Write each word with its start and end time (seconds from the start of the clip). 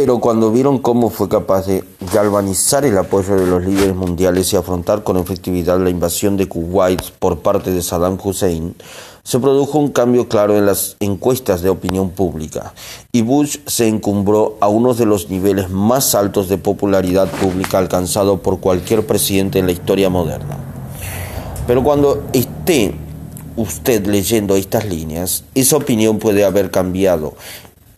Pero 0.00 0.20
cuando 0.20 0.52
vieron 0.52 0.78
cómo 0.78 1.10
fue 1.10 1.28
capaz 1.28 1.66
de 1.66 1.82
galvanizar 2.12 2.84
el 2.84 2.96
apoyo 2.96 3.34
de 3.34 3.48
los 3.48 3.64
líderes 3.64 3.96
mundiales 3.96 4.52
y 4.52 4.56
afrontar 4.56 5.02
con 5.02 5.16
efectividad 5.16 5.80
la 5.80 5.90
invasión 5.90 6.36
de 6.36 6.46
Kuwait 6.46 7.02
por 7.18 7.40
parte 7.40 7.72
de 7.72 7.82
Saddam 7.82 8.16
Hussein, 8.22 8.76
se 9.24 9.40
produjo 9.40 9.76
un 9.76 9.88
cambio 9.88 10.28
claro 10.28 10.56
en 10.56 10.66
las 10.66 10.96
encuestas 11.00 11.62
de 11.62 11.70
opinión 11.70 12.10
pública 12.10 12.74
y 13.10 13.22
Bush 13.22 13.56
se 13.66 13.88
encumbró 13.88 14.56
a 14.60 14.68
uno 14.68 14.94
de 14.94 15.04
los 15.04 15.30
niveles 15.30 15.68
más 15.68 16.14
altos 16.14 16.48
de 16.48 16.58
popularidad 16.58 17.28
pública 17.28 17.78
alcanzado 17.78 18.38
por 18.40 18.60
cualquier 18.60 19.04
presidente 19.04 19.58
en 19.58 19.66
la 19.66 19.72
historia 19.72 20.08
moderna. 20.10 20.58
Pero 21.66 21.82
cuando 21.82 22.22
esté 22.32 22.94
usted 23.56 24.06
leyendo 24.06 24.54
estas 24.54 24.84
líneas, 24.84 25.42
esa 25.56 25.76
opinión 25.76 26.20
puede 26.20 26.44
haber 26.44 26.70
cambiado 26.70 27.34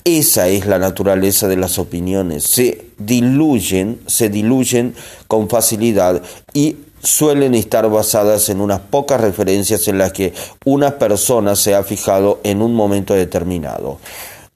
esa 0.04 0.48
es 0.48 0.66
la 0.66 0.78
naturaleza 0.78 1.48
de 1.48 1.56
las 1.56 1.78
opiniones. 1.78 2.44
Se 2.44 2.86
diluyen, 2.98 4.00
se 4.06 4.28
diluyen 4.28 4.94
con 5.28 5.48
facilidad 5.48 6.22
y 6.52 6.76
suelen 7.02 7.54
estar 7.54 7.88
basadas 7.88 8.48
en 8.48 8.60
unas 8.60 8.80
pocas 8.80 9.20
referencias 9.20 9.88
en 9.88 9.98
las 9.98 10.12
que 10.12 10.32
una 10.64 10.98
persona 10.98 11.56
se 11.56 11.74
ha 11.74 11.82
fijado 11.82 12.40
en 12.44 12.62
un 12.62 12.74
momento 12.74 13.14
determinado. 13.14 13.98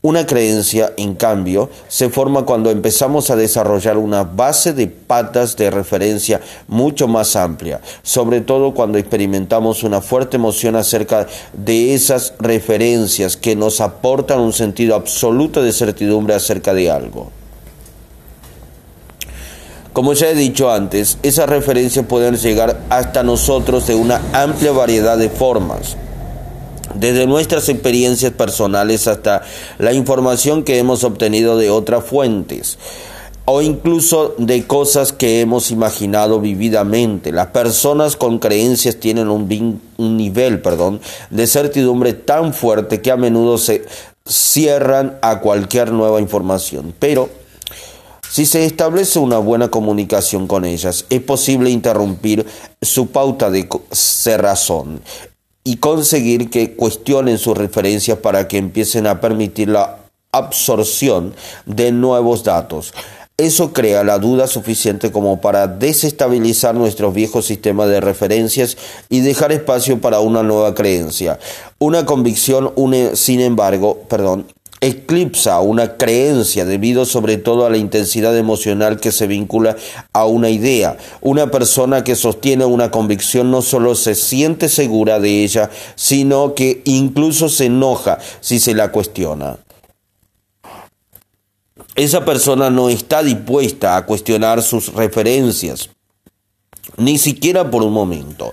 Una 0.04 0.26
creencia, 0.26 0.92
en 0.98 1.14
cambio, 1.14 1.70
se 1.88 2.10
forma 2.10 2.44
cuando 2.44 2.70
empezamos 2.70 3.30
a 3.30 3.36
desarrollar 3.36 3.96
una 3.96 4.22
base 4.22 4.74
de 4.74 4.86
patas 4.86 5.56
de 5.56 5.70
referencia 5.70 6.42
mucho 6.68 7.08
más 7.08 7.36
amplia, 7.36 7.80
sobre 8.02 8.42
todo 8.42 8.74
cuando 8.74 8.98
experimentamos 8.98 9.82
una 9.82 10.02
fuerte 10.02 10.36
emoción 10.36 10.76
acerca 10.76 11.26
de 11.54 11.94
esas 11.94 12.34
referencias 12.38 13.38
que 13.38 13.56
nos 13.56 13.80
aportan 13.80 14.40
un 14.40 14.52
sentido 14.52 14.94
absoluto 14.94 15.62
de 15.62 15.72
certidumbre 15.72 16.34
acerca 16.34 16.74
de 16.74 16.90
algo. 16.90 17.30
Como 19.94 20.12
ya 20.12 20.28
he 20.28 20.34
dicho 20.34 20.70
antes, 20.70 21.16
esas 21.22 21.48
referencias 21.48 22.04
pueden 22.04 22.36
llegar 22.36 22.78
hasta 22.90 23.22
nosotros 23.22 23.86
de 23.86 23.94
una 23.94 24.20
amplia 24.34 24.72
variedad 24.72 25.16
de 25.16 25.30
formas 25.30 25.96
desde 26.94 27.26
nuestras 27.26 27.68
experiencias 27.68 28.32
personales 28.32 29.06
hasta 29.08 29.42
la 29.78 29.92
información 29.92 30.62
que 30.62 30.78
hemos 30.78 31.04
obtenido 31.04 31.56
de 31.56 31.70
otras 31.70 32.04
fuentes 32.04 32.78
o 33.46 33.60
incluso 33.60 34.34
de 34.38 34.66
cosas 34.66 35.12
que 35.12 35.40
hemos 35.40 35.70
imaginado 35.70 36.40
vividamente. 36.40 37.30
Las 37.30 37.48
personas 37.48 38.16
con 38.16 38.38
creencias 38.38 38.96
tienen 38.96 39.28
un, 39.28 39.80
un, 39.98 40.16
nivel 40.16 40.62
perdón, 40.62 41.00
de 41.30 41.46
certidumbre 41.46 42.14
tan 42.14 42.54
fuerte 42.54 43.02
que 43.02 43.10
a 43.10 43.16
menudo 43.16 43.58
se 43.58 43.84
cierran 44.24 45.18
a 45.20 45.40
cualquier 45.40 45.92
nueva 45.92 46.20
información. 46.20 46.94
Pero 46.98 47.28
si 48.30 48.46
se 48.46 48.64
establece 48.64 49.18
una 49.18 49.38
buena 49.38 49.68
comunicación 49.68 50.46
con 50.46 50.64
ellas, 50.64 51.04
es 51.10 51.20
posible 51.20 51.70
interrumpir 51.70 52.46
su 52.80 53.08
pauta 53.08 53.50
de 53.50 53.68
cerrazón 53.92 55.02
y 55.64 55.78
conseguir 55.78 56.50
que 56.50 56.74
cuestionen 56.74 57.38
sus 57.38 57.56
referencias 57.56 58.18
para 58.18 58.46
que 58.46 58.58
empiecen 58.58 59.06
a 59.06 59.20
permitir 59.20 59.70
la 59.70 59.96
absorción 60.30 61.34
de 61.64 61.90
nuevos 61.90 62.44
datos. 62.44 62.92
Eso 63.36 63.72
crea 63.72 64.04
la 64.04 64.20
duda 64.20 64.46
suficiente 64.46 65.10
como 65.10 65.40
para 65.40 65.66
desestabilizar 65.66 66.76
nuestro 66.76 67.10
viejo 67.10 67.42
sistema 67.42 67.86
de 67.86 68.00
referencias 68.00 68.76
y 69.08 69.20
dejar 69.20 69.50
espacio 69.50 70.00
para 70.00 70.20
una 70.20 70.44
nueva 70.44 70.74
creencia. 70.74 71.40
Una 71.80 72.06
convicción, 72.06 72.72
une, 72.76 73.16
sin 73.16 73.40
embargo, 73.40 74.02
perdón, 74.08 74.46
eclipsa 74.84 75.60
una 75.60 75.96
creencia 75.96 76.64
debido 76.64 77.04
sobre 77.04 77.36
todo 77.36 77.66
a 77.66 77.70
la 77.70 77.76
intensidad 77.76 78.36
emocional 78.36 79.00
que 79.00 79.12
se 79.12 79.26
vincula 79.26 79.76
a 80.12 80.26
una 80.26 80.50
idea. 80.50 80.96
Una 81.20 81.50
persona 81.50 82.04
que 82.04 82.14
sostiene 82.14 82.64
una 82.64 82.90
convicción 82.90 83.50
no 83.50 83.62
solo 83.62 83.94
se 83.94 84.14
siente 84.14 84.68
segura 84.68 85.20
de 85.20 85.42
ella, 85.42 85.70
sino 85.94 86.54
que 86.54 86.82
incluso 86.84 87.48
se 87.48 87.66
enoja 87.66 88.18
si 88.40 88.58
se 88.58 88.74
la 88.74 88.92
cuestiona. 88.92 89.58
Esa 91.96 92.24
persona 92.24 92.70
no 92.70 92.88
está 92.88 93.22
dispuesta 93.22 93.96
a 93.96 94.04
cuestionar 94.04 94.62
sus 94.62 94.92
referencias, 94.92 95.90
ni 96.96 97.18
siquiera 97.18 97.70
por 97.70 97.82
un 97.82 97.92
momento. 97.92 98.52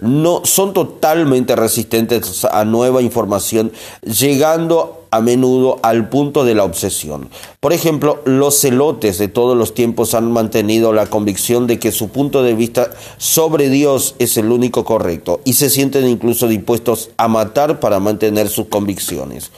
No 0.00 0.42
son 0.44 0.72
totalmente 0.72 1.56
resistentes 1.56 2.44
a 2.44 2.64
nueva 2.64 3.02
información, 3.02 3.72
llegando 4.02 5.02
a 5.12 5.20
menudo 5.20 5.78
al 5.82 6.08
punto 6.08 6.44
de 6.44 6.54
la 6.54 6.64
obsesión. 6.64 7.28
Por 7.60 7.74
ejemplo, 7.74 8.22
los 8.24 8.58
celotes 8.58 9.18
de 9.18 9.28
todos 9.28 9.56
los 9.56 9.74
tiempos 9.74 10.14
han 10.14 10.32
mantenido 10.32 10.94
la 10.94 11.06
convicción 11.06 11.66
de 11.66 11.78
que 11.78 11.92
su 11.92 12.08
punto 12.08 12.42
de 12.42 12.54
vista 12.54 12.90
sobre 13.18 13.68
Dios 13.68 14.14
es 14.18 14.38
el 14.38 14.50
único 14.50 14.84
correcto 14.84 15.40
y 15.44 15.52
se 15.52 15.68
sienten 15.68 16.08
incluso 16.08 16.48
dispuestos 16.48 17.10
a 17.18 17.28
matar 17.28 17.78
para 17.78 18.00
mantener 18.00 18.48
sus 18.48 18.68
convicciones. 18.68 19.50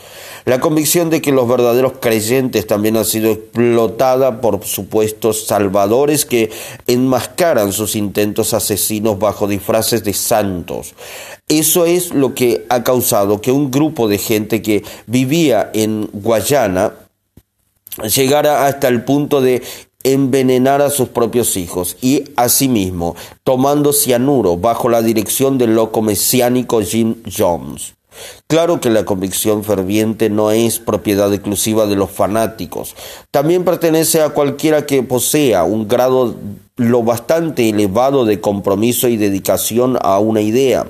La 0.45 0.61
convicción 0.61 1.09
de 1.09 1.23
que 1.23 1.33
los 1.33 1.49
verdaderos 1.49 1.95
creyentes 2.01 2.67
también 2.67 2.99
han 2.99 3.07
sido 3.07 3.31
explotada 3.31 4.43
por 4.43 4.63
supuestos 4.67 5.47
salvadores 5.47 6.27
que 6.27 6.51
enmascaran 6.87 7.73
sus 7.73 7.97
intentos 7.97 8.53
asesinos 8.53 9.19
bajo 9.19 9.49
disfraces 9.49 10.05
de 10.05 10.13
santos. 10.13 10.95
Eso 11.49 11.87
es 11.87 12.13
lo 12.13 12.35
que 12.35 12.67
ha 12.69 12.85
causado 12.85 13.41
que 13.41 13.53
un 13.53 13.71
grupo 13.71 14.07
de 14.07 14.19
gente 14.19 14.61
que 14.61 14.85
vivía 15.07 15.71
en 15.73 16.11
Guayana 16.13 16.93
llegara 18.03 18.67
hasta 18.67 18.89
el 18.89 19.03
punto 19.03 19.41
de 19.41 19.63
envenenar 20.03 20.83
a 20.83 20.91
sus 20.91 21.09
propios 21.09 21.57
hijos 21.57 21.97
y 22.03 22.25
asimismo 22.37 23.17
tomando 23.43 23.95
cianuro 23.95 24.59
bajo 24.59 24.91
la 24.91 25.01
dirección 25.01 25.57
del 25.57 25.75
loco 25.75 26.03
mesiánico 26.03 26.83
Jim 26.83 27.23
Jones. 27.35 27.95
Claro 28.47 28.81
que 28.81 28.91
la 28.91 29.05
convicción 29.05 29.65
ferviente 29.65 30.31
no 30.31 30.51
es 30.51 30.79
propiedad 30.79 31.33
exclusiva 31.33 31.87
de 31.87 31.97
los 31.97 32.11
fanáticos, 32.11 32.95
también 33.31 33.65
pertenece 33.65 34.23
a 34.23 34.31
cualquiera 34.31 34.87
que 34.87 35.03
posea 35.03 35.65
un 35.65 35.89
grado 35.89 36.35
lo 36.77 37.05
bastante 37.05 37.69
elevado 37.69 38.25
de 38.25 38.41
compromiso 38.41 39.07
y 39.09 39.17
dedicación 39.17 39.97
a 40.03 40.19
una 40.19 40.41
idea. 40.41 40.87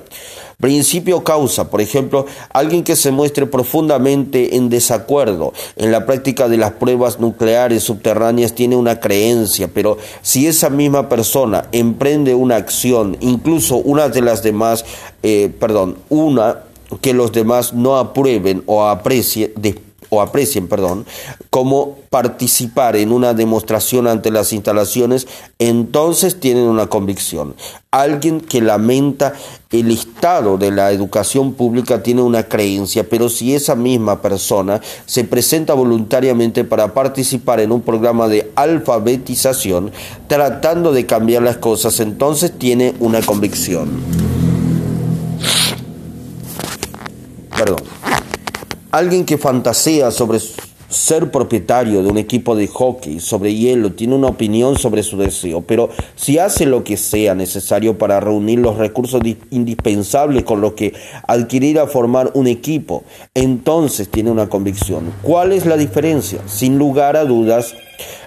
Principio 0.59 1.23
causa, 1.23 1.69
por 1.69 1.81
ejemplo, 1.81 2.25
alguien 2.53 2.83
que 2.83 2.95
se 2.95 3.11
muestre 3.11 3.45
profundamente 3.45 4.55
en 4.55 4.69
desacuerdo 4.69 5.53
en 5.75 5.91
la 5.91 6.05
práctica 6.05 6.47
de 6.47 6.57
las 6.57 6.71
pruebas 6.71 7.19
nucleares 7.19 7.83
subterráneas 7.83 8.55
tiene 8.55 8.77
una 8.77 8.99
creencia, 8.99 9.69
pero 9.71 9.97
si 10.21 10.47
esa 10.47 10.69
misma 10.69 11.09
persona 11.09 11.67
emprende 11.73 12.33
una 12.33 12.55
acción, 12.55 13.17
incluso 13.19 13.75
una 13.75 14.07
de 14.07 14.21
las 14.21 14.43
demás, 14.43 14.85
eh, 15.23 15.51
perdón, 15.59 15.97
una 16.09 16.59
que 17.01 17.13
los 17.13 17.31
demás 17.31 17.73
no 17.73 17.97
aprueben 17.97 18.63
o 18.65 18.85
aprecien, 18.85 19.53
o 20.09 20.21
aprecien, 20.21 20.67
perdón, 20.67 21.05
como 21.49 21.97
participar 22.09 22.95
en 22.95 23.11
una 23.11 23.33
demostración 23.33 24.07
ante 24.07 24.31
las 24.31 24.53
instalaciones, 24.53 25.27
entonces 25.59 26.39
tienen 26.39 26.63
una 26.65 26.87
convicción. 26.87 27.55
Alguien 27.91 28.41
que 28.41 28.61
lamenta 28.61 29.33
el 29.71 29.91
estado 29.91 30.57
de 30.57 30.71
la 30.71 30.91
educación 30.91 31.53
pública 31.53 32.03
tiene 32.03 32.21
una 32.21 32.43
creencia, 32.43 33.07
pero 33.09 33.29
si 33.29 33.55
esa 33.55 33.75
misma 33.75 34.21
persona 34.21 34.81
se 35.05 35.23
presenta 35.23 35.73
voluntariamente 35.73 36.63
para 36.63 36.93
participar 36.93 37.59
en 37.59 37.71
un 37.71 37.81
programa 37.81 38.27
de 38.27 38.51
alfabetización, 38.55 39.91
tratando 40.27 40.91
de 40.91 41.05
cambiar 41.05 41.43
las 41.43 41.57
cosas, 41.57 41.99
entonces 41.99 42.57
tiene 42.57 42.95
una 42.99 43.21
convicción. 43.21 44.34
Perdón, 47.57 47.79
alguien 48.91 49.25
que 49.25 49.37
fantasea 49.37 50.11
sobre 50.11 50.39
ser 50.87 51.31
propietario 51.31 52.03
de 52.03 52.09
un 52.09 52.17
equipo 52.17 52.55
de 52.55 52.67
hockey 52.67 53.19
sobre 53.19 53.53
hielo 53.53 53.93
tiene 53.93 54.15
una 54.15 54.27
opinión 54.27 54.77
sobre 54.77 55.03
su 55.03 55.17
deseo, 55.17 55.61
pero 55.61 55.89
si 56.15 56.37
hace 56.37 56.65
lo 56.65 56.83
que 56.83 56.95
sea 56.95 57.35
necesario 57.35 57.97
para 57.97 58.19
reunir 58.19 58.59
los 58.59 58.77
recursos 58.77 59.21
indispensables 59.49 60.43
con 60.43 60.61
los 60.61 60.73
que 60.73 60.93
adquirir 61.27 61.79
a 61.79 61.87
formar 61.87 62.31
un 62.33 62.47
equipo, 62.47 63.03
entonces 63.33 64.09
tiene 64.09 64.31
una 64.31 64.47
convicción. 64.47 65.11
¿Cuál 65.21 65.51
es 65.51 65.65
la 65.65 65.75
diferencia? 65.75 66.39
Sin 66.45 66.77
lugar 66.77 67.17
a 67.17 67.25
dudas, 67.25 67.75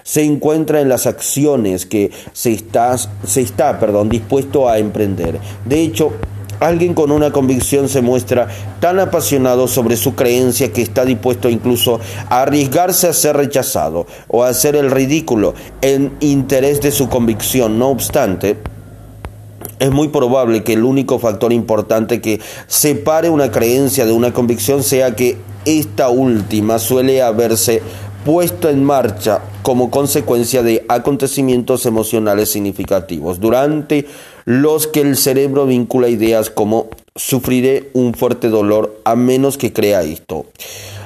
se 0.03 0.23
encuentra 0.23 0.81
en 0.81 0.89
las 0.89 1.07
acciones 1.07 1.85
que 1.85 2.11
se 2.33 2.51
está, 2.51 2.95
se 2.97 3.41
está 3.41 3.79
perdón, 3.79 4.09
dispuesto 4.09 4.67
a 4.67 4.79
emprender. 4.79 5.39
De 5.65 5.81
hecho, 5.81 6.11
Alguien 6.59 6.93
con 6.93 7.11
una 7.11 7.31
convicción 7.31 7.87
se 7.87 8.01
muestra 8.01 8.47
tan 8.79 8.99
apasionado 8.99 9.67
sobre 9.67 9.95
su 9.95 10.15
creencia 10.15 10.73
que 10.73 10.81
está 10.81 11.05
dispuesto 11.05 11.49
incluso 11.49 11.99
a 12.29 12.41
arriesgarse 12.41 13.07
a 13.07 13.13
ser 13.13 13.37
rechazado 13.37 14.05
o 14.27 14.43
a 14.43 14.49
hacer 14.49 14.75
el 14.75 14.91
ridículo 14.91 15.53
en 15.81 16.11
interés 16.19 16.81
de 16.81 16.91
su 16.91 17.07
convicción. 17.07 17.79
No 17.79 17.89
obstante, 17.89 18.57
es 19.79 19.91
muy 19.91 20.09
probable 20.09 20.63
que 20.63 20.73
el 20.73 20.83
único 20.83 21.19
factor 21.19 21.53
importante 21.53 22.19
que 22.19 22.41
separe 22.67 23.29
una 23.29 23.51
creencia 23.51 24.05
de 24.05 24.11
una 24.11 24.33
convicción 24.33 24.83
sea 24.83 25.15
que 25.15 25.37
esta 25.65 26.09
última 26.09 26.79
suele 26.79 27.21
haberse 27.21 27.81
puesto 28.25 28.69
en 28.69 28.83
marcha 28.83 29.41
como 29.61 29.89
consecuencia 29.89 30.61
de 30.63 30.85
acontecimientos 30.89 31.85
emocionales 31.85 32.51
significativos, 32.51 33.39
durante 33.39 34.05
los 34.49 34.87
que 34.87 35.01
el 35.01 35.15
cerebro 35.15 35.67
vincula 35.67 36.09
ideas 36.09 36.49
como 36.49 36.87
sufriré 37.15 37.91
un 37.93 38.15
fuerte 38.15 38.49
dolor 38.49 38.99
a 39.03 39.15
menos 39.15 39.59
que 39.59 39.73
crea 39.73 40.01
esto. 40.01 40.47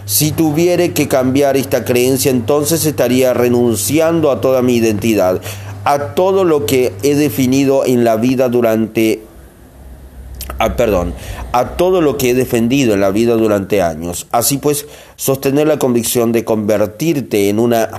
Si 0.05 0.31
tuviere 0.31 0.93
que 0.93 1.09
cambiar 1.09 1.57
esta 1.57 1.83
creencia, 1.83 2.31
entonces 2.31 2.85
estaría 2.85 3.33
renunciando 3.33 4.31
a 4.31 4.39
toda 4.39 4.61
mi 4.61 4.77
identidad, 4.77 5.41
a 5.83 6.15
todo 6.15 6.45
lo 6.45 6.65
que 6.65 6.93
he 7.03 7.15
definido 7.15 7.83
en 7.85 8.05
la 8.05 8.15
vida 8.15 8.47
durante 8.47 9.23
Ah, 10.57 10.77
perdón, 10.77 11.13
a 11.51 11.75
todo 11.75 11.99
lo 11.99 12.17
que 12.17 12.29
he 12.29 12.33
defendido 12.33 12.93
en 12.93 13.01
la 13.01 13.11
vida 13.11 13.33
durante 13.33 13.81
años. 13.81 14.27
Así 14.31 14.57
pues, 14.57 14.87
sostener 15.17 15.67
la 15.67 15.79
convicción 15.79 16.31
de 16.31 16.45
convertirte 16.45 17.49
en 17.49 17.59
una 17.59 17.89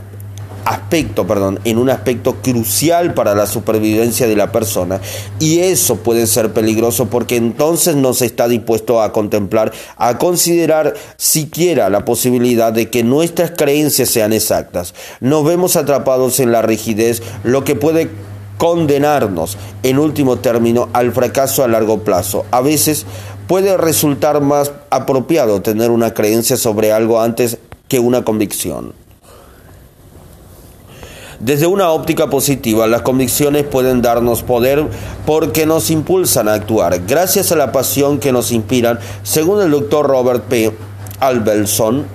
aspecto, 0.64 1.26
perdón, 1.26 1.61
en 1.64 1.78
un 1.78 1.90
aspecto 1.90 2.37
crucial 2.43 3.14
para 3.14 3.34
la 3.34 3.46
supervivencia 3.46 4.26
de 4.26 4.37
la 4.37 4.52
persona 4.52 5.00
y 5.38 5.61
eso 5.61 5.96
puede 5.96 6.26
ser 6.26 6.52
peligroso 6.52 7.06
porque 7.06 7.37
entonces 7.37 7.96
no 7.96 8.14
se 8.14 8.26
está 8.26 8.49
dispuesto 8.49 9.02
a 9.02 9.12
contemplar, 9.12 9.72
a 9.96 10.19
considerar 10.19 10.94
siquiera 11.16 11.90
la 11.90 12.05
posibilidad 12.05 12.72
de 12.72 12.90
que 12.90 13.02
nuestras 13.02 13.52
creencias 13.52 14.08
sean 14.08 14.32
exactas. 14.32 14.94
Nos 15.20 15.44
vemos 15.44 15.76
atrapados 15.76 16.40
en 16.40 16.52
la 16.52 16.62
rigidez, 16.62 17.22
lo 17.43 17.64
que 17.64 17.75
puede 17.75 18.11
condenarnos, 18.58 19.58
en 19.82 19.99
último 19.99 20.38
término, 20.38 20.88
al 20.93 21.12
fracaso 21.12 21.64
a 21.64 21.69
largo 21.69 22.05
plazo. 22.05 22.46
A 22.50 22.61
veces 22.61 23.05
puede 23.46 23.76
resultar 23.76 24.40
más 24.40 24.72
apropiado 24.90 25.61
tener 25.61 25.90
una 25.90 26.14
creencia 26.14 26.56
sobre 26.56 26.93
algo 26.93 27.20
antes 27.20 27.58
que 27.88 27.99
una 27.99 28.25
convicción. 28.25 29.03
Desde 31.44 31.67
una 31.67 31.91
óptica 31.91 32.31
positiva, 32.31 32.87
las 32.87 33.02
convicciones 33.02 33.64
pueden 33.64 34.00
darnos 34.00 34.43
poder 34.43 34.82
porque 35.26 35.67
nos 35.67 35.91
impulsan 35.91 36.49
a 36.49 36.55
actuar, 36.55 37.02
gracias 37.06 37.52
a 37.52 37.56
la 37.56 37.70
pasión 37.70 38.19
que 38.19 38.32
nos 38.32 38.50
inspiran, 38.50 38.99
según 39.25 39.61
el 39.61 39.70
doctor 39.70 40.06
Robert 40.06 40.44
P. 40.44 40.73
Albelson, 41.20 42.06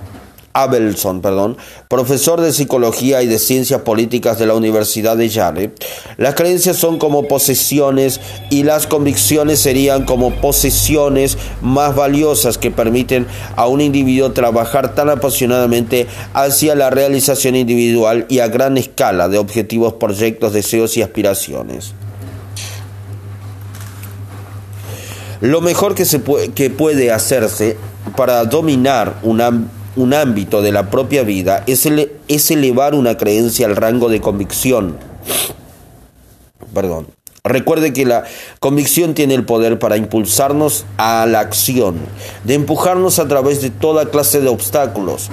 Abelson, 0.52 1.20
perdón, 1.20 1.56
profesor 1.90 2.40
de 2.40 2.52
psicología 2.52 3.20
y 3.20 3.26
de 3.26 3.40
ciencias 3.40 3.80
políticas 3.80 4.38
de 4.38 4.46
la 4.46 4.54
Universidad 4.54 5.16
de 5.16 5.28
Yale. 5.28 5.72
Las 6.18 6.36
creencias 6.36 6.76
son 6.76 7.00
como 7.00 7.26
posesiones 7.26 8.20
y 8.48 8.62
las 8.62 8.86
convicciones 8.86 9.58
serían 9.58 10.04
como 10.04 10.30
posesiones 10.36 11.36
más 11.60 11.96
valiosas 11.96 12.58
que 12.58 12.70
permiten 12.70 13.26
a 13.56 13.66
un 13.66 13.80
individuo 13.80 14.30
trabajar 14.30 14.94
tan 14.94 15.10
apasionadamente 15.10 16.06
hacia 16.32 16.76
la 16.76 16.90
realización 16.90 17.56
individual 17.56 18.24
y 18.28 18.38
a 18.38 18.46
gran 18.46 18.78
escala 18.78 19.28
de 19.28 19.38
objetivos, 19.38 19.94
proyectos, 19.94 20.52
deseos 20.52 20.96
y 20.96 21.02
aspiraciones. 21.02 21.94
Lo 25.40 25.60
mejor 25.60 25.96
que, 25.96 26.04
se 26.04 26.20
puede, 26.20 26.50
que 26.50 26.70
puede 26.70 27.10
hacerse 27.10 27.76
para 28.16 28.44
dominar 28.44 29.18
una 29.24 29.50
un 29.96 30.14
ámbito 30.14 30.62
de 30.62 30.72
la 30.72 30.90
propia 30.90 31.22
vida 31.22 31.64
es, 31.66 31.88
es 32.28 32.50
elevar 32.50 32.94
una 32.94 33.16
creencia 33.16 33.66
al 33.66 33.76
rango 33.76 34.08
de 34.08 34.20
convicción. 34.20 34.96
Perdón. 36.72 37.08
Recuerde 37.44 37.92
que 37.92 38.04
la 38.04 38.24
convicción 38.58 39.14
tiene 39.14 39.34
el 39.34 39.44
poder 39.44 39.78
para 39.78 39.96
impulsarnos 39.96 40.84
a 40.98 41.26
la 41.26 41.40
acción, 41.40 41.96
de 42.44 42.54
empujarnos 42.54 43.18
a 43.18 43.28
través 43.28 43.62
de 43.62 43.70
toda 43.70 44.10
clase 44.10 44.40
de 44.40 44.48
obstáculos, 44.48 45.30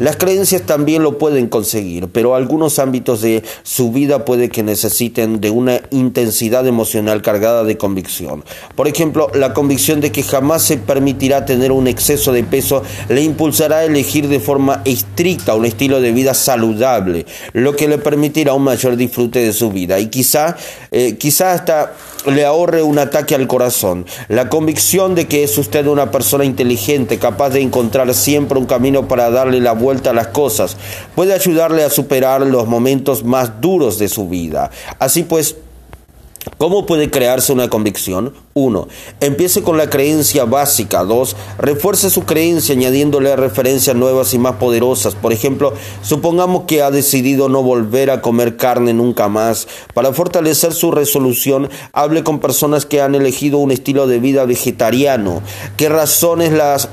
las 0.00 0.16
creencias 0.16 0.62
también 0.62 1.02
lo 1.02 1.18
pueden 1.18 1.48
conseguir, 1.48 2.08
pero 2.08 2.34
algunos 2.34 2.78
ámbitos 2.78 3.20
de 3.20 3.42
su 3.64 3.92
vida 3.92 4.24
puede 4.24 4.48
que 4.48 4.62
necesiten 4.62 5.42
de 5.42 5.50
una 5.50 5.82
intensidad 5.90 6.66
emocional 6.66 7.20
cargada 7.20 7.64
de 7.64 7.76
convicción. 7.76 8.42
Por 8.76 8.88
ejemplo, 8.88 9.30
la 9.34 9.52
convicción 9.52 10.00
de 10.00 10.10
que 10.10 10.22
jamás 10.22 10.62
se 10.62 10.78
permitirá 10.78 11.44
tener 11.44 11.70
un 11.70 11.86
exceso 11.86 12.32
de 12.32 12.44
peso 12.44 12.82
le 13.10 13.20
impulsará 13.20 13.80
a 13.80 13.84
elegir 13.84 14.28
de 14.28 14.40
forma 14.40 14.80
estricta 14.86 15.54
un 15.54 15.66
estilo 15.66 16.00
de 16.00 16.12
vida 16.12 16.32
saludable, 16.32 17.26
lo 17.52 17.76
que 17.76 17.86
le 17.86 17.98
permitirá 17.98 18.54
un 18.54 18.62
mayor 18.62 18.96
disfrute 18.96 19.40
de 19.40 19.52
su 19.52 19.70
vida 19.70 19.98
y 19.98 20.06
quizá, 20.06 20.56
eh, 20.92 21.16
quizá 21.18 21.49
hasta 21.52 21.92
le 22.26 22.44
ahorre 22.44 22.82
un 22.82 22.98
ataque 22.98 23.34
al 23.34 23.46
corazón. 23.46 24.06
La 24.28 24.48
convicción 24.48 25.14
de 25.14 25.26
que 25.26 25.44
es 25.44 25.56
usted 25.58 25.86
una 25.86 26.10
persona 26.10 26.44
inteligente, 26.44 27.18
capaz 27.18 27.50
de 27.50 27.60
encontrar 27.60 28.12
siempre 28.14 28.58
un 28.58 28.66
camino 28.66 29.08
para 29.08 29.30
darle 29.30 29.60
la 29.60 29.72
vuelta 29.72 30.10
a 30.10 30.14
las 30.14 30.28
cosas, 30.28 30.76
puede 31.14 31.32
ayudarle 31.32 31.84
a 31.84 31.90
superar 31.90 32.42
los 32.42 32.66
momentos 32.66 33.24
más 33.24 33.60
duros 33.60 33.98
de 33.98 34.08
su 34.08 34.28
vida. 34.28 34.70
Así 34.98 35.22
pues, 35.22 35.56
¿Cómo 36.56 36.86
puede 36.86 37.10
crearse 37.10 37.52
una 37.52 37.68
convicción? 37.68 38.32
1. 38.54 38.88
Empiece 39.20 39.62
con 39.62 39.76
la 39.76 39.90
creencia 39.90 40.46
básica. 40.46 41.04
2. 41.04 41.36
Refuerce 41.58 42.08
su 42.08 42.24
creencia 42.24 42.74
añadiéndole 42.74 43.36
referencias 43.36 43.94
nuevas 43.94 44.32
y 44.32 44.38
más 44.38 44.54
poderosas. 44.54 45.14
Por 45.14 45.34
ejemplo, 45.34 45.74
supongamos 46.02 46.64
que 46.64 46.82
ha 46.82 46.90
decidido 46.90 47.50
no 47.50 47.62
volver 47.62 48.10
a 48.10 48.22
comer 48.22 48.56
carne 48.56 48.94
nunca 48.94 49.28
más. 49.28 49.68
Para 49.92 50.14
fortalecer 50.14 50.72
su 50.72 50.90
resolución, 50.90 51.68
hable 51.92 52.24
con 52.24 52.40
personas 52.40 52.86
que 52.86 53.02
han 53.02 53.14
elegido 53.14 53.58
un 53.58 53.70
estilo 53.70 54.06
de 54.06 54.18
vida 54.18 54.46
vegetariano. 54.46 55.42
¿Qué 55.76 55.90
razones 55.90 56.52
las, 56.52 56.88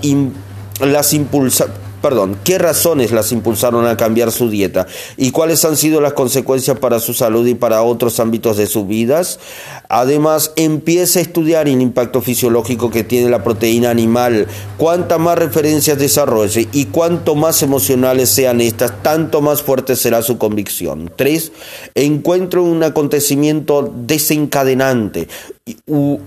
las 0.81 1.13
impulsan? 1.13 1.86
Perdón, 2.01 2.37
qué 2.43 2.57
razones 2.57 3.11
las 3.11 3.31
impulsaron 3.31 3.85
a 3.87 3.97
cambiar 3.97 4.31
su 4.31 4.49
dieta 4.49 4.87
y 5.17 5.31
cuáles 5.31 5.63
han 5.65 5.77
sido 5.77 6.01
las 6.01 6.13
consecuencias 6.13 6.77
para 6.79 6.99
su 6.99 7.13
salud 7.13 7.45
y 7.47 7.55
para 7.55 7.83
otros 7.83 8.19
ámbitos 8.19 8.57
de 8.57 8.67
sus 8.67 8.87
vidas. 8.87 9.39
Además, 9.89 10.51
empiece 10.55 11.19
a 11.19 11.21
estudiar 11.21 11.67
el 11.67 11.81
impacto 11.81 12.21
fisiológico 12.21 12.89
que 12.89 13.03
tiene 13.03 13.29
la 13.29 13.43
proteína 13.43 13.89
animal. 13.89 14.47
Cuanta 14.77 15.17
más 15.17 15.39
referencias 15.39 15.97
desarrolle 15.97 16.67
y 16.71 16.85
cuanto 16.85 17.35
más 17.35 17.61
emocionales 17.63 18.29
sean 18.29 18.61
estas, 18.61 19.01
tanto 19.01 19.41
más 19.41 19.63
fuerte 19.63 19.95
será 19.95 20.21
su 20.21 20.37
convicción. 20.37 21.11
3. 21.15 21.51
Encuentre 21.95 22.59
un 22.59 22.83
acontecimiento 22.83 23.93
desencadenante. 23.95 25.27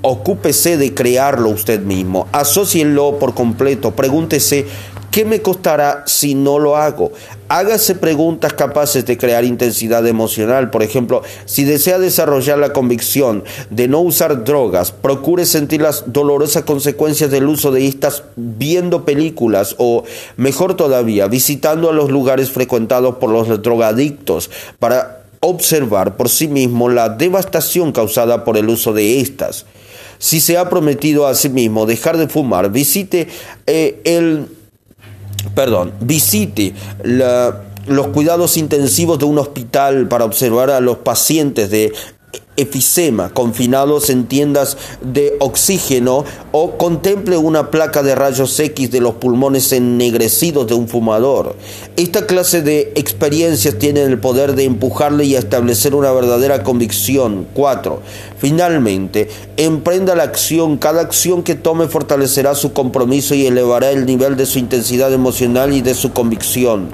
Ocúpese 0.03 0.77
de 0.77 0.95
crearlo 0.95 1.49
usted 1.51 1.81
mismo. 1.81 2.29
Asocienlo 2.33 3.19
por 3.19 3.35
completo. 3.35 3.93
Pregúntese 3.93 4.67
¿Qué 5.11 5.25
me 5.25 5.43
costará 5.43 6.05
si 6.07 6.37
no 6.37 6.61
lo 6.61 6.77
hago? 6.77 7.11
Hágase 7.49 7.97
preguntas 7.97 8.53
capaces 8.53 9.05
de 9.07 9.19
crear 9.19 9.45
intensidad 9.45 10.07
emocional. 10.07 10.71
Por 10.71 10.85
ejemplo, 10.85 11.23
si 11.47 11.65
desea 11.65 11.99
desarrollar 11.99 12.59
la 12.59 12.73
convicción 12.73 13.43
de 13.71 13.89
no 13.89 14.01
usar 14.01 14.45
drogas, 14.45 14.93
procure 14.93 15.47
sentir 15.47 15.83
las 15.83 16.13
dolorosas 16.13 16.63
consecuencias 16.63 17.29
del 17.29 17.49
uso 17.49 17.73
de 17.73 17.89
estas 17.89 18.23
viendo 18.37 19.05
películas 19.05 19.75
o, 19.79 20.05
mejor 20.37 20.75
todavía, 20.75 21.27
visitando 21.27 21.91
a 21.91 21.93
los 21.93 22.09
lugares 22.09 22.53
frecuentados 22.53 23.17
por 23.17 23.31
los 23.31 23.63
drogadictos 23.63 24.49
para 24.79 25.25
observar 25.41 26.17
por 26.17 26.29
sí 26.29 26.47
mismo 26.47 26.89
la 26.89 27.09
devastación 27.09 27.91
causada 27.91 28.45
por 28.45 28.57
el 28.57 28.69
uso 28.69 28.93
de 28.93 29.21
estas. 29.21 29.67
Si 30.19 30.39
se 30.39 30.57
ha 30.57 30.69
prometido 30.69 31.27
a 31.27 31.35
sí 31.35 31.49
mismo 31.49 31.87
dejar 31.87 32.17
de 32.17 32.29
fumar, 32.29 32.71
visite 32.71 33.27
eh, 33.67 34.01
el 34.05 34.60
perdón, 35.55 35.93
visite 36.01 36.75
los 37.03 38.07
cuidados 38.09 38.57
intensivos 38.57 39.19
de 39.19 39.25
un 39.25 39.39
hospital 39.39 40.09
para 40.09 40.25
observar 40.25 40.71
a 40.71 40.81
los 40.81 40.99
pacientes 40.99 41.71
de 41.71 41.93
efisema 42.61 43.31
confinados 43.31 44.11
en 44.11 44.27
tiendas 44.27 44.77
de 45.01 45.35
oxígeno 45.41 46.25
o 46.53 46.77
contemple 46.77 47.37
una 47.37 47.71
placa 47.71 48.03
de 48.03 48.15
rayos 48.15 48.59
X 48.59 48.91
de 48.91 49.01
los 49.01 49.15
pulmones 49.15 49.73
ennegrecidos 49.73 50.67
de 50.67 50.75
un 50.75 50.89
fumador. 50.89 51.57
Esta 51.97 52.27
clase 52.27 52.63
de 52.63 52.93
experiencias 52.95 53.79
tienen 53.79 54.11
el 54.11 54.19
poder 54.19 54.55
de 54.55 54.65
empujarle 54.65 55.25
y 55.25 55.35
establecer 55.35 55.95
una 55.95 56.13
verdadera 56.13 56.63
convicción. 56.63 57.47
4. 57.55 58.01
Finalmente, 58.39 59.29
emprenda 59.57 60.15
la 60.15 60.25
acción. 60.25 60.79
Cada 60.79 61.03
acción 61.03 61.43
que 61.43 61.55
tome 61.55 61.89
fortalecerá 61.89 62.55
su 62.55 62.73
compromiso 62.73 63.35
y 63.35 63.47
elevará 63.47 63.91
el 63.91 64.07
nivel 64.07 64.37
de 64.37 64.47
su 64.47 64.59
intensidad 64.59 65.13
emocional 65.13 65.73
y 65.73 65.83
de 65.83 65.95
su 65.95 66.13
convicción. 66.13 66.89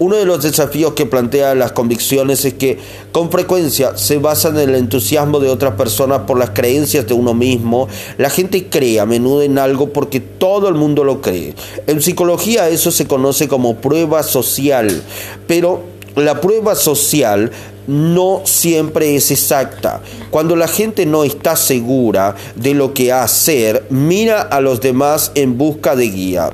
Uno 0.00 0.16
de 0.16 0.24
los 0.24 0.42
desafíos 0.42 0.92
que 0.92 1.06
plantea 1.06 1.56
las 1.56 1.72
convicciones 1.72 2.44
es 2.44 2.54
que 2.54 2.78
con 3.10 3.32
frecuencia 3.32 3.96
se 3.96 4.18
basan 4.18 4.56
en 4.58 4.68
el 4.70 4.74
entusiasmo 4.76 5.40
de 5.40 5.48
otras 5.48 5.74
personas 5.74 6.20
por 6.20 6.38
las 6.38 6.50
creencias 6.50 7.06
de 7.08 7.14
uno 7.14 7.34
mismo. 7.34 7.88
La 8.16 8.30
gente 8.30 8.68
cree 8.68 9.00
a 9.00 9.06
menudo 9.06 9.42
en 9.42 9.58
algo 9.58 9.92
porque 9.92 10.20
todo 10.20 10.68
el 10.68 10.74
mundo 10.76 11.02
lo 11.02 11.20
cree. 11.20 11.54
En 11.88 12.00
psicología 12.00 12.68
eso 12.68 12.92
se 12.92 13.08
conoce 13.08 13.48
como 13.48 13.76
prueba 13.76 14.22
social, 14.22 15.02
pero 15.48 15.82
la 16.14 16.40
prueba 16.40 16.76
social 16.76 17.50
no 17.88 18.42
siempre 18.44 19.16
es 19.16 19.32
exacta. 19.32 20.02
Cuando 20.30 20.54
la 20.54 20.68
gente 20.68 21.06
no 21.06 21.24
está 21.24 21.56
segura 21.56 22.36
de 22.54 22.74
lo 22.74 22.94
que 22.94 23.12
hacer, 23.12 23.84
mira 23.90 24.42
a 24.42 24.60
los 24.60 24.80
demás 24.80 25.32
en 25.34 25.58
busca 25.58 25.96
de 25.96 26.08
guía. 26.08 26.50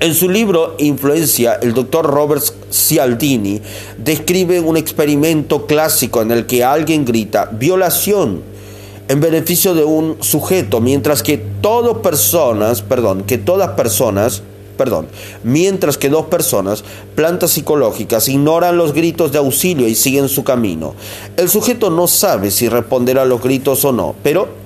En 0.00 0.14
su 0.14 0.28
libro 0.28 0.74
Influencia, 0.78 1.54
el 1.62 1.72
doctor 1.72 2.06
Robert 2.06 2.42
Cialdini 2.70 3.60
describe 3.96 4.60
un 4.60 4.76
experimento 4.76 5.66
clásico 5.66 6.20
en 6.20 6.32
el 6.32 6.46
que 6.46 6.64
alguien 6.64 7.04
grita 7.04 7.48
violación 7.52 8.42
en 9.06 9.20
beneficio 9.20 9.74
de 9.74 9.84
un 9.84 10.16
sujeto, 10.20 10.80
mientras 10.80 11.22
que 11.22 11.38
todas 11.38 11.98
personas, 11.98 12.82
perdón, 12.82 13.22
que 13.22 13.38
todas 13.38 13.70
personas, 13.70 14.42
perdón, 14.76 15.06
mientras 15.42 15.96
que 15.96 16.08
dos 16.08 16.26
personas, 16.26 16.84
plantas 17.14 17.52
psicológicas, 17.52 18.28
ignoran 18.28 18.76
los 18.76 18.94
gritos 18.94 19.30
de 19.30 19.38
auxilio 19.38 19.86
y 19.86 19.94
siguen 19.94 20.28
su 20.28 20.42
camino. 20.42 20.94
El 21.36 21.48
sujeto 21.48 21.90
no 21.90 22.08
sabe 22.08 22.50
si 22.50 22.68
responder 22.68 23.18
a 23.18 23.24
los 23.24 23.42
gritos 23.42 23.84
o 23.84 23.92
no, 23.92 24.14
pero 24.22 24.63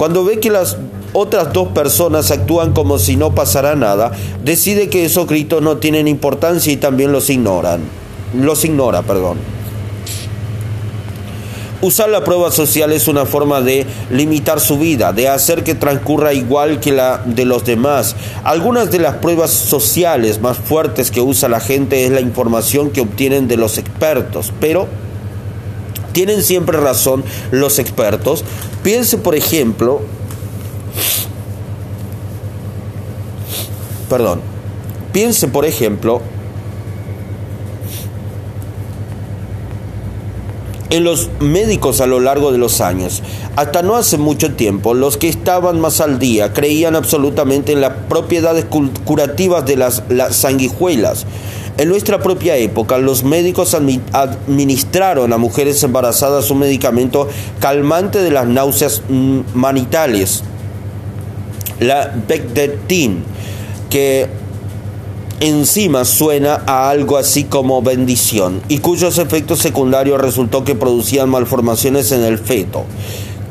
cuando 0.00 0.24
ve 0.24 0.40
que 0.40 0.48
las 0.48 0.78
otras 1.12 1.52
dos 1.52 1.68
personas 1.72 2.30
actúan 2.30 2.72
como 2.72 2.98
si 2.98 3.16
no 3.16 3.34
pasara 3.34 3.76
nada, 3.76 4.12
decide 4.42 4.88
que 4.88 5.04
esos 5.04 5.26
gritos 5.26 5.60
no 5.60 5.76
tienen 5.76 6.08
importancia 6.08 6.72
y 6.72 6.78
también 6.78 7.12
los 7.12 7.28
ignoran. 7.28 7.82
Los 8.34 8.64
ignora, 8.64 9.02
perdón. 9.02 9.36
Usar 11.82 12.08
la 12.08 12.24
prueba 12.24 12.50
social 12.50 12.92
es 12.92 13.08
una 13.08 13.26
forma 13.26 13.60
de 13.60 13.84
limitar 14.10 14.58
su 14.58 14.78
vida, 14.78 15.12
de 15.12 15.28
hacer 15.28 15.64
que 15.64 15.74
transcurra 15.74 16.32
igual 16.32 16.80
que 16.80 16.92
la 16.92 17.18
de 17.22 17.44
los 17.44 17.66
demás. 17.66 18.16
Algunas 18.42 18.90
de 18.90 19.00
las 19.00 19.16
pruebas 19.16 19.50
sociales 19.50 20.40
más 20.40 20.56
fuertes 20.56 21.10
que 21.10 21.20
usa 21.20 21.50
la 21.50 21.60
gente 21.60 22.06
es 22.06 22.10
la 22.10 22.22
información 22.22 22.88
que 22.88 23.02
obtienen 23.02 23.48
de 23.48 23.58
los 23.58 23.76
expertos, 23.76 24.50
pero 24.60 24.88
¿tienen 26.12 26.42
siempre 26.42 26.78
razón 26.78 27.24
los 27.50 27.78
expertos? 27.78 28.44
Piense, 28.82 29.18
por 29.18 29.34
ejemplo, 29.34 30.00
perdón, 34.08 34.40
piense, 35.12 35.48
por 35.48 35.64
ejemplo, 35.64 36.22
en 40.90 41.04
los 41.04 41.30
médicos 41.38 42.00
a 42.00 42.06
lo 42.06 42.20
largo 42.20 42.52
de 42.52 42.58
los 42.58 42.80
años. 42.80 43.22
Hasta 43.56 43.82
no 43.82 43.96
hace 43.96 44.18
mucho 44.18 44.54
tiempo, 44.54 44.94
los 44.94 45.16
que 45.16 45.28
estaban 45.28 45.80
más 45.80 46.00
al 46.00 46.18
día 46.18 46.52
creían 46.52 46.96
absolutamente 46.96 47.72
en 47.72 47.80
las 47.80 47.92
propiedades 48.08 48.66
curativas 49.04 49.64
de 49.64 49.76
las, 49.76 50.02
sanguijuelas. 50.30 51.26
En 51.80 51.88
nuestra 51.88 52.22
propia 52.22 52.58
época, 52.58 52.98
los 52.98 53.24
médicos 53.24 53.74
administraron 53.74 55.32
a 55.32 55.38
mujeres 55.38 55.82
embarazadas 55.82 56.50
un 56.50 56.58
medicamento 56.58 57.26
calmante 57.58 58.18
de 58.18 58.30
las 58.30 58.46
náuseas 58.46 59.00
mm, 59.08 59.38
manitales, 59.54 60.42
la 61.78 62.14
Becdetin, 62.28 63.24
que 63.88 64.26
encima 65.40 66.04
suena 66.04 66.64
a 66.66 66.90
algo 66.90 67.16
así 67.16 67.44
como 67.44 67.80
bendición 67.80 68.60
y 68.68 68.80
cuyos 68.80 69.16
efectos 69.16 69.60
secundarios 69.60 70.20
resultó 70.20 70.64
que 70.64 70.74
producían 70.74 71.30
malformaciones 71.30 72.12
en 72.12 72.24
el 72.24 72.38
feto. 72.38 72.84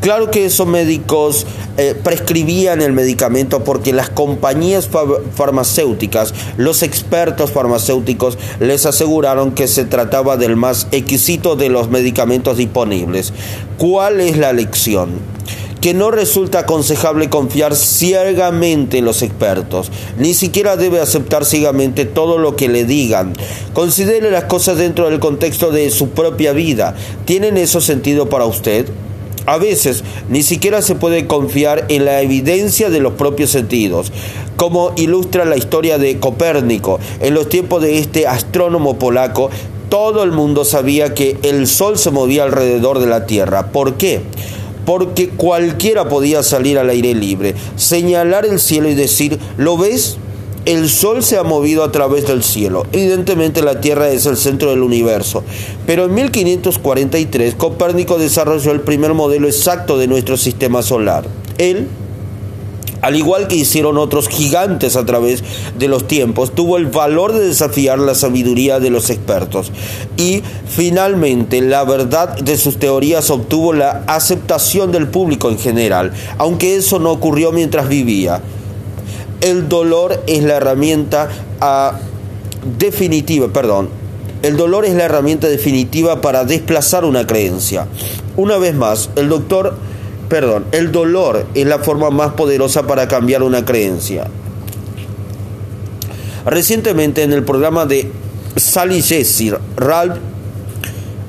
Claro 0.02 0.32
que 0.32 0.46
esos 0.46 0.66
médicos 0.66 1.46
eh, 1.78 1.94
prescribían 2.02 2.82
el 2.82 2.94
medicamento 2.94 3.66
porque 3.66 3.92
las 3.92 4.10
compañías 4.10 4.90
farmacéuticas, 5.36 6.34
los 6.56 6.84
expertos 6.84 7.52
farmacéuticos, 7.52 8.38
les 8.62 8.86
aseguraron 8.86 9.52
que 9.52 9.68
se 9.68 9.84
trataba 9.84 10.38
del 10.38 10.56
más 10.56 10.88
exquisito 10.92 11.58
de 11.58 11.70
los 11.70 11.90
medicamentos 11.90 12.56
disponibles. 12.56 13.34
¿Cuál 13.78 14.22
es 14.22 14.38
la 14.38 14.54
lección? 14.54 15.40
que 15.82 15.94
no 15.94 16.12
resulta 16.12 16.60
aconsejable 16.60 17.30
confiar 17.30 17.74
ciegamente 17.74 18.98
en 18.98 19.06
los 19.06 19.22
expertos, 19.22 19.92
ni 20.18 20.34
siquiera 20.34 20.76
debe 20.76 21.00
aceptar 21.00 21.46
ciegamente 21.46 22.04
todo 22.04 22.38
lo 22.38 22.58
que 22.58 22.68
le 22.68 22.84
digan. 22.84 23.32
Considere 23.72 24.30
las 24.30 24.44
cosas 24.44 24.78
dentro 24.78 25.10
del 25.10 25.22
contexto 25.22 25.72
de 25.72 25.90
su 25.90 26.10
propia 26.10 26.52
vida. 26.52 26.96
¿Tienen 27.24 27.56
eso 27.56 27.80
sentido 27.80 28.28
para 28.28 28.44
usted? 28.44 28.88
A 29.50 29.58
veces 29.58 30.04
ni 30.30 30.44
siquiera 30.44 30.84
se 30.84 30.94
puede 30.94 31.26
confiar 31.26 31.86
en 31.90 32.06
la 32.06 32.22
evidencia 32.22 32.92
de 32.92 33.00
los 33.00 33.14
propios 33.14 33.50
sentidos, 33.50 34.12
como 34.58 34.92
ilustra 34.96 35.44
la 35.44 35.58
historia 35.58 35.98
de 35.98 36.20
Copérnico. 36.20 37.00
En 37.20 37.34
los 37.34 37.50
tiempos 37.50 37.82
de 37.82 37.98
este 37.98 38.28
astrónomo 38.28 39.00
polaco, 39.00 39.50
todo 39.90 40.22
el 40.22 40.34
mundo 40.34 40.66
sabía 40.66 41.16
que 41.16 41.40
el 41.42 41.66
Sol 41.66 41.98
se 41.98 42.12
movía 42.12 42.44
alrededor 42.44 43.00
de 43.00 43.08
la 43.08 43.26
Tierra. 43.26 43.72
¿Por 43.72 43.96
qué? 43.96 44.22
porque 44.86 45.30
cualquiera 45.30 46.10
podía 46.10 46.42
salir 46.42 46.80
al 46.80 46.90
aire 46.90 47.14
libre, 47.14 47.54
señalar 47.76 48.46
el 48.46 48.60
cielo 48.60 48.90
y 48.90 48.96
decir, 48.96 49.38
¿lo 49.58 49.78
ves? 49.78 50.18
El 50.66 50.90
Sol 50.90 51.24
se 51.24 51.38
ha 51.38 51.44
movido 51.44 51.84
a 51.84 51.92
través 51.92 52.28
del 52.28 52.44
cielo. 52.44 52.86
Evidentemente 52.92 53.62
la 53.62 53.80
Tierra 53.82 54.10
es 54.10 54.26
el 54.26 54.38
centro 54.38 54.70
del 54.70 54.84
universo. 54.84 55.44
Pero 55.86 56.06
en 56.06 56.14
1543 56.14 57.56
Copérnico 57.56 58.18
desarrolló 58.18 58.72
el 58.72 58.82
primer 58.82 59.14
modelo 59.14 59.48
exacto 59.48 59.98
de 59.98 60.08
nuestro 60.08 60.38
sistema 60.38 60.82
solar. 60.82 61.26
Él 61.58 61.88
al 63.02 63.16
igual 63.16 63.48
que 63.48 63.56
hicieron 63.56 63.98
otros 63.98 64.28
gigantes 64.28 64.96
a 64.96 65.06
través 65.06 65.44
de 65.78 65.88
los 65.88 66.08
tiempos, 66.08 66.54
tuvo 66.54 66.78
el 66.78 66.88
valor 66.88 67.34
de 67.34 67.48
desafiar 67.48 68.00
la 68.00 68.14
sabiduría 68.14 68.80
de 68.80 68.90
los 68.90 69.10
expertos. 69.10 69.72
Y 70.18 70.44
finalmente 70.68 71.62
la 71.62 71.84
verdad 71.86 72.38
de 72.38 72.58
sus 72.58 72.78
teorías 72.78 73.30
obtuvo 73.30 73.74
la 73.74 74.04
aceptación 74.08 74.92
del 74.92 75.08
público 75.08 75.50
en 75.50 75.58
general, 75.58 76.12
aunque 76.38 76.76
eso 76.76 77.00
no 77.00 77.12
ocurrió 77.12 77.52
mientras 77.52 77.88
vivía. 77.88 78.42
El 79.42 79.70
dolor 79.70 80.24
es 80.28 80.44
la 80.44 80.56
herramienta 80.56 81.30
ah, 81.62 82.00
definitiva, 82.78 83.48
perdón, 83.48 83.90
el 84.42 84.58
dolor 84.58 84.86
es 84.86 84.94
la 84.94 85.06
herramienta 85.06 85.48
definitiva 85.48 86.22
para 86.22 86.46
desplazar 86.46 87.06
una 87.06 87.28
creencia. 87.28 87.88
Una 88.38 88.58
vez 88.58 88.74
más, 88.76 89.10
el 89.16 89.30
doctor 89.30 89.76
perdón, 90.30 90.66
el 90.72 90.92
dolor 90.92 91.46
es 91.56 91.66
la 91.66 91.80
forma 91.80 92.12
más 92.12 92.34
poderosa 92.34 92.84
para 92.84 93.08
cambiar 93.08 93.44
una 93.44 93.66
creencia. 93.66 94.28
Recientemente 96.46 97.24
en 97.24 97.34
el 97.34 97.44
programa 97.44 97.86
de 97.86 98.10
Sally 98.56 99.02
Jesse, 99.02 99.56
Ralph 99.76 100.18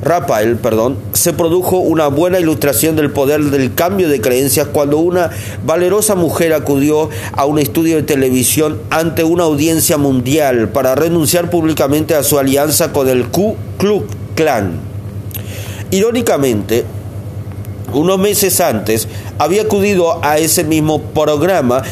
Rafael, 0.03 0.57
perdón, 0.57 0.97
se 1.13 1.35
produjo 1.35 1.79
una 1.79 2.07
buena 2.09 2.41
ilustración 2.41 2.97
del 2.97 3.11
poder 3.11 3.43
del 3.43 3.75
cambio 3.75 4.09
de 4.09 4.21
creencias 4.21 4.69
cuando 4.69 4.99
una 4.99 5.31
valerosa 5.67 6.15
mujer 6.15 6.55
acudió 6.55 7.11
a 7.33 7.45
un 7.45 7.59
estudio 7.59 7.97
de 7.97 8.03
televisión 8.03 8.81
ante 8.89 9.25
una 9.25 9.45
audiencia 9.45 9.99
mundial 9.99 10.71
para 10.71 10.95
renunciar 10.95 11.51
públicamente 11.51 12.15
a 12.15 12.23
su 12.23 12.39
alianza 12.39 12.93
con 12.93 13.09
el 13.09 13.29
Ku 13.29 13.57
Klux 13.77 14.07
Klan. 14.35 14.81
Irónicamente, 15.91 16.85
unos 17.93 18.19
meses 18.19 18.61
antes, 18.61 19.07
había 19.39 19.63
acudido 19.63 20.25
a 20.25 20.39
ese 20.39 20.65
mismo 20.65 21.03
programa 21.03 21.83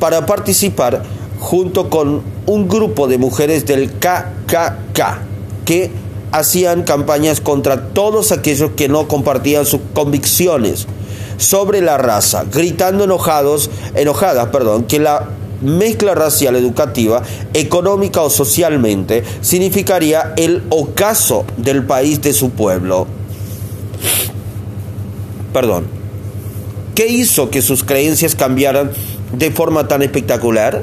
para 0.00 0.26
participar 0.26 1.02
junto 1.38 1.88
con 1.88 2.22
un 2.46 2.68
grupo 2.68 3.06
de 3.06 3.18
mujeres 3.18 3.64
del 3.64 3.92
KKK 3.92 5.18
que 5.64 6.03
hacían 6.38 6.82
campañas 6.82 7.40
contra 7.40 7.88
todos 7.88 8.32
aquellos 8.32 8.72
que 8.72 8.88
no 8.88 9.08
compartían 9.08 9.66
sus 9.66 9.80
convicciones 9.94 10.86
sobre 11.36 11.80
la 11.80 11.96
raza, 11.96 12.44
gritando 12.52 13.04
enojados, 13.04 13.70
enojadas, 13.94 14.48
perdón, 14.48 14.84
que 14.84 14.98
la 14.98 15.28
mezcla 15.62 16.14
racial 16.14 16.56
educativa, 16.56 17.22
económica 17.54 18.20
o 18.22 18.30
socialmente 18.30 19.24
significaría 19.40 20.34
el 20.36 20.62
ocaso 20.70 21.44
del 21.56 21.84
país 21.84 22.20
de 22.20 22.32
su 22.32 22.50
pueblo 22.50 23.06
perdón, 25.54 25.86
¿qué 26.96 27.06
hizo 27.06 27.48
que 27.48 27.62
sus 27.62 27.84
creencias 27.84 28.34
cambiaran 28.34 28.90
de 29.32 29.52
forma 29.52 29.86
tan 29.86 30.02
espectacular? 30.02 30.82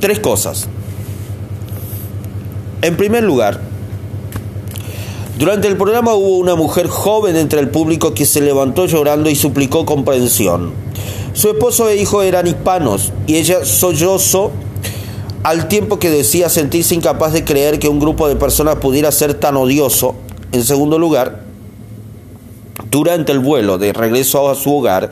Tres 0.00 0.18
cosas. 0.18 0.66
En 2.80 2.96
primer 2.96 3.22
lugar, 3.22 3.60
durante 5.38 5.68
el 5.68 5.76
programa 5.76 6.14
hubo 6.14 6.38
una 6.38 6.54
mujer 6.54 6.88
joven 6.88 7.36
entre 7.36 7.60
el 7.60 7.70
público 7.70 8.14
que 8.14 8.26
se 8.26 8.40
levantó 8.40 8.86
llorando 8.86 9.30
y 9.30 9.34
suplicó 9.34 9.84
comprensión. 9.84 10.72
Su 11.32 11.48
esposo 11.48 11.88
e 11.88 11.96
hijo 11.96 12.22
eran 12.22 12.46
hispanos 12.46 13.12
y 13.26 13.36
ella 13.36 13.64
sollozó 13.64 14.52
al 15.42 15.68
tiempo 15.68 15.98
que 15.98 16.08
decía 16.08 16.48
sentirse 16.48 16.94
incapaz 16.94 17.32
de 17.32 17.44
creer 17.44 17.78
que 17.78 17.88
un 17.88 18.00
grupo 18.00 18.28
de 18.28 18.36
personas 18.36 18.76
pudiera 18.76 19.10
ser 19.12 19.34
tan 19.34 19.56
odioso. 19.56 20.14
En 20.52 20.64
segundo 20.64 20.98
lugar, 20.98 21.42
durante 22.90 23.32
el 23.32 23.40
vuelo 23.40 23.76
de 23.76 23.92
regreso 23.92 24.48
a 24.48 24.54
su 24.54 24.74
hogar, 24.74 25.10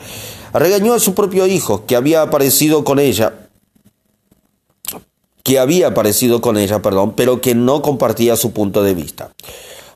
regañó 0.53 0.93
a 0.93 0.99
su 0.99 1.13
propio 1.13 1.45
hijo 1.47 1.85
que 1.85 1.97
había 1.97 2.21
aparecido 2.21 2.85
con 2.85 2.97
ella, 2.99 3.33
que 5.43 5.59
había 5.59 5.87
aparecido 5.87 6.39
con 6.39 6.57
ella, 6.57 6.81
perdón, 6.81 7.13
pero 7.15 7.41
que 7.41 7.53
no 7.55 7.81
compartía 7.81 8.37
su 8.37 8.53
punto 8.53 8.81
de 8.81 8.93
vista. 8.93 9.31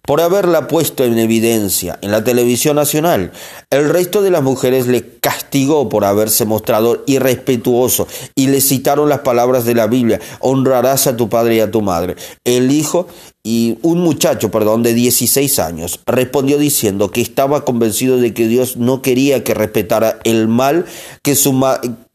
Por 0.08 0.22
haberla 0.22 0.70
puesto 0.70 1.04
en 1.04 1.20
evidencia 1.20 2.00
en 2.02 2.12
la 2.12 2.24
televisión 2.24 2.78
nacional. 2.78 3.34
El 3.70 3.90
resto 3.90 4.22
de 4.22 4.32
las 4.32 4.42
mujeres 4.42 4.88
le 4.88 5.18
castigó 5.20 5.90
por 5.90 6.06
haberse 6.06 6.46
mostrado 6.46 7.04
irrespetuoso 7.08 8.08
y 8.34 8.48
le 8.48 8.62
citaron 8.62 9.10
las 9.10 9.20
palabras 9.20 9.66
de 9.66 9.76
la 9.76 9.88
Biblia, 9.88 10.22
honrarás 10.40 11.08
a 11.08 11.18
tu 11.18 11.28
padre 11.28 11.58
y 11.58 11.60
a 11.60 11.72
tu 11.72 11.82
madre. 11.82 12.16
El 12.46 12.72
hijo 12.72 13.08
y 13.44 13.80
un 13.82 14.00
muchacho, 14.00 14.50
perdón, 14.50 14.82
de 14.82 14.94
16 14.94 15.60
años, 15.60 16.00
respondió 16.06 16.58
diciendo 16.58 17.12
que 17.12 17.20
estaba 17.20 17.66
convencido 17.66 18.16
de 18.16 18.34
que 18.34 18.48
Dios 18.48 18.78
no 18.78 19.02
quería 19.02 19.44
que 19.44 19.54
respetara 19.54 20.20
el 20.24 20.48
mal 20.48 20.86
que 21.22 21.36
su, 21.36 21.54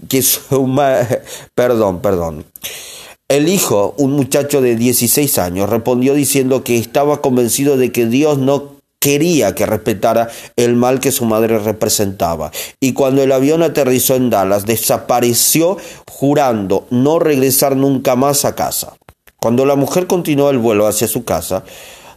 que 0.09 0.23
su 0.23 0.41
perdón, 1.55 2.01
perdón. 2.01 2.47
El 3.29 3.49
hijo, 3.49 3.95
un 3.97 4.13
muchacho 4.13 4.61
de 4.61 4.77
16 4.77 5.39
años, 5.39 5.71
respondió 5.71 6.15
diciendo 6.15 6.65
que 6.65 6.77
estaba 6.77 7.23
convencido 7.23 7.77
de 7.77 7.91
que 7.91 8.07
Dios 8.07 8.39
no 8.39 8.73
quería 9.03 9.55
que 9.55 9.67
respetara 9.67 10.31
el 10.57 10.77
mal 10.77 11.01
que 11.01 11.11
su 11.11 11.25
madre 11.25 11.59
representaba. 11.59 12.53
Y 12.79 12.93
cuando 12.93 13.23
el 13.23 13.33
avión 13.33 13.63
aterrizó 13.63 14.15
en 14.15 14.31
Dallas, 14.31 14.65
desapareció 14.65 15.77
jurando 16.09 16.87
no 16.91 17.19
regresar 17.19 17.77
nunca 17.77 18.15
más 18.15 18.45
a 18.45 18.55
casa. 18.55 18.95
Cuando 19.41 19.67
la 19.67 19.75
mujer 19.75 20.07
continuó 20.07 20.51
el 20.51 20.59
vuelo 20.59 20.87
hacia 20.87 21.09
su 21.09 21.25
casa, 21.25 21.65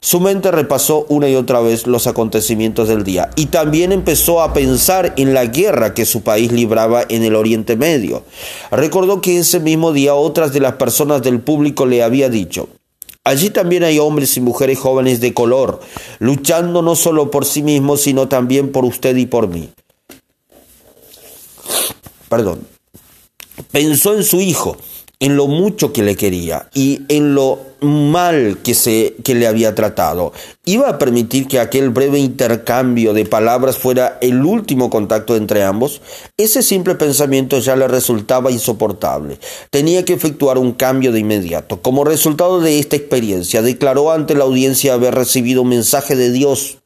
su 0.05 0.19
mente 0.19 0.51
repasó 0.51 1.07
una 1.09 1.27
y 1.27 1.35
otra 1.35 1.61
vez 1.61 1.87
los 1.87 2.05
acontecimientos 2.05 2.87
del 2.87 3.03
día 3.03 3.31
y 3.35 3.47
también 3.47 3.91
empezó 3.91 4.43
a 4.43 4.53
pensar 4.53 5.15
en 5.17 5.33
la 5.33 5.47
guerra 5.47 5.95
que 5.95 6.05
su 6.05 6.21
país 6.21 6.51
libraba 6.51 7.03
en 7.09 7.23
el 7.23 7.35
Oriente 7.35 7.75
Medio. 7.75 8.21
Recordó 8.69 9.19
que 9.19 9.39
ese 9.39 9.59
mismo 9.59 9.93
día 9.93 10.13
otras 10.13 10.53
de 10.53 10.59
las 10.59 10.73
personas 10.73 11.23
del 11.23 11.39
público 11.39 11.87
le 11.87 12.03
había 12.03 12.29
dicho, 12.29 12.69
Allí 13.23 13.49
también 13.49 13.83
hay 13.83 13.97
hombres 13.97 14.37
y 14.37 14.41
mujeres 14.41 14.77
jóvenes 14.77 15.21
de 15.21 15.33
color, 15.33 15.79
luchando 16.19 16.83
no 16.83 16.95
solo 16.95 17.31
por 17.31 17.43
sí 17.43 17.63
mismos, 17.63 18.01
sino 18.01 18.27
también 18.27 18.71
por 18.71 18.85
usted 18.85 19.15
y 19.15 19.25
por 19.25 19.47
mí. 19.47 19.71
Perdón. 22.29 22.59
Pensó 23.71 24.13
en 24.13 24.23
su 24.23 24.39
hijo, 24.39 24.77
en 25.19 25.35
lo 25.37 25.47
mucho 25.47 25.93
que 25.93 26.03
le 26.03 26.15
quería 26.15 26.69
y 26.73 27.01
en 27.09 27.35
lo 27.35 27.59
mal 27.81 28.57
que, 28.63 28.73
se, 28.73 29.15
que 29.23 29.35
le 29.35 29.47
había 29.47 29.75
tratado. 29.75 30.33
¿Iba 30.65 30.89
a 30.89 30.97
permitir 30.97 31.47
que 31.47 31.59
aquel 31.59 31.89
breve 31.89 32.19
intercambio 32.19 33.13
de 33.13 33.25
palabras 33.25 33.77
fuera 33.77 34.17
el 34.21 34.43
último 34.43 34.89
contacto 34.89 35.35
entre 35.35 35.63
ambos? 35.63 36.01
Ese 36.37 36.63
simple 36.63 36.95
pensamiento 36.95 37.59
ya 37.59 37.75
le 37.75 37.87
resultaba 37.87 38.51
insoportable. 38.51 39.39
Tenía 39.69 40.03
que 40.03 40.13
efectuar 40.13 40.57
un 40.57 40.73
cambio 40.73 41.11
de 41.11 41.19
inmediato. 41.19 41.81
Como 41.81 42.03
resultado 42.03 42.59
de 42.59 42.79
esta 42.79 42.95
experiencia, 42.95 43.61
declaró 43.61 44.11
ante 44.11 44.35
la 44.35 44.43
audiencia 44.43 44.93
haber 44.93 45.15
recibido 45.15 45.61
un 45.61 45.69
mensaje 45.69 46.15
de 46.15 46.31
Dios 46.31 46.77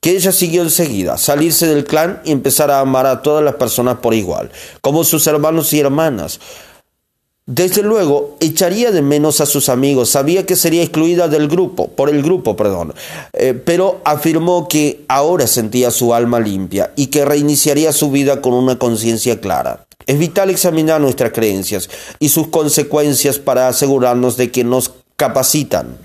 que 0.00 0.16
ella 0.16 0.32
siguió 0.32 0.62
enseguida, 0.62 1.16
salirse 1.16 1.68
del 1.68 1.84
clan 1.84 2.20
y 2.24 2.32
empezar 2.32 2.72
a 2.72 2.80
amar 2.80 3.06
a 3.06 3.22
todas 3.22 3.44
las 3.44 3.54
personas 3.54 3.98
por 3.98 4.14
igual, 4.14 4.50
como 4.80 5.04
sus 5.04 5.28
hermanos 5.28 5.72
y 5.72 5.78
hermanas. 5.78 6.40
Desde 7.46 7.82
luego, 7.82 8.36
echaría 8.38 8.92
de 8.92 9.02
menos 9.02 9.40
a 9.40 9.46
sus 9.46 9.68
amigos, 9.68 10.10
sabía 10.10 10.46
que 10.46 10.54
sería 10.54 10.82
excluida 10.82 11.26
del 11.26 11.48
grupo, 11.48 11.88
por 11.88 12.08
el 12.08 12.22
grupo, 12.22 12.54
perdón, 12.54 12.94
eh, 13.32 13.52
pero 13.52 14.00
afirmó 14.04 14.68
que 14.68 15.04
ahora 15.08 15.48
sentía 15.48 15.90
su 15.90 16.14
alma 16.14 16.38
limpia 16.38 16.92
y 16.94 17.08
que 17.08 17.24
reiniciaría 17.24 17.90
su 17.90 18.12
vida 18.12 18.40
con 18.40 18.54
una 18.54 18.78
conciencia 18.78 19.40
clara. 19.40 19.86
Es 20.06 20.20
vital 20.20 20.50
examinar 20.50 21.00
nuestras 21.00 21.32
creencias 21.32 21.90
y 22.20 22.28
sus 22.28 22.46
consecuencias 22.46 23.40
para 23.40 23.66
asegurarnos 23.66 24.36
de 24.36 24.52
que 24.52 24.62
nos 24.62 24.92
capacitan. 25.16 25.98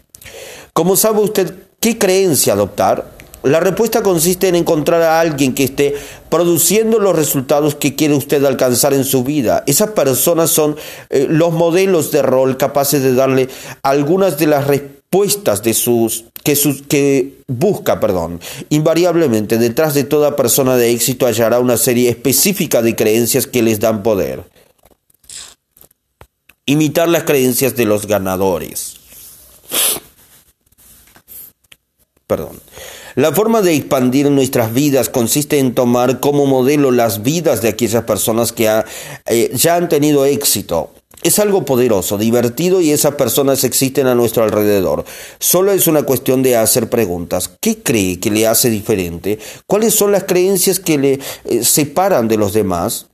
¿Cómo 0.73 0.95
sabe 0.95 1.19
usted 1.19 1.53
qué 1.79 1.99
creencia 1.99 2.53
adoptar? 2.53 3.16
La 3.43 3.59
respuesta 3.59 4.03
consiste 4.03 4.47
en 4.47 4.55
encontrar 4.55 5.01
a 5.01 5.19
alguien 5.19 5.53
que 5.53 5.63
esté 5.63 5.95
produciendo 6.29 6.99
los 6.99 7.15
resultados 7.15 7.75
que 7.75 7.95
quiere 7.95 8.15
usted 8.15 8.43
alcanzar 8.43 8.93
en 8.93 9.03
su 9.03 9.23
vida. 9.23 9.63
Esas 9.67 9.91
personas 9.91 10.49
son 10.49 10.75
eh, 11.09 11.27
los 11.29 11.53
modelos 11.53 12.11
de 12.11 12.21
rol 12.21 12.57
capaces 12.57 13.03
de 13.03 13.13
darle 13.13 13.47
algunas 13.83 14.37
de 14.37 14.47
las 14.47 14.67
respuestas 14.67 15.63
de 15.63 15.73
sus 15.73 16.25
que, 16.43 16.55
sus, 16.55 16.81
que 16.81 17.41
busca, 17.47 17.99
perdón. 17.99 18.39
Invariablemente, 18.69 19.57
detrás 19.57 19.93
de 19.93 20.03
toda 20.03 20.35
persona 20.35 20.77
de 20.77 20.91
éxito 20.91 21.25
hallará 21.25 21.59
una 21.59 21.77
serie 21.77 22.09
específica 22.09 22.81
de 22.81 22.95
creencias 22.95 23.47
que 23.47 23.61
les 23.61 23.79
dan 23.79 24.01
poder. 24.01 24.43
Imitar 26.65 27.07
las 27.07 27.23
creencias 27.23 27.75
de 27.75 27.85
los 27.85 28.07
ganadores. 28.07 28.95
Perdón. 32.27 32.59
La 33.17 33.33
forma 33.33 33.63
de 33.63 33.73
expandir 33.73 34.29
nuestras 34.29 34.75
vidas 34.75 35.09
consiste 35.09 35.57
en 35.57 35.73
tomar 35.73 36.19
como 36.19 36.45
modelo 36.45 36.91
las 36.91 37.23
vidas 37.23 37.63
de 37.63 37.69
aquellas 37.69 38.03
personas 38.03 38.51
que 38.53 38.69
eh, 39.25 39.49
ya 39.55 39.75
han 39.75 39.89
tenido 39.89 40.23
éxito. 40.25 40.91
Es 41.23 41.39
algo 41.39 41.65
poderoso, 41.65 42.19
divertido 42.19 42.79
y 42.79 42.91
esas 42.91 43.15
personas 43.15 43.63
existen 43.63 44.05
a 44.05 44.13
nuestro 44.13 44.43
alrededor. 44.43 45.03
Solo 45.39 45.71
es 45.71 45.87
una 45.87 46.03
cuestión 46.03 46.43
de 46.43 46.57
hacer 46.57 46.91
preguntas. 46.91 47.49
¿Qué 47.59 47.81
cree 47.81 48.19
que 48.19 48.29
le 48.29 48.45
hace 48.45 48.69
diferente? 48.69 49.39
¿Cuáles 49.65 49.95
son 49.95 50.11
las 50.11 50.25
creencias 50.25 50.79
que 50.79 50.99
le 50.99 51.19
eh, 51.45 51.63
separan 51.63 52.27
de 52.27 52.37
los 52.37 52.53
demás? 52.53 53.07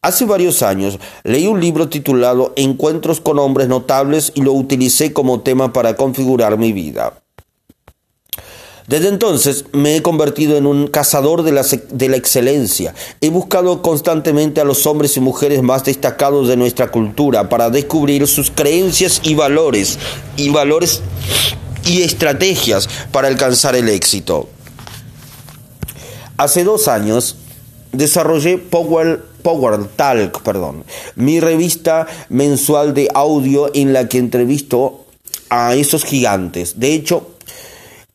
Hace 0.00 0.24
varios 0.24 0.62
años 0.62 0.98
leí 1.22 1.46
un 1.46 1.60
libro 1.60 1.90
titulado 1.90 2.54
Encuentros 2.56 3.20
con 3.20 3.38
hombres 3.38 3.68
notables 3.68 4.32
y 4.34 4.40
lo 4.40 4.54
utilicé 4.54 5.12
como 5.12 5.42
tema 5.42 5.74
para 5.74 5.96
configurar 5.96 6.56
mi 6.56 6.72
vida. 6.72 7.20
Desde 8.90 9.06
entonces 9.06 9.66
me 9.70 9.94
he 9.94 10.02
convertido 10.02 10.56
en 10.56 10.66
un 10.66 10.88
cazador 10.88 11.44
de 11.44 11.52
la, 11.52 11.64
de 11.92 12.08
la, 12.08 12.16
excelencia. 12.16 12.92
He 13.20 13.30
buscado 13.30 13.82
constantemente 13.82 14.60
a 14.60 14.64
los 14.64 14.84
hombres 14.84 15.16
y 15.16 15.20
mujeres 15.20 15.62
más 15.62 15.84
destacados 15.84 16.48
de 16.48 16.56
nuestra 16.56 16.90
cultura 16.90 17.48
para 17.48 17.70
descubrir 17.70 18.26
sus 18.26 18.50
creencias 18.50 19.20
y 19.22 19.36
valores, 19.36 19.96
y 20.36 20.48
valores 20.48 21.02
y 21.86 22.02
estrategias 22.02 22.88
para 23.12 23.28
alcanzar 23.28 23.76
el 23.76 23.88
éxito. 23.88 24.48
Hace 26.36 26.64
dos 26.64 26.88
años 26.88 27.36
desarrollé 27.92 28.58
Power, 28.58 29.22
Power 29.44 29.84
Talk, 29.94 30.42
perdón, 30.42 30.82
mi 31.14 31.38
revista 31.38 32.08
mensual 32.28 32.92
de 32.92 33.08
audio 33.14 33.70
en 33.72 33.92
la 33.92 34.08
que 34.08 34.18
entrevisto 34.18 35.06
a 35.48 35.76
esos 35.76 36.04
gigantes. 36.04 36.80
De 36.80 36.92
hecho, 36.92 37.36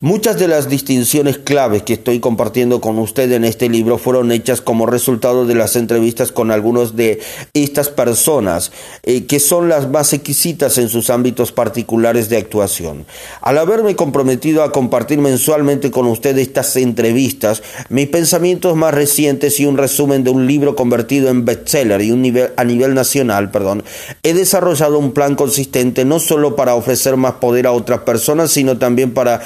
Muchas 0.00 0.38
de 0.38 0.46
las 0.46 0.68
distinciones 0.68 1.38
claves 1.38 1.82
que 1.82 1.94
estoy 1.94 2.20
compartiendo 2.20 2.82
con 2.82 2.98
usted 2.98 3.32
en 3.32 3.46
este 3.46 3.70
libro 3.70 3.96
fueron 3.96 4.30
hechas 4.30 4.60
como 4.60 4.84
resultado 4.84 5.46
de 5.46 5.54
las 5.54 5.74
entrevistas 5.74 6.32
con 6.32 6.50
algunos 6.50 6.96
de 6.96 7.20
estas 7.54 7.88
personas, 7.88 8.72
eh, 9.04 9.24
que 9.24 9.40
son 9.40 9.70
las 9.70 9.88
más 9.88 10.12
exquisitas 10.12 10.76
en 10.76 10.90
sus 10.90 11.08
ámbitos 11.08 11.50
particulares 11.50 12.28
de 12.28 12.36
actuación. 12.36 13.06
Al 13.40 13.56
haberme 13.56 13.96
comprometido 13.96 14.64
a 14.64 14.70
compartir 14.70 15.18
mensualmente 15.18 15.90
con 15.90 16.06
usted 16.08 16.36
estas 16.36 16.76
entrevistas, 16.76 17.62
mis 17.88 18.08
pensamientos 18.08 18.76
más 18.76 18.92
recientes 18.92 19.58
y 19.60 19.64
un 19.64 19.78
resumen 19.78 20.24
de 20.24 20.28
un 20.28 20.46
libro 20.46 20.76
convertido 20.76 21.30
en 21.30 21.46
bestseller 21.46 22.02
y 22.02 22.10
un 22.10 22.20
nivel, 22.20 22.50
a 22.58 22.64
nivel 22.64 22.92
nacional, 22.92 23.50
perdón, 23.50 23.82
he 24.22 24.34
desarrollado 24.34 24.98
un 24.98 25.12
plan 25.12 25.36
consistente 25.36 26.04
no 26.04 26.20
solo 26.20 26.54
para 26.54 26.74
ofrecer 26.74 27.16
más 27.16 27.36
poder 27.36 27.66
a 27.66 27.72
otras 27.72 28.00
personas, 28.00 28.50
sino 28.50 28.76
también 28.76 29.14
para 29.14 29.40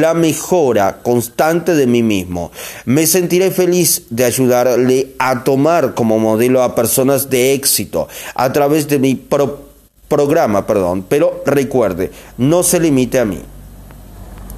la 0.00 0.14
mejora 0.14 0.98
constante 1.02 1.74
de 1.74 1.86
mí 1.86 2.02
mismo. 2.02 2.50
Me 2.84 3.06
sentiré 3.06 3.50
feliz 3.50 4.04
de 4.10 4.24
ayudarle 4.24 5.14
a 5.18 5.44
tomar 5.44 5.94
como 5.94 6.18
modelo 6.18 6.62
a 6.62 6.74
personas 6.74 7.30
de 7.30 7.52
éxito 7.52 8.08
a 8.34 8.52
través 8.52 8.88
de 8.88 8.98
mi 8.98 9.14
programa, 10.08 10.66
perdón, 10.66 11.04
pero 11.08 11.42
recuerde, 11.46 12.10
no 12.38 12.62
se 12.62 12.80
limite 12.80 13.18
a 13.18 13.24
mí. 13.24 13.40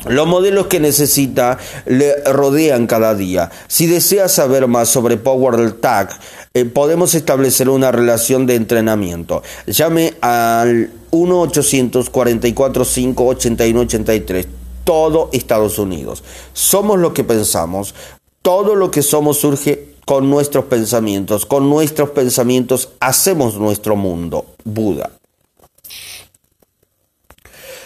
Los 0.06 0.28
modelos 0.28 0.68
que 0.68 0.78
necesita 0.78 1.58
le 1.84 2.22
rodean 2.24 2.86
cada 2.86 3.14
día. 3.14 3.50
Si 3.66 3.86
desea 3.86 4.28
saber 4.28 4.68
más 4.68 4.88
sobre 4.88 5.16
Power 5.16 5.72
Tag, 5.72 6.10
eh, 6.54 6.64
podemos 6.64 7.14
establecer 7.14 7.68
una 7.68 7.90
relación 7.90 8.46
de 8.46 8.54
entrenamiento. 8.54 9.42
Llame 9.66 10.14
al 10.20 10.90
1 11.10 11.40
844 11.40 12.84
581 12.84 13.80
83 13.80 14.57
todo 14.88 15.28
Estados 15.32 15.78
Unidos. 15.78 16.24
Somos 16.54 16.98
lo 16.98 17.12
que 17.12 17.22
pensamos, 17.22 17.94
todo 18.40 18.74
lo 18.74 18.90
que 18.90 19.02
somos 19.02 19.36
surge 19.36 19.88
con 20.06 20.30
nuestros 20.30 20.64
pensamientos, 20.64 21.44
con 21.44 21.68
nuestros 21.68 22.08
pensamientos 22.08 22.88
hacemos 22.98 23.56
nuestro 23.56 23.96
mundo, 23.96 24.46
Buda. 24.64 25.10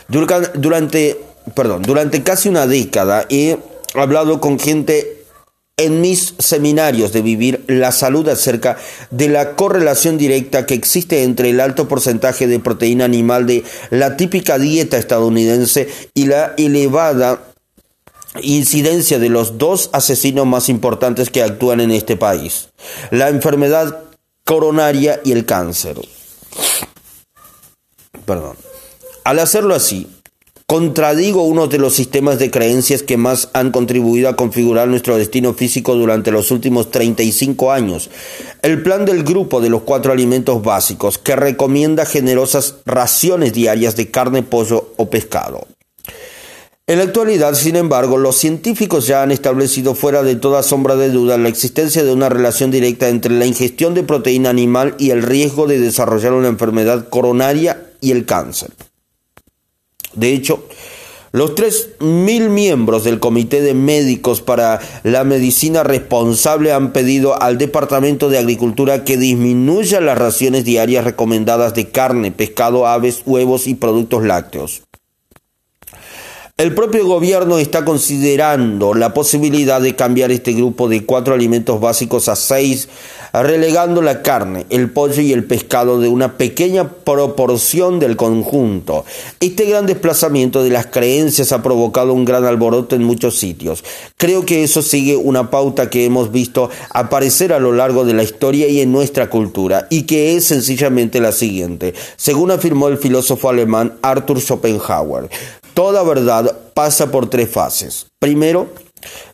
Durante, 0.07 1.21
perdón, 1.57 1.83
durante 1.83 2.23
casi 2.23 2.49
una 2.49 2.69
década 2.69 3.27
he 3.29 3.59
hablado 3.95 4.41
con 4.41 4.61
gente 4.61 5.22
en 5.77 6.01
mis 6.01 6.35
seminarios 6.39 7.13
de 7.13 7.23
vivir 7.23 7.65
la 7.67 7.93
salud 7.93 8.29
acerca 8.29 8.77
de 9.11 9.29
la 9.29 9.57
correlación 9.57 10.19
directa 10.19 10.67
que 10.67 10.75
existe 10.75 11.23
entre 11.23 11.51
el 11.51 11.61
alto 11.61 11.89
porcentaje 11.89 12.47
de 12.47 12.61
proteína 12.61 13.05
animal 13.05 13.47
de 13.47 13.65
la 13.91 14.17
típica 14.17 14.59
dieta 14.59 14.99
estadounidense 14.99 15.89
y 16.15 16.27
la 16.27 16.55
elevada 16.57 17.53
incidencia 18.41 19.19
de 19.19 19.29
los 19.29 19.59
dos 19.59 19.91
asesinos 19.93 20.47
más 20.47 20.69
importantes 20.69 21.31
que 21.31 21.43
actúan 21.43 21.81
en 21.81 21.91
este 21.91 22.17
país, 22.17 22.69
la 23.11 23.29
enfermedad 23.29 24.05
coronaria 24.45 25.21
y 25.25 25.33
el 25.33 25.45
cáncer. 25.45 25.97
Perdón. 28.25 28.57
Al 29.25 29.39
hacerlo 29.39 29.75
así, 29.75 30.09
contradigo 30.73 31.43
uno 31.43 31.67
de 31.67 31.77
los 31.77 31.93
sistemas 31.93 32.39
de 32.39 32.51
creencias 32.51 33.03
que 33.03 33.19
más 33.19 33.51
han 33.53 33.73
contribuido 33.73 34.31
a 34.31 34.37
configurar 34.37 34.89
nuestro 34.89 35.19
destino 35.19 35.53
físico 35.53 35.95
durante 35.97 36.31
los 36.31 36.51
últimos 36.51 36.91
35 36.91 37.73
años, 37.73 38.09
el 38.63 38.83
plan 38.83 39.05
del 39.05 39.23
grupo 39.23 39.61
de 39.61 39.69
los 39.69 39.83
cuatro 39.83 40.13
alimentos 40.13 40.63
básicos 40.63 41.19
que 41.19 41.37
recomienda 41.37 42.07
generosas 42.07 42.77
raciones 42.87 43.53
diarias 43.53 43.97
de 43.97 44.11
carne, 44.11 44.43
pollo 44.43 44.95
o 44.97 45.11
pescado. 45.11 45.67
En 46.87 46.97
la 46.97 47.05
actualidad, 47.05 47.53
sin 47.53 47.77
embargo, 47.77 48.17
los 48.17 48.37
científicos 48.37 49.07
ya 49.07 49.23
han 49.23 49.31
establecido 49.31 49.95
fuera 49.95 50.23
de 50.23 50.37
toda 50.37 50.63
sombra 50.63 50.97
de 50.97 51.11
duda 51.11 51.37
la 51.37 51.51
existencia 51.51 52.03
de 52.03 52.15
una 52.15 52.31
relación 52.31 52.71
directa 52.71 53.11
entre 53.11 53.35
la 53.35 53.45
ingestión 53.45 53.93
de 53.93 54.05
proteína 54.05 54.49
animal 54.49 54.95
y 54.99 55.11
el 55.11 55.23
riesgo 55.23 55.67
de 55.67 55.79
desarrollar 55.79 56.33
una 56.33 56.49
enfermedad 56.49 57.11
coronaria 57.11 57.91
y 58.01 58.13
el 58.13 58.25
cáncer. 58.25 58.71
De 60.15 60.33
hecho, 60.33 60.65
los 61.33 61.55
3.000 61.55 62.51
miembros 62.51 63.05
del 63.05 63.19
Comité 63.19 63.63
de 63.63 63.73
Médicos 63.73 64.43
para 64.43 64.81
la 65.03 65.25
Medicina 65.25 65.83
Responsable 65.83 66.73
han 66.73 66.93
pedido 66.93 67.41
al 67.41 67.57
Departamento 67.57 68.29
de 68.29 68.37
Agricultura 68.37 69.05
que 69.05 69.17
disminuya 69.17 70.03
las 70.03 70.19
raciones 70.19 70.65
diarias 70.65 71.05
recomendadas 71.05 71.75
de 71.75 71.89
carne, 71.89 72.33
pescado, 72.33 72.87
aves, 72.87 73.23
huevos 73.25 73.67
y 73.67 73.75
productos 73.75 74.25
lácteos. 74.25 74.83
El 76.63 76.77
propio 76.77 77.05
gobierno 77.05 77.59
está 77.59 77.85
considerando 77.85 78.95
la 78.95 79.13
posibilidad 79.13 79.81
de 79.81 79.97
cambiar 79.97 80.31
este 80.31 80.53
grupo 80.53 80.89
de 80.89 81.05
cuatro 81.05 81.35
alimentos 81.35 81.81
básicos 81.81 82.29
a 82.29 82.37
seis, 82.37 82.89
relegando 83.33 84.01
la 84.01 84.23
carne, 84.23 84.67
el 84.71 84.89
pollo 84.89 85.23
y 85.23 85.33
el 85.33 85.43
pescado 85.43 85.99
de 85.99 86.07
una 86.07 86.37
pequeña 86.37 86.89
proporción 86.89 87.99
del 87.99 88.15
conjunto. 88.15 89.05
Este 89.41 89.65
gran 89.65 89.87
desplazamiento 89.87 90.63
de 90.63 90.71
las 90.71 90.87
creencias 90.87 91.51
ha 91.51 91.65
provocado 91.65 92.13
un 92.13 92.25
gran 92.25 92.45
alboroto 92.45 92.95
en 92.95 93.03
muchos 93.03 93.41
sitios. 93.41 93.83
Creo 94.17 94.47
que 94.47 94.63
eso 94.63 94.83
sigue 94.83 95.17
una 95.17 95.51
pauta 95.51 95.91
que 95.91 96.05
hemos 96.05 96.31
visto 96.31 96.71
aparecer 96.91 97.53
a 97.53 97.59
lo 97.59 97.73
largo 97.73 98.05
de 98.05 98.15
la 98.15 98.23
historia 98.23 98.69
y 98.69 98.81
en 98.81 98.93
nuestra 98.93 99.29
cultura, 99.29 99.89
y 99.91 100.03
que 100.03 100.37
es 100.37 100.45
sencillamente 100.45 101.21
la 101.21 101.33
siguiente. 101.33 101.93
Según 102.15 102.53
afirmó 102.53 102.87
el 102.87 102.99
filósofo 102.99 103.49
alemán 103.49 103.95
Arthur 104.03 104.41
Schopenhauer, 104.41 105.29
Toda 105.75 106.03
verdad 106.03 106.57
pasa 106.75 107.11
por 107.11 107.31
tres 107.31 107.51
fases. 107.51 108.07
Primero, 108.19 108.69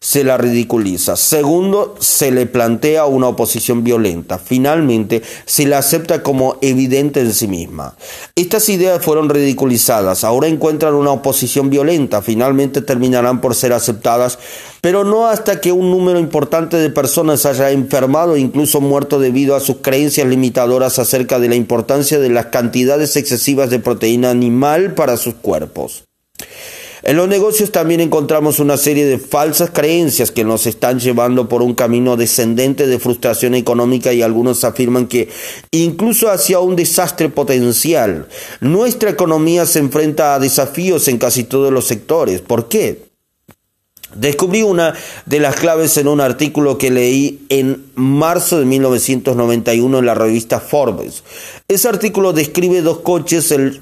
se 0.01 0.25
la 0.25 0.37
ridiculiza. 0.37 1.17
Segundo, 1.17 1.95
se 1.99 2.31
le 2.31 2.47
plantea 2.47 3.07
una 3.07 3.29
oposición 3.29 3.85
violenta. 3.85 4.39
Finalmente, 4.39 5.23
se 5.45 5.67
la 5.67 5.79
acepta 5.79 6.23
como 6.23 6.57
evidente 6.61 7.21
en 7.21 7.35
sí 7.35 7.49
misma. 7.49 7.97
Estas 8.35 8.69
ideas 8.69 9.05
fueron 9.05 9.29
ridiculizadas, 9.29 10.25
ahora 10.25 10.49
encuentran 10.49 10.95
una 10.95 11.11
oposición 11.11 11.71
violenta, 11.71 12.23
finalmente 12.23 12.83
terminarán 12.83 13.41
por 13.41 13.55
ser 13.55 13.73
aceptadas, 13.73 14.39
pero 14.81 15.05
no 15.05 15.27
hasta 15.27 15.61
que 15.61 15.73
un 15.73 15.91
número 15.91 16.19
importante 16.19 16.77
de 16.77 16.91
personas 16.91 17.45
haya 17.47 17.71
enfermado 17.71 18.37
e 18.37 18.41
incluso 18.41 18.81
muerto 18.81 19.19
debido 19.19 19.57
a 19.57 19.61
sus 19.61 19.79
creencias 19.79 20.27
limitadoras 20.27 20.99
acerca 20.99 21.39
de 21.39 21.49
la 21.49 21.57
importancia 21.57 22.19
de 22.19 22.31
las 22.31 22.47
cantidades 22.47 23.17
excesivas 23.17 23.71
de 23.71 23.81
proteína 23.81 24.31
animal 24.31 24.95
para 24.95 25.17
sus 25.17 25.35
cuerpos. 25.35 26.08
En 27.03 27.17
los 27.17 27.29
negocios 27.29 27.71
también 27.71 28.01
encontramos 28.01 28.59
una 28.59 28.77
serie 28.77 29.07
de 29.07 29.19
falsas 29.19 29.71
creencias 29.71 30.33
que 30.33 30.45
nos 30.45 30.67
están 30.67 30.99
llevando 30.99 31.49
por 31.49 31.63
un 31.63 31.75
camino 31.75 32.17
descendente 32.17 32.87
de 32.87 32.99
frustración 32.99 33.55
económica 33.55 34.13
y 34.13 34.23
algunos 34.23 34.65
afirman 34.65 35.07
que 35.07 35.29
incluso 35.71 36.29
hacia 36.29 36.59
un 36.59 36.75
desastre 36.75 37.29
potencial. 37.29 38.27
Nuestra 38.61 39.11
economía 39.11 39.65
se 39.65 39.79
enfrenta 39.79 40.35
a 40.35 40.39
desafíos 40.41 41.07
en 41.09 41.19
casi 41.19 41.45
todos 41.45 41.73
los 41.73 41.87
sectores. 41.87 42.41
¿Por 42.41 42.69
qué? 42.69 43.07
Descubrí 44.15 44.63
una 44.63 44.95
de 45.27 45.39
las 45.39 45.55
claves 45.57 45.97
en 45.99 46.09
un 46.09 46.21
artículo 46.21 46.79
que 46.79 46.91
leí 46.91 47.47
en 47.49 47.87
marzo 47.95 48.59
de 48.59 48.65
1991 48.65 49.99
en 49.99 50.07
la 50.07 50.15
revista 50.15 50.61
Forbes. 50.61 51.23
Ese 51.69 51.89
artículo 51.89 52.33
describe 52.33 52.83
dos 52.83 53.01
coches, 53.01 53.53
el 53.53 53.81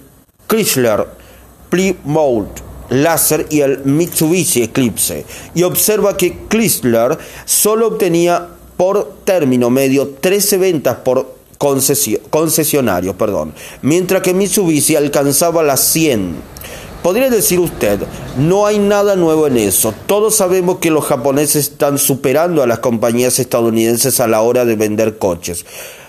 Chrysler 0.49 1.26
Plymouth 1.69 2.67
Láser 2.89 3.47
y 3.51 3.61
el 3.61 3.85
Mitsubishi 3.85 4.63
Eclipse 4.63 5.25
y 5.55 5.63
observa 5.65 6.17
que 6.17 6.47
Chrysler 6.49 7.19
solo 7.45 7.89
obtenía 7.89 8.49
por 8.77 9.17
término 9.25 9.71
medio 9.71 10.09
13 10.21 10.59
ventas 10.59 10.97
por 10.97 11.35
concesionario, 11.59 13.17
perdón, 13.17 13.55
mientras 13.83 14.23
que 14.23 14.35
Mitsubishi 14.35 14.95
alcanzaba 14.95 15.63
las 15.63 15.81
100. 15.81 16.57
Podría 17.03 17.31
decir 17.31 17.61
usted, 17.61 18.01
no 18.37 18.67
hay 18.67 18.79
nada 18.79 19.15
nuevo 19.15 19.47
en 19.47 19.57
eso. 19.59 19.95
Todos 20.07 20.35
sabemos 20.35 20.79
que 20.79 20.91
los 20.91 21.05
japoneses 21.05 21.71
están 21.71 21.99
superando 21.99 22.63
a 22.63 22.67
las 22.67 22.81
compañías 22.81 23.39
estadounidenses 23.39 24.19
a 24.19 24.27
la 24.27 24.41
hora 24.41 24.65
de 24.65 24.75
vender 24.75 25.17
coches. 25.19 25.65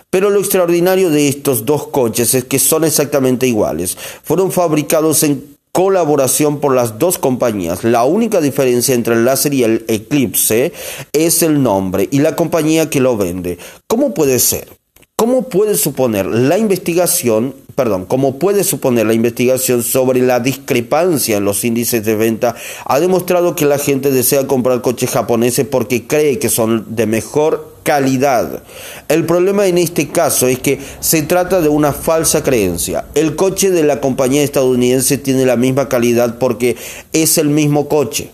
Pero 0.09 0.29
lo 0.29 0.39
extraordinario 0.39 1.09
de 1.09 1.27
estos 1.27 1.65
dos 1.65 1.87
coches 1.87 2.33
es 2.33 2.45
que 2.45 2.59
son 2.59 2.83
exactamente 2.83 3.47
iguales. 3.47 3.97
Fueron 4.23 4.51
fabricados 4.51 5.23
en 5.23 5.57
colaboración 5.77 6.59
por 6.59 6.73
las 6.73 6.97
dos 6.97 7.19
compañías. 7.19 7.83
La 7.83 8.03
única 8.03 8.41
diferencia 8.41 8.95
entre 8.95 9.13
el 9.13 9.25
láser 9.25 9.53
y 9.53 9.63
el 9.63 9.85
Eclipse 9.87 10.73
es 11.13 11.43
el 11.43 11.61
nombre 11.61 12.07
y 12.09 12.19
la 12.19 12.35
compañía 12.35 12.89
que 12.89 12.99
lo 12.99 13.15
vende. 13.15 13.59
¿Cómo 13.85 14.13
puede 14.13 14.39
ser? 14.39 14.69
¿Cómo 15.15 15.49
puede 15.49 15.75
suponer 15.75 16.25
la 16.25 16.57
investigación, 16.57 17.55
perdón, 17.75 18.05
cómo 18.05 18.39
puede 18.39 18.63
suponer 18.63 19.07
la 19.07 19.13
investigación 19.13 19.83
sobre 19.83 20.21
la 20.21 20.39
discrepancia 20.39 21.37
en 21.37 21.45
los 21.45 21.63
índices 21.63 22.05
de 22.05 22.15
venta 22.15 22.55
ha 22.85 22.99
demostrado 22.99 23.55
que 23.55 23.65
la 23.65 23.79
gente 23.79 24.11
desea 24.11 24.45
comprar 24.45 24.81
coches 24.81 25.09
japoneses 25.09 25.65
porque 25.65 26.07
cree 26.07 26.39
que 26.39 26.49
son 26.49 26.85
de 26.95 27.07
mejor 27.07 27.76
calidad. 27.87 28.63
El 29.07 29.25
problema 29.25 29.65
en 29.65 29.77
este 29.77 30.09
caso 30.09 30.47
es 30.47 30.59
que 30.59 30.77
se 30.99 31.21
trata 31.21 31.61
de 31.61 31.69
una 31.69 31.93
falsa 31.93 32.43
creencia. 32.43 33.05
El 33.15 33.37
coche 33.37 33.71
de 33.71 33.83
la 33.83 34.01
compañía 34.01 34.43
estadounidense 34.43 35.17
tiene 35.17 35.45
la 35.45 35.55
misma 35.55 35.87
calidad 35.87 36.37
porque 36.37 36.75
es 37.13 37.37
el 37.37 37.47
mismo 37.47 37.87
coche. 37.87 38.31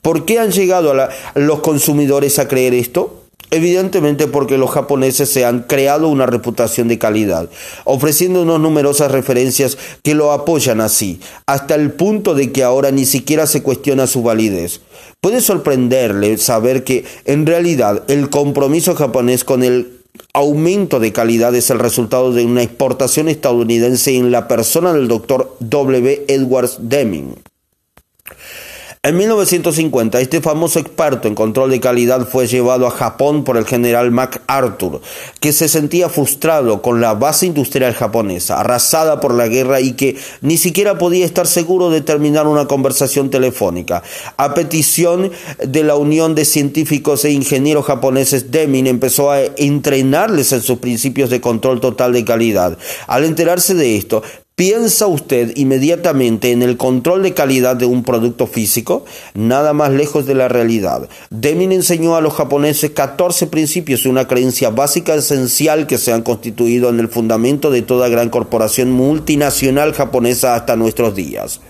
¿Por 0.00 0.24
qué 0.24 0.38
han 0.38 0.52
llegado 0.52 0.90
a 0.92 1.10
los 1.34 1.60
consumidores 1.60 2.38
a 2.38 2.48
creer 2.48 2.72
esto? 2.72 3.24
Evidentemente 3.50 4.26
porque 4.26 4.56
los 4.56 4.70
japoneses 4.70 5.28
se 5.28 5.44
han 5.44 5.64
creado 5.64 6.08
una 6.08 6.24
reputación 6.24 6.88
de 6.88 6.98
calidad, 6.98 7.50
ofreciéndonos 7.84 8.58
numerosas 8.58 9.12
referencias 9.12 9.76
que 10.02 10.14
lo 10.14 10.32
apoyan 10.32 10.80
así, 10.80 11.20
hasta 11.44 11.74
el 11.74 11.92
punto 11.92 12.34
de 12.34 12.52
que 12.52 12.64
ahora 12.64 12.90
ni 12.90 13.04
siquiera 13.04 13.46
se 13.46 13.62
cuestiona 13.62 14.06
su 14.06 14.22
validez. 14.22 14.80
Puede 15.24 15.40
sorprenderle 15.40 16.36
saber 16.36 16.84
que 16.84 17.06
en 17.24 17.46
realidad 17.46 18.02
el 18.08 18.28
compromiso 18.28 18.94
japonés 18.94 19.42
con 19.42 19.62
el 19.62 20.02
aumento 20.34 21.00
de 21.00 21.14
calidad 21.14 21.54
es 21.54 21.70
el 21.70 21.78
resultado 21.78 22.34
de 22.34 22.44
una 22.44 22.62
exportación 22.62 23.30
estadounidense 23.30 24.14
en 24.18 24.30
la 24.30 24.48
persona 24.48 24.92
del 24.92 25.08
doctor 25.08 25.56
W. 25.60 26.26
Edwards 26.28 26.76
Deming. 26.78 27.36
En 29.04 29.18
1950, 29.18 30.18
este 30.18 30.40
famoso 30.40 30.78
experto 30.78 31.28
en 31.28 31.34
control 31.34 31.68
de 31.68 31.78
calidad 31.78 32.26
fue 32.26 32.46
llevado 32.46 32.86
a 32.86 32.90
Japón 32.90 33.44
por 33.44 33.58
el 33.58 33.66
general 33.66 34.10
MacArthur, 34.10 35.02
que 35.40 35.52
se 35.52 35.68
sentía 35.68 36.08
frustrado 36.08 36.80
con 36.80 37.02
la 37.02 37.12
base 37.12 37.44
industrial 37.44 37.92
japonesa, 37.92 38.60
arrasada 38.60 39.20
por 39.20 39.34
la 39.34 39.46
guerra 39.46 39.82
y 39.82 39.92
que 39.92 40.16
ni 40.40 40.56
siquiera 40.56 40.96
podía 40.96 41.26
estar 41.26 41.46
seguro 41.46 41.90
de 41.90 42.00
terminar 42.00 42.46
una 42.46 42.64
conversación 42.64 43.28
telefónica. 43.28 44.02
A 44.38 44.54
petición 44.54 45.32
de 45.62 45.84
la 45.84 45.96
Unión 45.96 46.34
de 46.34 46.46
Científicos 46.46 47.26
e 47.26 47.30
Ingenieros 47.30 47.84
Japoneses, 47.84 48.52
Deming 48.52 48.86
empezó 48.86 49.30
a 49.30 49.42
entrenarles 49.58 50.50
en 50.52 50.62
sus 50.62 50.78
principios 50.78 51.28
de 51.28 51.42
control 51.42 51.78
total 51.78 52.14
de 52.14 52.24
calidad. 52.24 52.78
Al 53.06 53.24
enterarse 53.24 53.74
de 53.74 53.98
esto, 53.98 54.22
¿Piensa 54.56 55.08
usted 55.08 55.50
inmediatamente 55.56 56.52
en 56.52 56.62
el 56.62 56.76
control 56.76 57.24
de 57.24 57.34
calidad 57.34 57.74
de 57.74 57.86
un 57.86 58.04
producto 58.04 58.46
físico? 58.46 59.04
Nada 59.34 59.72
más 59.72 59.90
lejos 59.90 60.26
de 60.26 60.36
la 60.36 60.46
realidad. 60.46 61.08
Deming 61.30 61.72
enseñó 61.72 62.14
a 62.14 62.20
los 62.20 62.34
japoneses 62.34 62.92
14 62.92 63.48
principios 63.48 64.04
y 64.04 64.08
una 64.08 64.28
creencia 64.28 64.70
básica 64.70 65.16
esencial 65.16 65.88
que 65.88 65.98
se 65.98 66.12
han 66.12 66.22
constituido 66.22 66.88
en 66.88 67.00
el 67.00 67.08
fundamento 67.08 67.72
de 67.72 67.82
toda 67.82 68.08
gran 68.08 68.30
corporación 68.30 68.92
multinacional 68.92 69.92
japonesa 69.92 70.54
hasta 70.54 70.76
nuestros 70.76 71.16
días. 71.16 71.60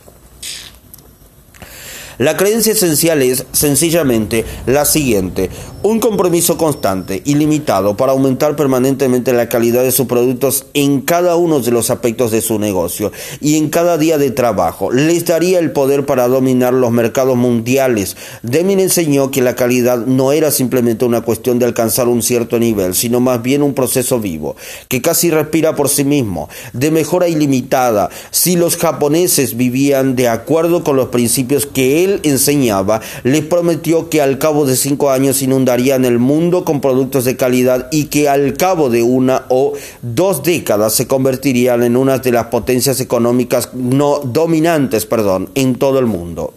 La 2.18 2.36
creencia 2.36 2.74
esencial 2.74 3.22
es 3.22 3.46
sencillamente 3.52 4.44
la 4.66 4.84
siguiente. 4.84 5.48
Un 5.86 6.00
compromiso 6.00 6.56
constante 6.56 7.20
y 7.26 7.34
limitado 7.34 7.94
para 7.94 8.12
aumentar 8.12 8.56
permanentemente 8.56 9.34
la 9.34 9.50
calidad 9.50 9.82
de 9.82 9.92
sus 9.92 10.06
productos 10.06 10.64
en 10.72 11.02
cada 11.02 11.36
uno 11.36 11.60
de 11.60 11.72
los 11.72 11.90
aspectos 11.90 12.30
de 12.30 12.40
su 12.40 12.58
negocio 12.58 13.12
y 13.42 13.58
en 13.58 13.68
cada 13.68 13.98
día 13.98 14.16
de 14.16 14.30
trabajo 14.30 14.90
les 14.90 15.26
daría 15.26 15.58
el 15.58 15.72
poder 15.72 16.06
para 16.06 16.26
dominar 16.26 16.72
los 16.72 16.90
mercados 16.90 17.36
mundiales. 17.36 18.16
Deming 18.42 18.80
enseñó 18.80 19.30
que 19.30 19.42
la 19.42 19.56
calidad 19.56 20.06
no 20.06 20.32
era 20.32 20.50
simplemente 20.50 21.04
una 21.04 21.20
cuestión 21.20 21.58
de 21.58 21.66
alcanzar 21.66 22.08
un 22.08 22.22
cierto 22.22 22.58
nivel, 22.58 22.94
sino 22.94 23.20
más 23.20 23.42
bien 23.42 23.62
un 23.62 23.74
proceso 23.74 24.18
vivo, 24.18 24.56
que 24.88 25.02
casi 25.02 25.30
respira 25.30 25.76
por 25.76 25.90
sí 25.90 26.04
mismo, 26.04 26.48
de 26.72 26.90
mejora 26.92 27.28
ilimitada. 27.28 28.08
Si 28.30 28.56
los 28.56 28.78
japoneses 28.78 29.54
vivían 29.58 30.16
de 30.16 30.28
acuerdo 30.28 30.82
con 30.82 30.96
los 30.96 31.08
principios 31.08 31.66
que 31.66 32.04
él 32.04 32.20
enseñaba, 32.22 33.02
les 33.22 33.42
prometió 33.42 34.08
que 34.08 34.22
al 34.22 34.38
cabo 34.38 34.64
de 34.64 34.76
cinco 34.76 35.10
años 35.10 35.42
inundarían 35.42 35.73
el 36.04 36.18
mundo 36.18 36.64
con 36.64 36.80
productos 36.80 37.24
de 37.24 37.36
calidad 37.36 37.88
y 37.90 38.06
que 38.06 38.28
al 38.28 38.54
cabo 38.56 38.90
de 38.90 39.02
una 39.02 39.44
o 39.48 39.72
dos 40.02 40.42
décadas 40.42 40.94
se 40.94 41.06
convertirían 41.06 41.82
en 41.82 41.96
una 41.96 42.18
de 42.18 42.32
las 42.32 42.46
potencias 42.46 43.00
económicas 43.00 43.70
no 43.74 44.20
dominantes, 44.20 45.06
perdón, 45.06 45.50
en 45.54 45.76
todo 45.76 45.98
el 45.98 46.06
mundo. 46.06 46.54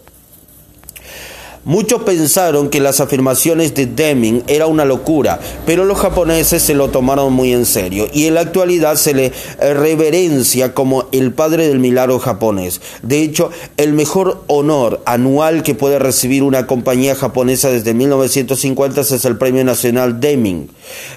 Muchos 1.68 2.00
pensaron 2.04 2.70
que 2.70 2.80
las 2.80 2.98
afirmaciones 2.98 3.74
de 3.74 3.84
Deming 3.84 4.42
era 4.46 4.66
una 4.66 4.86
locura, 4.86 5.38
pero 5.66 5.84
los 5.84 5.98
japoneses 5.98 6.62
se 6.62 6.72
lo 6.72 6.88
tomaron 6.88 7.34
muy 7.34 7.52
en 7.52 7.66
serio 7.66 8.08
y 8.10 8.24
en 8.24 8.32
la 8.32 8.40
actualidad 8.40 8.96
se 8.96 9.12
le 9.12 9.34
reverencia 9.60 10.72
como 10.72 11.10
el 11.12 11.34
padre 11.34 11.68
del 11.68 11.78
milagro 11.78 12.20
japonés. 12.20 12.80
De 13.02 13.20
hecho, 13.20 13.50
el 13.76 13.92
mejor 13.92 14.44
honor 14.46 15.02
anual 15.04 15.62
que 15.62 15.74
puede 15.74 15.98
recibir 15.98 16.42
una 16.42 16.66
compañía 16.66 17.14
japonesa 17.14 17.68
desde 17.68 17.92
1950 17.92 19.02
es 19.02 19.24
el 19.26 19.36
Premio 19.36 19.62
Nacional 19.62 20.20
Deming, 20.20 20.70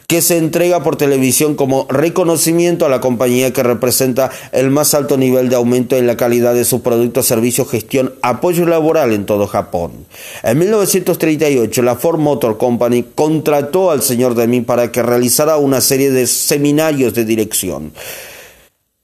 que 0.07 0.21
se 0.21 0.37
entrega 0.37 0.83
por 0.83 0.95
televisión 0.95 1.55
como 1.55 1.87
reconocimiento 1.89 2.85
a 2.85 2.89
la 2.89 3.01
compañía 3.01 3.53
que 3.53 3.63
representa 3.63 4.31
el 4.51 4.69
más 4.69 4.93
alto 4.93 5.17
nivel 5.17 5.49
de 5.49 5.55
aumento 5.55 5.95
en 5.95 6.07
la 6.07 6.17
calidad 6.17 6.53
de 6.53 6.65
sus 6.65 6.81
productos, 6.81 7.25
servicios, 7.25 7.69
gestión, 7.69 8.13
apoyo 8.21 8.65
laboral 8.65 9.13
en 9.13 9.25
todo 9.25 9.47
Japón. 9.47 10.05
En 10.43 10.59
1938, 10.59 11.81
la 11.81 11.95
Ford 11.95 12.19
Motor 12.19 12.57
Company 12.57 13.03
contrató 13.15 13.91
al 13.91 14.01
señor 14.01 14.35
Deming 14.35 14.65
para 14.65 14.91
que 14.91 15.01
realizara 15.03 15.57
una 15.57 15.81
serie 15.81 16.11
de 16.11 16.27
seminarios 16.27 17.13
de 17.13 17.25
dirección. 17.25 17.93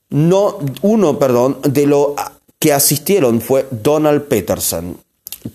No, 0.09 0.59
uno, 0.81 1.19
perdón, 1.19 1.57
de 1.63 1.85
lo 1.85 2.15
que 2.59 2.73
asistieron 2.73 3.41
fue 3.41 3.67
Donald 3.71 4.23
Peterson, 4.23 4.97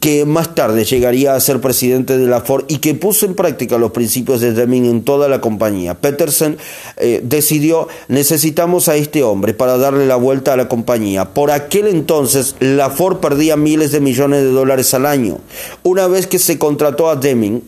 que 0.01 0.25
más 0.25 0.55
tarde 0.55 0.85
llegaría 0.85 1.35
a 1.35 1.41
ser 1.41 1.61
presidente 1.61 2.17
de 2.17 2.27
la 2.27 2.41
Ford 2.41 2.65
y 2.69 2.79
que 2.79 2.95
puso 2.95 3.27
en 3.27 3.35
práctica 3.35 3.79
los 3.79 3.91
principios 3.91 4.41
de 4.41 4.53
Deming 4.53 4.87
en 4.87 5.03
toda 5.03 5.29
la 5.29 5.41
compañía. 5.41 5.95
Peterson 5.95 6.57
eh, 6.97 7.21
decidió, 7.25 7.89
necesitamos 8.09 8.89
a 8.89 8.97
este 8.97 9.23
hombre 9.23 9.55
para 9.55 9.77
darle 9.79 10.07
la 10.07 10.17
vuelta 10.17 10.53
a 10.53 10.57
la 10.57 10.69
compañía. 10.69 11.35
Por 11.35 11.51
aquel 11.51 11.89
entonces, 11.89 12.57
la 12.61 12.91
Ford 12.91 13.19
perdía 13.19 13.57
miles 13.57 13.93
de 13.93 14.01
millones 14.01 14.43
de 14.43 14.51
dólares 14.51 14.95
al 14.95 15.07
año. 15.07 15.39
Una 15.83 16.07
vez 16.07 16.27
que 16.27 16.39
se 16.39 16.59
contrató 16.59 17.09
a 17.09 17.17
Deming, 17.17 17.63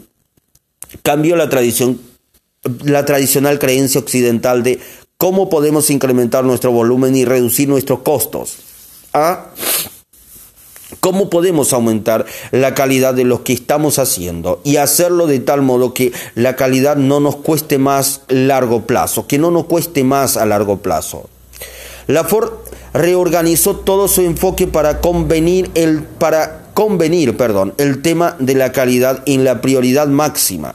cambió 1.03 1.37
la 1.37 1.49
tradición, 1.49 2.01
la 2.85 3.05
tradicional 3.05 3.59
creencia 3.59 4.01
occidental 4.01 4.63
de 4.63 4.79
cómo 5.17 5.49
podemos 5.49 5.91
incrementar 5.91 6.45
nuestro 6.45 6.71
volumen 6.71 7.17
y 7.17 7.25
reducir 7.25 7.69
nuestros 7.69 8.01
costos. 8.01 8.57
¿Cómo 11.05 11.29
podemos 11.29 11.75
aumentar 11.75 12.25
la 12.51 12.75
calidad 12.75 13.13
de 13.13 13.25
lo 13.25 13.45
que 13.45 13.53
estamos 13.53 13.99
haciendo 13.99 14.63
y 14.65 14.77
hacerlo 14.77 15.27
de 15.27 15.39
tal 15.39 15.61
modo 15.61 15.93
que 15.93 16.13
la 16.35 16.57
calidad 16.57 16.97
no 16.97 17.21
nos 17.21 17.37
cueste 17.37 17.77
más 17.77 18.23
largo 18.29 18.87
plazo, 18.87 19.27
que 19.27 19.37
no 19.39 19.51
nos 19.51 19.67
cueste 19.67 20.03
más 20.03 20.39
a 20.39 20.47
largo 20.47 20.79
plazo? 20.79 21.29
La 22.07 22.25
Ford 22.25 22.53
reorganizó 22.95 23.77
todo 23.77 24.09
su 24.09 24.23
enfoque 24.23 24.67
para 24.67 25.03
convenir 25.03 25.71
el, 25.75 26.05
para 26.05 26.71
convenir, 26.73 27.37
perdón, 27.37 27.75
el 27.77 28.01
tema 28.01 28.35
de 28.39 28.55
la 28.55 28.73
calidad 28.73 29.23
en 29.27 29.45
la 29.45 29.61
prioridad 29.61 30.07
máxima 30.07 30.75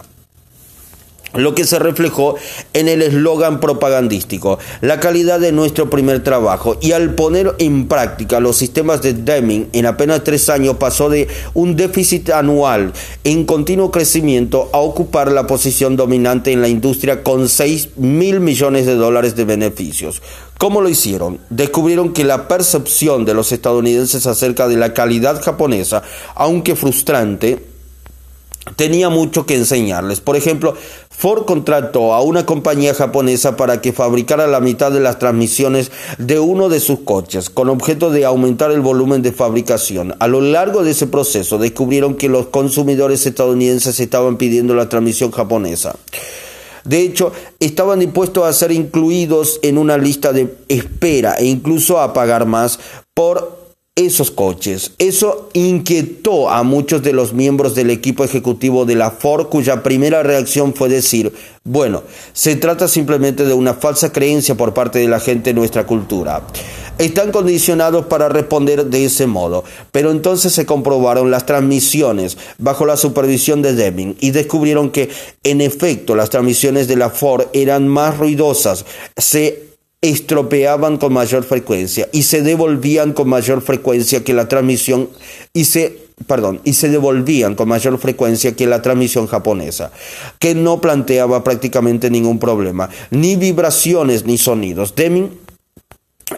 lo 1.33 1.55
que 1.55 1.65
se 1.65 1.79
reflejó 1.79 2.35
en 2.73 2.87
el 2.87 3.01
eslogan 3.01 3.59
propagandístico, 3.59 4.59
la 4.81 4.99
calidad 4.99 5.39
de 5.39 5.51
nuestro 5.51 5.89
primer 5.89 6.23
trabajo. 6.23 6.77
Y 6.81 6.91
al 6.91 7.15
poner 7.15 7.55
en 7.59 7.87
práctica 7.87 8.39
los 8.39 8.57
sistemas 8.57 9.01
de 9.01 9.13
Deming, 9.13 9.69
en 9.73 9.85
apenas 9.85 10.23
tres 10.23 10.49
años 10.49 10.77
pasó 10.77 11.09
de 11.09 11.27
un 11.53 11.75
déficit 11.75 12.29
anual 12.31 12.93
en 13.23 13.45
continuo 13.45 13.91
crecimiento 13.91 14.69
a 14.73 14.79
ocupar 14.79 15.31
la 15.31 15.47
posición 15.47 15.95
dominante 15.95 16.51
en 16.51 16.61
la 16.61 16.67
industria 16.67 17.23
con 17.23 17.49
6 17.49 17.97
mil 17.97 18.39
millones 18.39 18.85
de 18.85 18.95
dólares 18.95 19.35
de 19.35 19.45
beneficios. 19.45 20.21
¿Cómo 20.57 20.81
lo 20.81 20.89
hicieron? 20.89 21.39
Descubrieron 21.49 22.11
que 22.11 22.25
la 22.25 22.49
percepción 22.49 23.23
de 23.23 23.33
los 23.33 23.53
estadounidenses 23.53 24.25
acerca 24.27 24.67
de 24.67 24.75
la 24.75 24.93
calidad 24.93 25.41
japonesa, 25.41 26.03
aunque 26.35 26.75
frustrante, 26.75 27.68
tenía 28.75 29.09
mucho 29.09 29.45
que 29.45 29.55
enseñarles. 29.55 30.21
Por 30.21 30.35
ejemplo, 30.35 30.75
Ford 31.09 31.45
contrató 31.45 32.13
a 32.13 32.21
una 32.21 32.45
compañía 32.45 32.93
japonesa 32.93 33.57
para 33.57 33.81
que 33.81 33.93
fabricara 33.93 34.47
la 34.47 34.59
mitad 34.59 34.91
de 34.91 34.99
las 34.99 35.19
transmisiones 35.19 35.91
de 36.17 36.39
uno 36.39 36.69
de 36.69 36.79
sus 36.79 36.99
coches, 36.99 37.49
con 37.49 37.69
objeto 37.69 38.09
de 38.09 38.25
aumentar 38.25 38.71
el 38.71 38.81
volumen 38.81 39.21
de 39.21 39.31
fabricación. 39.31 40.15
A 40.19 40.27
lo 40.27 40.41
largo 40.41 40.83
de 40.83 40.91
ese 40.91 41.07
proceso 41.07 41.57
descubrieron 41.57 42.15
que 42.15 42.29
los 42.29 42.47
consumidores 42.47 43.25
estadounidenses 43.25 43.99
estaban 43.99 44.37
pidiendo 44.37 44.75
la 44.75 44.89
transmisión 44.89 45.31
japonesa. 45.31 45.95
De 46.85 47.01
hecho, 47.01 47.33
estaban 47.59 47.99
dispuestos 47.99 48.45
a 48.45 48.53
ser 48.53 48.71
incluidos 48.71 49.59
en 49.61 49.77
una 49.77 49.97
lista 49.97 50.31
de 50.31 50.55
espera 50.69 51.35
e 51.35 51.45
incluso 51.45 51.99
a 51.99 52.13
pagar 52.13 52.45
más 52.45 52.79
por 53.13 53.68
esos 53.95 54.31
coches. 54.31 54.93
Eso 54.97 55.49
inquietó 55.53 56.49
a 56.49 56.63
muchos 56.63 57.03
de 57.03 57.13
los 57.13 57.33
miembros 57.33 57.75
del 57.75 57.89
equipo 57.89 58.23
ejecutivo 58.23 58.85
de 58.85 58.95
la 58.95 59.11
Ford 59.11 59.47
cuya 59.47 59.83
primera 59.83 60.23
reacción 60.23 60.73
fue 60.73 60.89
decir, 60.89 61.33
bueno, 61.63 62.03
se 62.33 62.55
trata 62.55 62.87
simplemente 62.87 63.45
de 63.45 63.53
una 63.53 63.73
falsa 63.73 64.11
creencia 64.11 64.55
por 64.55 64.73
parte 64.73 64.99
de 64.99 65.07
la 65.07 65.19
gente 65.19 65.49
en 65.49 65.57
nuestra 65.57 65.85
cultura. 65.85 66.41
Están 66.97 67.31
condicionados 67.31 68.07
para 68.07 68.27
responder 68.27 68.85
de 68.85 69.05
ese 69.05 69.25
modo, 69.25 69.63
pero 69.91 70.11
entonces 70.11 70.51
se 70.51 70.65
comprobaron 70.65 71.31
las 71.31 71.45
transmisiones 71.45 72.37
bajo 72.57 72.85
la 72.85 72.97
supervisión 72.97 73.61
de 73.61 73.73
Deming 73.73 74.17
y 74.19 74.31
descubrieron 74.31 74.91
que 74.91 75.09
en 75.43 75.61
efecto 75.61 76.15
las 76.15 76.29
transmisiones 76.29 76.87
de 76.89 76.97
la 76.97 77.09
Ford 77.09 77.47
eran 77.53 77.87
más 77.87 78.17
ruidosas, 78.17 78.85
se 79.15 79.68
estropeaban 80.01 80.97
con 80.97 81.13
mayor 81.13 81.43
frecuencia 81.43 82.07
y 82.13 82.23
se 82.23 82.41
devolvían 82.41 83.13
con 83.13 83.27
mayor 83.27 83.61
frecuencia 83.61 84.23
que 84.23 84.33
la 84.33 84.47
transmisión 84.47 85.09
y 85.53 85.65
se 85.65 86.09
perdón, 86.27 86.59
y 86.63 86.73
se 86.73 86.89
devolvían 86.89 87.55
con 87.55 87.69
mayor 87.69 87.97
frecuencia 87.97 88.55
que 88.55 88.67
la 88.67 88.81
transmisión 88.81 89.27
japonesa, 89.27 89.91
que 90.37 90.53
no 90.53 90.81
planteaba 90.81 91.43
prácticamente 91.43 92.09
ningún 92.09 92.39
problema, 92.39 92.89
ni 93.09 93.35
vibraciones 93.35 94.25
ni 94.25 94.37
sonidos. 94.37 94.95
Deming 94.95 95.29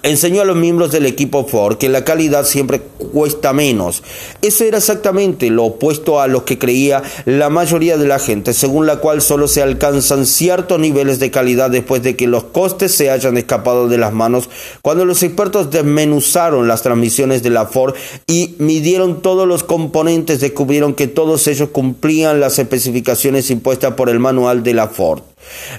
Enseñó 0.03 0.41
a 0.41 0.45
los 0.45 0.55
miembros 0.55 0.91
del 0.91 1.05
equipo 1.05 1.45
Ford 1.45 1.77
que 1.77 1.89
la 1.89 2.05
calidad 2.05 2.45
siempre 2.45 2.81
cuesta 3.11 3.51
menos. 3.51 4.03
Eso 4.41 4.63
era 4.63 4.77
exactamente 4.77 5.49
lo 5.49 5.65
opuesto 5.65 6.21
a 6.21 6.27
lo 6.27 6.45
que 6.45 6.57
creía 6.57 7.03
la 7.25 7.49
mayoría 7.49 7.97
de 7.97 8.07
la 8.07 8.19
gente, 8.19 8.53
según 8.53 8.87
la 8.87 8.97
cual 8.97 9.21
solo 9.21 9.47
se 9.47 9.61
alcanzan 9.61 10.25
ciertos 10.25 10.79
niveles 10.79 11.19
de 11.19 11.29
calidad 11.29 11.69
después 11.69 12.03
de 12.03 12.15
que 12.15 12.27
los 12.27 12.45
costes 12.45 12.93
se 12.93 13.09
hayan 13.09 13.37
escapado 13.37 13.89
de 13.89 13.97
las 13.97 14.13
manos. 14.13 14.49
Cuando 14.81 15.03
los 15.05 15.23
expertos 15.23 15.71
desmenuzaron 15.71 16.67
las 16.67 16.83
transmisiones 16.83 17.43
de 17.43 17.49
la 17.49 17.65
Ford 17.65 17.93
y 18.27 18.55
midieron 18.59 19.21
todos 19.21 19.47
los 19.47 19.63
componentes, 19.63 20.39
descubrieron 20.39 20.93
que 20.93 21.07
todos 21.07 21.47
ellos 21.47 21.69
cumplían 21.69 22.39
las 22.39 22.59
especificaciones 22.59 23.51
impuestas 23.51 23.93
por 23.95 24.09
el 24.09 24.19
manual 24.19 24.63
de 24.63 24.73
la 24.73 24.87
Ford 24.87 25.21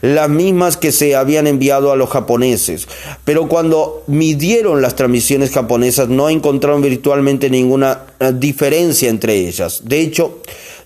las 0.01 0.29
mismas 0.29 0.77
que 0.77 0.93
se 0.93 1.15
habían 1.17 1.47
enviado 1.47 1.93
a 1.93 1.97
los 1.97 2.11
japoneses. 2.11 2.89
Pero 3.25 3.49
cuando 3.49 4.03
midieron 4.07 4.83
las 4.83 4.97
transmisiones 4.97 5.51
japonesas 5.51 6.09
no 6.09 6.29
encontraron 6.29 6.83
virtualmente 6.83 7.51
ninguna 7.51 8.03
eh, 8.21 8.33
diferencia 8.35 9.09
entre 9.09 9.35
ellas. 9.35 9.83
De 9.85 10.01
hecho, 10.01 10.41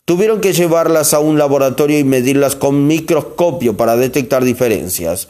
tuvieron 0.05 0.41
que 0.41 0.53
llevarlas 0.53 1.15
a 1.15 1.19
un 1.19 1.39
laboratorio 1.39 1.99
y 1.99 2.05
medirlas 2.05 2.57
con 2.57 2.87
microscopio 2.87 3.77
para 3.77 3.97
detectar 3.97 4.45
diferencias. 4.45 5.29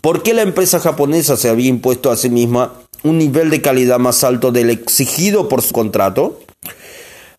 ¿Por 0.00 0.22
qué 0.22 0.34
la 0.34 0.42
empresa 0.42 0.80
japonesa 0.80 1.36
se 1.36 1.48
había 1.48 1.68
impuesto 1.68 2.10
a 2.10 2.16
sí 2.16 2.28
misma 2.28 2.72
un 3.02 3.18
nivel 3.18 3.50
de 3.50 3.60
calidad 3.60 3.98
más 3.98 4.24
alto 4.24 4.50
del 4.50 4.70
exigido 4.70 5.48
por 5.48 5.62
su 5.62 5.72
contrato? 5.72 6.40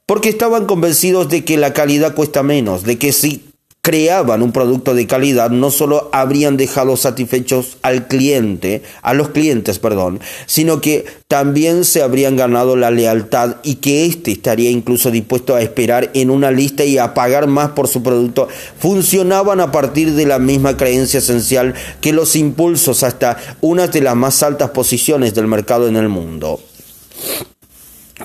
Porque 0.06 0.30
estaban 0.30 0.66
convencidos 0.66 1.30
de 1.30 1.44
que 1.44 1.58
la 1.58 1.74
calidad 1.74 2.14
cuesta 2.14 2.44
menos, 2.44 2.84
de 2.84 2.98
que 2.98 3.12
si 3.12 3.44
creaban 3.86 4.42
un 4.42 4.52
producto 4.52 4.96
de 4.96 5.06
calidad, 5.06 5.52
no 5.52 5.70
solo 5.70 6.10
habrían 6.12 6.58
dejado 6.58 6.98
satisfechos 6.98 7.78
al 7.84 8.08
cliente, 8.08 8.82
a 9.04 9.14
los 9.14 9.30
clientes, 9.30 9.78
perdón, 9.78 10.22
sino 10.48 10.82
que 10.82 11.06
también 11.28 11.86
se 11.86 12.02
habrían 12.02 12.36
ganado 12.36 12.76
la 12.76 12.90
lealtad 12.90 13.58
y 13.62 13.76
que 13.76 14.08
éste 14.08 14.32
estaría 14.32 14.72
incluso 14.72 15.12
dispuesto 15.12 15.54
a 15.54 15.62
esperar 15.62 16.10
en 16.16 16.32
una 16.32 16.50
lista 16.50 16.84
y 16.84 16.98
a 16.98 17.14
pagar 17.14 17.46
más 17.46 17.70
por 17.74 17.88
su 17.88 18.02
producto. 18.02 18.48
Funcionaban 18.80 19.60
a 19.60 19.72
partir 19.72 20.14
de 20.14 20.26
la 20.26 20.40
misma 20.40 20.78
creencia 20.78 21.20
esencial 21.20 21.76
que 22.02 22.12
los 22.12 22.36
impulsos 22.36 23.04
hasta 23.04 23.38
una 23.62 23.86
de 23.86 24.02
las 24.02 24.16
más 24.16 24.42
altas 24.42 24.72
posiciones 24.72 25.36
del 25.36 25.46
mercado 25.46 25.88
en 25.88 25.98
el 25.98 26.10
mundo 26.10 26.60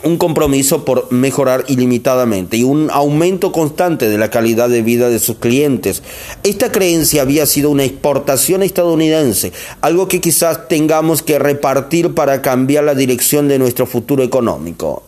un 0.04 0.18
compromiso 0.18 0.84
por 0.84 1.10
mejorar 1.12 1.64
ilimitadamente 1.68 2.56
y 2.56 2.64
un 2.64 2.90
aumento 2.90 3.52
constante 3.52 4.08
de 4.08 4.18
la 4.18 4.30
calidad 4.30 4.68
de 4.68 4.82
vida 4.82 5.08
de 5.08 5.18
sus 5.18 5.36
clientes. 5.36 6.02
Esta 6.42 6.70
creencia 6.70 7.22
había 7.22 7.46
sido 7.46 7.70
una 7.70 7.84
exportación 7.84 8.62
estadounidense, 8.62 9.52
algo 9.80 10.08
que 10.08 10.20
quizás 10.20 10.68
tengamos 10.68 11.22
que 11.22 11.38
repartir 11.38 12.14
para 12.14 12.40
cambiar 12.40 12.84
la 12.84 12.94
dirección 12.94 13.48
de 13.48 13.58
nuestro 13.58 13.86
futuro 13.86 14.22
económico. 14.22 15.02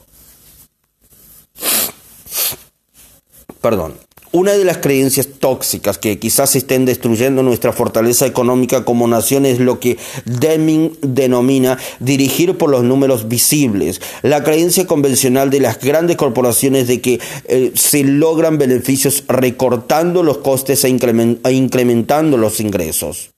Perdón. 3.61 3.95
Una 4.33 4.53
de 4.53 4.64
las 4.64 4.79
creencias 4.79 5.29
tóxicas 5.40 5.99
que 5.99 6.18
quizás 6.18 6.57
estén 6.57 6.87
destruyendo 6.87 7.42
nuestra 7.42 7.71
fortaleza 7.71 8.25
económica 8.25 8.83
como 8.83 9.07
nación 9.07 9.45
es 9.45 9.59
lo 9.59 9.79
que 9.79 9.99
Deming 10.25 10.97
denomina 11.03 11.79
dirigir 12.01 12.57
por 12.57 12.71
los 12.71 12.83
números 12.83 13.29
visibles. 13.29 14.01
La 14.23 14.42
creencia 14.42 14.87
convencional 14.87 15.51
de 15.51 15.61
las 15.61 15.79
grandes 15.81 16.16
corporaciones 16.16 16.88
de 16.88 17.03
que 17.03 17.21
eh, 17.45 17.73
se 17.75 18.05
logran 18.05 18.57
beneficios 18.57 19.25
recortando 19.29 20.23
los 20.23 20.38
costes 20.38 20.83
e, 20.85 20.88
e 20.88 21.53
incrementando 21.53 22.38
los 22.38 22.59
ingresos. 22.61 23.33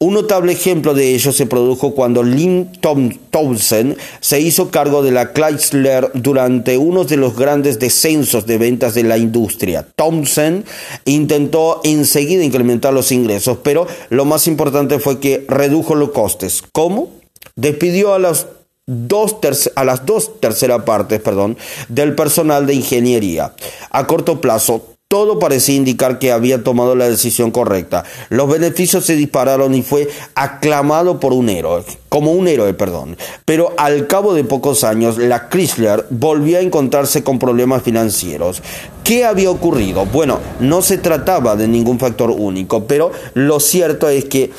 Un 0.00 0.14
notable 0.14 0.52
ejemplo 0.52 0.94
de 0.94 1.12
ello 1.12 1.32
se 1.32 1.46
produjo 1.46 1.92
cuando 1.92 2.22
Lynn 2.22 2.70
Townsend 2.80 3.96
se 4.20 4.40
hizo 4.40 4.70
cargo 4.70 5.02
de 5.02 5.10
la 5.10 5.32
Chrysler 5.32 6.12
durante 6.14 6.78
uno 6.78 7.02
de 7.02 7.16
los 7.16 7.36
grandes 7.36 7.80
descensos 7.80 8.46
de 8.46 8.58
ventas 8.58 8.94
de 8.94 9.02
la 9.02 9.18
industria. 9.18 9.84
Townsend 9.96 10.64
intentó 11.04 11.80
enseguida 11.82 12.44
incrementar 12.44 12.94
los 12.94 13.10
ingresos, 13.10 13.58
pero 13.64 13.88
lo 14.08 14.24
más 14.24 14.46
importante 14.46 15.00
fue 15.00 15.18
que 15.18 15.44
redujo 15.48 15.96
los 15.96 16.12
costes. 16.12 16.62
¿Cómo? 16.70 17.10
Despidió 17.56 18.14
a 18.14 18.20
las 18.20 18.46
dos 18.86 19.36
a 19.74 19.84
las 19.84 20.06
dos 20.06 20.40
terceras 20.40 20.84
partes 20.84 21.20
perdón, 21.20 21.58
del 21.88 22.14
personal 22.14 22.68
de 22.68 22.74
ingeniería. 22.74 23.52
A 23.90 24.06
corto 24.06 24.40
plazo, 24.40 24.97
todo 25.08 25.38
parecía 25.38 25.74
indicar 25.74 26.18
que 26.18 26.32
había 26.32 26.62
tomado 26.62 26.94
la 26.94 27.08
decisión 27.08 27.50
correcta. 27.50 28.04
Los 28.28 28.46
beneficios 28.46 29.06
se 29.06 29.16
dispararon 29.16 29.74
y 29.74 29.80
fue 29.80 30.06
aclamado 30.34 31.18
por 31.18 31.32
un 31.32 31.48
héroe, 31.48 31.82
como 32.10 32.32
un 32.32 32.46
héroe, 32.46 32.74
perdón. 32.74 33.16
Pero 33.46 33.72
al 33.78 34.06
cabo 34.06 34.34
de 34.34 34.44
pocos 34.44 34.84
años, 34.84 35.16
la 35.16 35.48
Chrysler 35.48 36.04
volvió 36.10 36.58
a 36.58 36.60
encontrarse 36.60 37.24
con 37.24 37.38
problemas 37.38 37.82
financieros. 37.82 38.62
¿Qué 39.02 39.24
había 39.24 39.50
ocurrido? 39.50 40.04
Bueno, 40.04 40.40
no 40.60 40.82
se 40.82 40.98
trataba 40.98 41.56
de 41.56 41.68
ningún 41.68 41.98
factor 41.98 42.30
único, 42.30 42.84
pero 42.84 43.10
lo 43.32 43.60
cierto 43.60 44.10
es 44.10 44.26
que 44.26 44.50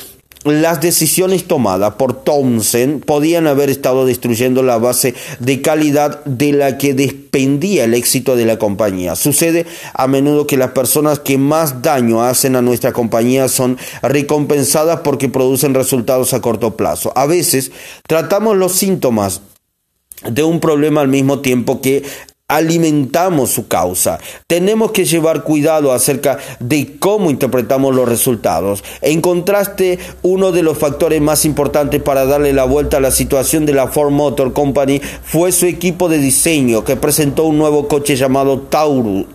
las 0.44 0.80
decisiones 0.80 1.44
tomadas 1.44 1.94
por 1.94 2.24
Townsend 2.24 3.04
podían 3.04 3.46
haber 3.46 3.68
estado 3.68 4.06
destruyendo 4.06 4.62
la 4.62 4.78
base 4.78 5.14
de 5.38 5.60
calidad 5.60 6.24
de 6.24 6.52
la 6.52 6.78
que 6.78 6.94
dependía 6.94 7.84
el 7.84 7.94
éxito 7.94 8.36
de 8.36 8.46
la 8.46 8.58
compañía. 8.58 9.16
Sucede 9.16 9.66
a 9.92 10.06
menudo 10.06 10.46
que 10.46 10.56
las 10.56 10.70
personas 10.70 11.18
que 11.18 11.36
más 11.36 11.82
daño 11.82 12.22
hacen 12.22 12.56
a 12.56 12.62
nuestra 12.62 12.92
compañía 12.92 13.48
son 13.48 13.76
recompensadas 14.02 15.00
porque 15.00 15.28
producen 15.28 15.74
resultados 15.74 16.32
a 16.32 16.40
corto 16.40 16.76
plazo. 16.76 17.12
A 17.16 17.26
veces 17.26 17.70
tratamos 18.06 18.56
los 18.56 18.72
síntomas 18.72 19.42
de 20.28 20.42
un 20.42 20.60
problema 20.60 21.00
al 21.00 21.08
mismo 21.08 21.40
tiempo 21.40 21.80
que 21.80 22.02
alimentamos 22.50 23.50
su 23.50 23.68
causa. 23.68 24.18
Tenemos 24.46 24.90
que 24.90 25.04
llevar 25.04 25.44
cuidado 25.44 25.92
acerca 25.92 26.38
de 26.58 26.98
cómo 26.98 27.30
interpretamos 27.30 27.94
los 27.94 28.08
resultados. 28.08 28.82
En 29.00 29.20
contraste, 29.20 29.98
uno 30.22 30.50
de 30.50 30.64
los 30.64 30.76
factores 30.76 31.20
más 31.22 31.44
importantes 31.44 32.02
para 32.02 32.26
darle 32.26 32.52
la 32.52 32.64
vuelta 32.64 32.96
a 32.96 33.00
la 33.00 33.12
situación 33.12 33.66
de 33.66 33.74
la 33.74 33.86
Ford 33.86 34.10
Motor 34.10 34.52
Company 34.52 35.00
fue 35.24 35.52
su 35.52 35.66
equipo 35.66 36.08
de 36.08 36.18
diseño 36.18 36.84
que 36.84 36.96
presentó 36.96 37.44
un 37.44 37.56
nuevo 37.56 37.86
coche 37.86 38.16
llamado 38.16 38.58
Taurus. 38.58 39.26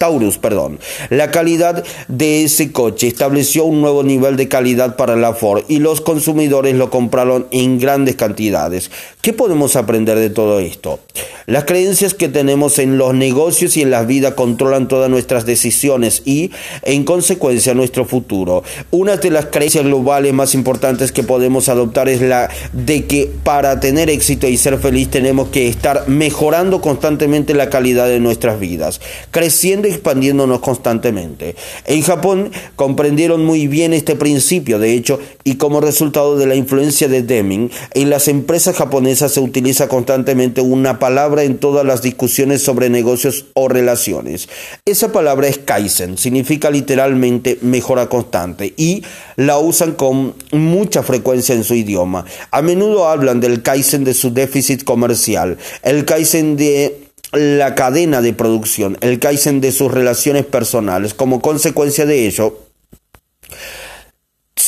Taurus, 0.00 0.38
perdón. 0.38 0.78
La 1.10 1.30
calidad 1.30 1.84
de 2.08 2.42
ese 2.44 2.72
coche 2.72 3.06
estableció 3.06 3.66
un 3.66 3.82
nuevo 3.82 4.02
nivel 4.02 4.38
de 4.38 4.48
calidad 4.48 4.96
para 4.96 5.14
la 5.14 5.34
Ford 5.34 5.64
y 5.68 5.78
los 5.78 6.00
consumidores 6.00 6.74
lo 6.74 6.88
compraron 6.88 7.46
en 7.50 7.78
grandes 7.78 8.16
cantidades. 8.16 8.90
¿Qué 9.20 9.34
podemos 9.34 9.76
aprender 9.76 10.18
de 10.18 10.30
todo 10.30 10.58
esto? 10.58 11.00
Las 11.44 11.64
creencias 11.64 12.14
que 12.14 12.28
tenemos 12.28 12.78
en 12.78 12.96
los 12.96 13.12
negocios 13.12 13.76
y 13.76 13.82
en 13.82 13.90
la 13.90 14.04
vida 14.04 14.34
controlan 14.34 14.88
todas 14.88 15.10
nuestras 15.10 15.44
decisiones 15.44 16.22
y, 16.24 16.50
en 16.82 17.04
consecuencia, 17.04 17.74
nuestro 17.74 18.06
futuro. 18.06 18.62
Una 18.90 19.18
de 19.18 19.30
las 19.30 19.46
creencias 19.46 19.84
globales 19.84 20.32
más 20.32 20.54
importantes 20.54 21.12
que 21.12 21.24
podemos 21.24 21.68
adoptar 21.68 22.08
es 22.08 22.22
la 22.22 22.48
de 22.72 23.04
que 23.04 23.30
para 23.42 23.80
tener 23.80 24.08
éxito 24.08 24.48
y 24.48 24.56
ser 24.56 24.78
feliz 24.78 25.10
tenemos 25.10 25.48
que 25.48 25.68
estar 25.68 26.08
mejorando 26.08 26.80
constantemente 26.80 27.52
la 27.52 27.68
calidad 27.68 28.06
de 28.06 28.20
nuestras 28.20 28.58
vidas, 28.58 29.02
creciendo 29.30 29.89
expandiéndonos 29.90 30.60
constantemente. 30.60 31.56
En 31.84 32.02
Japón 32.02 32.50
comprendieron 32.76 33.44
muy 33.44 33.66
bien 33.66 33.92
este 33.92 34.16
principio, 34.16 34.78
de 34.78 34.94
hecho, 34.94 35.18
y 35.44 35.56
como 35.56 35.80
resultado 35.80 36.36
de 36.36 36.46
la 36.46 36.54
influencia 36.54 37.08
de 37.08 37.22
Deming, 37.22 37.70
en 37.94 38.10
las 38.10 38.28
empresas 38.28 38.76
japonesas 38.76 39.32
se 39.32 39.40
utiliza 39.40 39.88
constantemente 39.88 40.60
una 40.60 40.98
palabra 40.98 41.42
en 41.42 41.58
todas 41.58 41.84
las 41.84 42.02
discusiones 42.02 42.62
sobre 42.62 42.90
negocios 42.90 43.46
o 43.54 43.68
relaciones. 43.68 44.48
Esa 44.84 45.12
palabra 45.12 45.48
es 45.48 45.58
Kaizen, 45.58 46.18
significa 46.18 46.70
literalmente 46.70 47.58
mejora 47.62 48.08
constante 48.08 48.72
y 48.76 49.02
la 49.36 49.58
usan 49.58 49.92
con 49.92 50.34
mucha 50.52 51.02
frecuencia 51.02 51.54
en 51.54 51.64
su 51.64 51.74
idioma. 51.74 52.24
A 52.50 52.62
menudo 52.62 53.08
hablan 53.08 53.40
del 53.40 53.62
Kaizen 53.62 54.04
de 54.04 54.14
su 54.14 54.32
déficit 54.32 54.84
comercial, 54.84 55.58
el 55.82 56.04
Kaizen 56.04 56.56
de 56.56 57.09
la 57.32 57.74
cadena 57.74 58.20
de 58.22 58.32
producción, 58.32 58.98
el 59.00 59.18
Kaizen 59.18 59.60
de 59.60 59.72
sus 59.72 59.92
relaciones 59.92 60.44
personales. 60.46 61.14
Como 61.14 61.40
consecuencia 61.40 62.06
de 62.06 62.26
ello, 62.26 62.58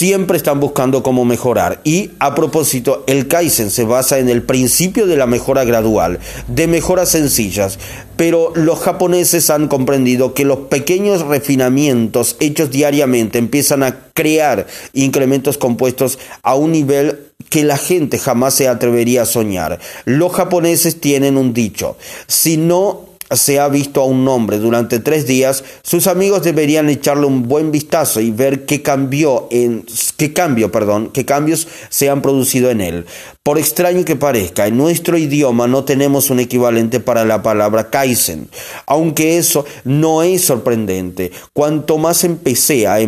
siempre 0.03 0.37
están 0.37 0.59
buscando 0.59 1.03
cómo 1.03 1.25
mejorar. 1.25 1.81
Y 1.85 2.11
a 2.19 2.35
propósito, 2.35 3.05
el 3.07 3.29
Kaizen 3.29 3.71
se 3.71 3.85
basa 3.85 4.19
en 4.19 4.29
el 4.29 4.43
principio 4.43 5.07
de 5.07 5.17
la 5.17 5.27
mejora 5.27 5.65
gradual, 5.65 6.19
de 6.49 6.67
mejoras 6.67 7.11
sencillas, 7.11 7.79
pero 8.17 8.53
los 8.55 8.81
japoneses 8.81 9.51
han 9.51 9.69
comprendido 9.69 10.35
que 10.35 10.45
los 10.45 10.59
pequeños 10.59 11.27
refinamientos 11.27 12.37
hechos 12.41 12.71
diariamente 12.71 13.39
empiezan 13.39 13.83
a 13.83 14.07
crear 14.15 14.67
incrementos 14.93 15.59
compuestos 15.59 16.19
a 16.43 16.55
un 16.55 16.73
nivel 16.73 17.32
que 17.53 17.65
la 17.65 17.77
gente 17.77 18.19
jamás 18.19 18.55
se 18.55 18.67
atrevería 18.67 19.23
a 19.23 19.27
soñar. 19.27 19.79
Los 20.07 20.33
japoneses 20.33 21.03
tienen 21.03 21.37
un 21.37 21.53
dicho, 21.53 21.99
si 22.27 22.57
no 22.57 23.12
se 23.37 23.59
ha 23.59 23.69
visto 23.69 24.01
a 24.01 24.07
un 24.07 24.27
hombre 24.29 24.59
durante 24.59 24.99
tres 24.99 25.27
días, 25.27 25.65
sus 25.83 26.07
amigos 26.07 26.43
deberían 26.43 26.89
echarle 26.89 27.27
un 27.27 27.49
buen 27.49 27.71
vistazo 27.71 28.21
y 28.21 28.31
ver 28.31 28.65
qué 28.67 28.83
cambió 28.83 29.49
en 29.51 29.85
qué 30.17 30.33
cambio, 30.33 30.71
perdón, 30.71 31.11
qué 31.13 31.25
cambios 31.25 31.69
se 31.89 32.11
han 32.11 32.23
producido 32.23 32.71
en 32.71 32.81
él. 32.81 33.07
Por 33.43 33.59
extraño 33.59 34.05
que 34.05 34.15
parezca, 34.15 34.69
en 34.69 34.77
nuestro 34.77 35.19
idioma 35.19 35.67
no 35.67 35.83
tenemos 35.83 36.31
un 36.31 36.39
equivalente 36.39 37.01
para 37.01 37.25
la 37.25 37.43
palabra 37.43 37.91
Kaizen, 37.91 38.49
aunque 38.87 39.37
eso 39.37 39.65
no 39.83 40.23
es 40.23 40.45
sorprendente. 40.45 41.33
Cuanto 41.53 41.99
más 41.99 42.23
empecé 42.23 42.87
a, 42.87 43.01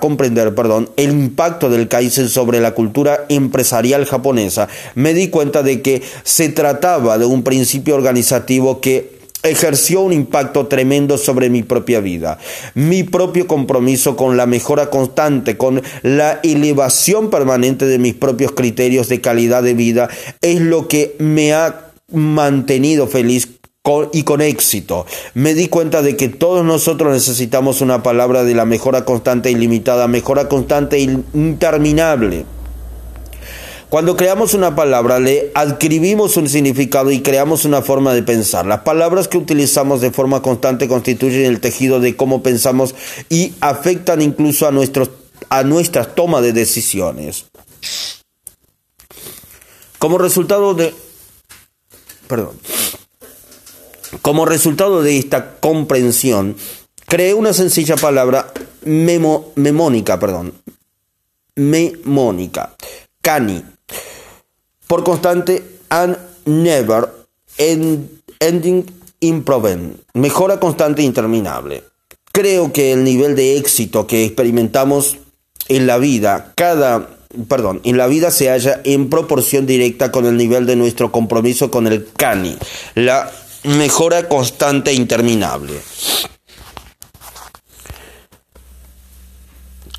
comprender 0.00 0.52
perdón, 0.56 0.90
el 0.96 1.10
impacto 1.10 1.70
del 1.70 1.86
Kaizen 1.86 2.28
sobre 2.28 2.58
la 2.58 2.74
cultura 2.74 3.24
empresarial 3.28 4.04
japonesa, 4.04 4.66
me 4.96 5.14
di 5.14 5.28
cuenta 5.28 5.62
de 5.62 5.80
que 5.80 6.02
se 6.24 6.48
trataba 6.48 7.18
de 7.18 7.26
un 7.26 7.44
principio 7.44 7.94
organizativo 7.94 8.80
que 8.80 9.21
ejerció 9.42 10.00
un 10.02 10.12
impacto 10.12 10.66
tremendo 10.66 11.18
sobre 11.18 11.50
mi 11.50 11.62
propia 11.62 12.00
vida. 12.00 12.38
Mi 12.74 13.02
propio 13.02 13.46
compromiso 13.46 14.16
con 14.16 14.36
la 14.36 14.46
mejora 14.46 14.90
constante, 14.90 15.56
con 15.56 15.82
la 16.02 16.40
elevación 16.42 17.30
permanente 17.30 17.86
de 17.86 17.98
mis 17.98 18.14
propios 18.14 18.52
criterios 18.52 19.08
de 19.08 19.20
calidad 19.20 19.62
de 19.62 19.74
vida, 19.74 20.08
es 20.40 20.60
lo 20.60 20.88
que 20.88 21.16
me 21.18 21.52
ha 21.52 21.92
mantenido 22.12 23.06
feliz 23.06 23.48
y 24.12 24.22
con 24.22 24.40
éxito. 24.40 25.06
Me 25.34 25.54
di 25.54 25.66
cuenta 25.66 26.02
de 26.02 26.16
que 26.16 26.28
todos 26.28 26.64
nosotros 26.64 27.12
necesitamos 27.12 27.80
una 27.80 28.02
palabra 28.02 28.44
de 28.44 28.54
la 28.54 28.64
mejora 28.64 29.04
constante 29.04 29.48
e 29.48 29.52
ilimitada, 29.52 30.06
mejora 30.06 30.48
constante 30.48 30.98
e 30.98 31.18
interminable. 31.34 32.44
Cuando 33.92 34.16
creamos 34.16 34.54
una 34.54 34.74
palabra, 34.74 35.20
le 35.20 35.52
adquirimos 35.54 36.38
un 36.38 36.48
significado 36.48 37.10
y 37.10 37.20
creamos 37.20 37.66
una 37.66 37.82
forma 37.82 38.14
de 38.14 38.22
pensar. 38.22 38.64
Las 38.64 38.80
palabras 38.80 39.28
que 39.28 39.36
utilizamos 39.36 40.00
de 40.00 40.10
forma 40.10 40.40
constante 40.40 40.88
constituyen 40.88 41.44
el 41.44 41.60
tejido 41.60 42.00
de 42.00 42.16
cómo 42.16 42.42
pensamos 42.42 42.94
y 43.28 43.52
afectan 43.60 44.22
incluso 44.22 44.66
a, 44.66 44.70
nuestros, 44.70 45.10
a 45.50 45.62
nuestras 45.62 46.14
tomas 46.14 46.40
de 46.40 46.54
decisiones. 46.54 47.44
Como 49.98 50.16
resultado 50.16 50.72
de... 50.72 50.94
Perdón. 52.28 52.58
Como 54.22 54.46
resultado 54.46 55.02
de 55.02 55.18
esta 55.18 55.56
comprensión, 55.56 56.56
creé 57.08 57.34
una 57.34 57.52
sencilla 57.52 57.96
palabra 57.96 58.54
memo, 58.86 59.52
memónica, 59.54 60.18
perdón. 60.18 60.54
Memónica. 61.56 62.74
Cani 63.20 63.62
por 64.92 65.04
constante 65.04 65.78
and 65.88 66.18
never 66.44 67.08
ending 67.56 68.84
improvement, 69.20 69.96
mejora 70.12 70.60
constante 70.60 71.00
e 71.00 71.06
interminable. 71.06 71.82
Creo 72.30 72.74
que 72.74 72.92
el 72.92 73.02
nivel 73.02 73.34
de 73.34 73.56
éxito 73.56 74.06
que 74.06 74.26
experimentamos 74.26 75.16
en 75.68 75.86
la 75.86 75.96
vida, 75.96 76.52
cada 76.56 77.08
perdón, 77.48 77.80
en 77.84 77.96
la 77.96 78.06
vida 78.06 78.30
se 78.30 78.50
halla 78.50 78.82
en 78.84 79.08
proporción 79.08 79.64
directa 79.64 80.12
con 80.12 80.26
el 80.26 80.36
nivel 80.36 80.66
de 80.66 80.76
nuestro 80.76 81.10
compromiso 81.10 81.70
con 81.70 81.86
el 81.86 82.08
CANI, 82.14 82.58
la 82.94 83.32
mejora 83.64 84.28
constante 84.28 84.90
e 84.90 84.94
interminable. 84.94 85.72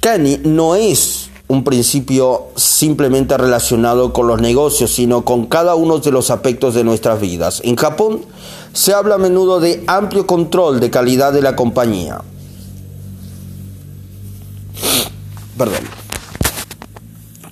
CANI 0.01 0.41
no 0.43 0.75
es 0.75 1.22
un 1.47 1.63
principio 1.63 2.47
simplemente 2.55 3.37
relacionado 3.37 4.13
con 4.13 4.27
los 4.27 4.41
negocios, 4.41 4.91
sino 4.91 5.25
con 5.25 5.45
cada 5.45 5.75
uno 5.75 5.99
de 5.99 6.11
los 6.11 6.31
aspectos 6.31 6.73
de 6.73 6.83
nuestras 6.83 7.19
vidas. 7.19 7.61
En 7.63 7.75
Japón 7.75 8.21
se 8.71 8.93
habla 8.93 9.15
a 9.15 9.19
menudo 9.19 9.59
de 9.59 9.83
amplio 9.87 10.25
control 10.25 10.79
de 10.79 10.89
calidad 10.89 11.33
de 11.33 11.41
la 11.41 11.55
compañía. 11.55 12.21
Perdón. 15.57 16.03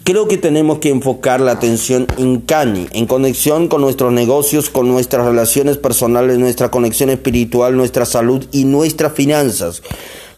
Creo 0.03 0.27
que 0.27 0.37
tenemos 0.37 0.79
que 0.79 0.89
enfocar 0.89 1.39
la 1.41 1.51
atención 1.51 2.07
en 2.17 2.41
Kani, 2.41 2.87
en 2.91 3.05
conexión 3.05 3.67
con 3.67 3.81
nuestros 3.81 4.11
negocios, 4.11 4.71
con 4.71 4.87
nuestras 4.87 5.27
relaciones 5.27 5.77
personales, 5.77 6.39
nuestra 6.39 6.71
conexión 6.71 7.11
espiritual, 7.11 7.77
nuestra 7.77 8.05
salud 8.05 8.43
y 8.51 8.65
nuestras 8.65 9.13
finanzas. 9.13 9.83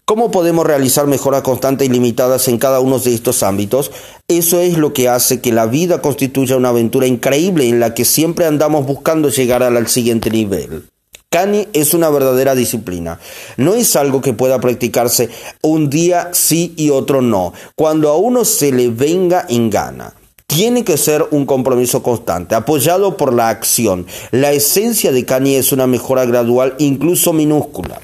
¿Cómo 0.06 0.30
podemos 0.30 0.66
realizar 0.66 1.06
mejoras 1.06 1.40
constantes 1.40 1.88
y 1.88 1.90
limitadas 1.90 2.48
en 2.48 2.58
cada 2.58 2.80
uno 2.80 2.98
de 2.98 3.14
estos 3.14 3.42
ámbitos? 3.42 3.90
Eso 4.28 4.60
es 4.60 4.76
lo 4.76 4.92
que 4.92 5.08
hace 5.08 5.40
que 5.40 5.50
la 5.50 5.64
vida 5.64 6.02
constituya 6.02 6.58
una 6.58 6.68
aventura 6.68 7.06
increíble 7.06 7.66
en 7.66 7.80
la 7.80 7.94
que 7.94 8.04
siempre 8.04 8.44
andamos 8.44 8.84
buscando 8.84 9.30
llegar 9.30 9.62
al 9.62 9.86
siguiente 9.86 10.28
nivel. 10.28 10.90
Cani 11.30 11.68
es 11.72 11.94
una 11.94 12.10
verdadera 12.10 12.54
disciplina. 12.54 13.18
No 13.56 13.72
es 13.72 13.96
algo 13.96 14.20
que 14.20 14.34
pueda 14.34 14.60
practicarse 14.60 15.30
un 15.62 15.88
día 15.88 16.28
sí 16.32 16.74
y 16.76 16.90
otro 16.90 17.22
no, 17.22 17.54
cuando 17.74 18.10
a 18.10 18.18
uno 18.18 18.44
se 18.44 18.72
le 18.72 18.90
venga 18.90 19.46
en 19.48 19.70
gana. 19.70 20.12
Tiene 20.46 20.84
que 20.84 20.98
ser 20.98 21.24
un 21.30 21.46
compromiso 21.46 22.02
constante, 22.02 22.54
apoyado 22.54 23.16
por 23.16 23.32
la 23.32 23.48
acción. 23.48 24.06
La 24.32 24.52
esencia 24.52 25.12
de 25.12 25.24
Cani 25.24 25.54
es 25.54 25.72
una 25.72 25.86
mejora 25.86 26.26
gradual, 26.26 26.74
incluso 26.78 27.32
minúscula 27.32 28.02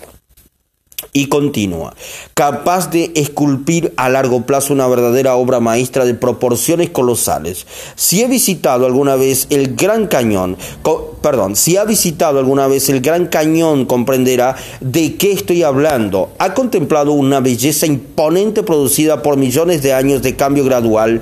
y 1.13 1.27
continua, 1.27 1.95
capaz 2.35 2.91
de 2.91 3.13
esculpir 3.15 3.93
a 3.97 4.09
largo 4.09 4.43
plazo 4.43 4.73
una 4.73 4.87
verdadera 4.87 5.35
obra 5.35 5.61
maestra 5.61 6.05
de 6.05 6.15
proporciones 6.15 6.91
colosales. 6.91 7.67
Si 7.97 8.23
he 8.23 8.29
visitado 8.29 8.87
alguna 8.87 9.17
vez 9.17 9.47
el 9.51 9.75
Gran 9.75 10.07
Cañón, 10.07 10.57
perdón, 11.23 11.57
si 11.57 11.77
ha 11.77 11.85
visitado 11.85 12.39
alguna 12.39 12.67
vez 12.67 12.89
el 12.89 13.01
Gran 13.01 13.27
Cañón 13.27 13.87
comprenderá 13.87 14.57
de 14.81 15.17
qué 15.17 15.33
estoy 15.33 15.63
hablando. 15.63 16.31
Ha 16.39 16.55
contemplado 16.55 17.13
una 17.13 17.41
belleza 17.41 17.87
imponente 17.87 18.63
producida 18.63 19.23
por 19.23 19.37
millones 19.37 19.83
de 19.83 19.93
años 19.93 20.23
de 20.23 20.37
cambio 20.37 20.65
gradual 20.65 21.21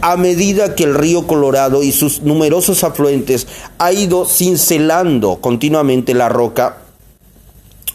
a 0.00 0.16
medida 0.16 0.74
que 0.74 0.84
el 0.84 0.94
río 0.94 1.26
Colorado 1.26 1.82
y 1.82 1.90
sus 1.90 2.22
numerosos 2.22 2.84
afluentes 2.84 3.46
ha 3.78 3.92
ido 3.92 4.24
cincelando 4.24 5.36
continuamente 5.40 6.14
la 6.14 6.28
roca 6.28 6.85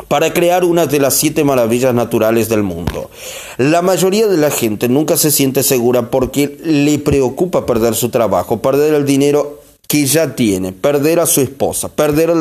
para 0.08 0.34
crear 0.34 0.64
una 0.64 0.86
de 0.86 1.00
las 1.00 1.16
siete 1.16 1.44
maravillas 1.44 1.94
naturales 1.94 2.50
del 2.50 2.64
mundo. 2.64 3.10
La 3.58 3.82
mayoría 3.82 4.28
de 4.28 4.38
la 4.38 4.52
gente 4.52 4.90
nunca 4.90 5.18
se 5.18 5.32
siente 5.32 5.64
segura 5.64 6.10
porque 6.10 6.58
le 6.64 7.00
preocupa 7.00 7.66
perder 7.66 7.96
su 7.96 8.10
trabajo, 8.10 8.62
perder 8.62 8.94
el 8.94 9.06
dinero 9.06 9.62
que 9.92 10.06
ya 10.06 10.36
tiene, 10.36 10.72
perder 10.72 11.20
a 11.20 11.26
su 11.26 11.42
esposa, 11.42 11.90
perder 11.90 12.32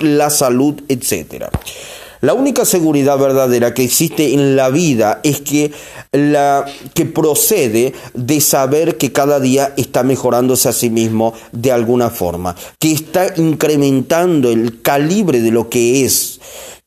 la, 0.00 0.30
salud, 0.30 0.80
etc. 0.88 1.44
La 2.22 2.32
única 2.32 2.64
seguridad 2.64 3.18
verdadera 3.18 3.74
que 3.74 3.84
existe 3.84 4.32
en 4.32 4.56
la 4.56 4.70
vida 4.70 5.20
es 5.22 5.42
que 5.42 5.70
la 6.12 6.64
que 6.94 7.04
procede 7.04 7.92
de 8.14 8.40
saber 8.40 8.96
que 8.96 9.12
cada 9.12 9.38
día 9.38 9.74
está 9.76 10.02
mejorándose 10.02 10.70
a 10.70 10.72
sí 10.72 10.88
mismo 10.88 11.34
de 11.52 11.72
alguna 11.72 12.08
forma, 12.08 12.56
que 12.78 12.92
está 12.92 13.34
incrementando 13.36 14.50
el 14.50 14.80
calibre 14.80 15.42
de 15.42 15.50
lo 15.50 15.68
que 15.68 16.06
es 16.06 16.40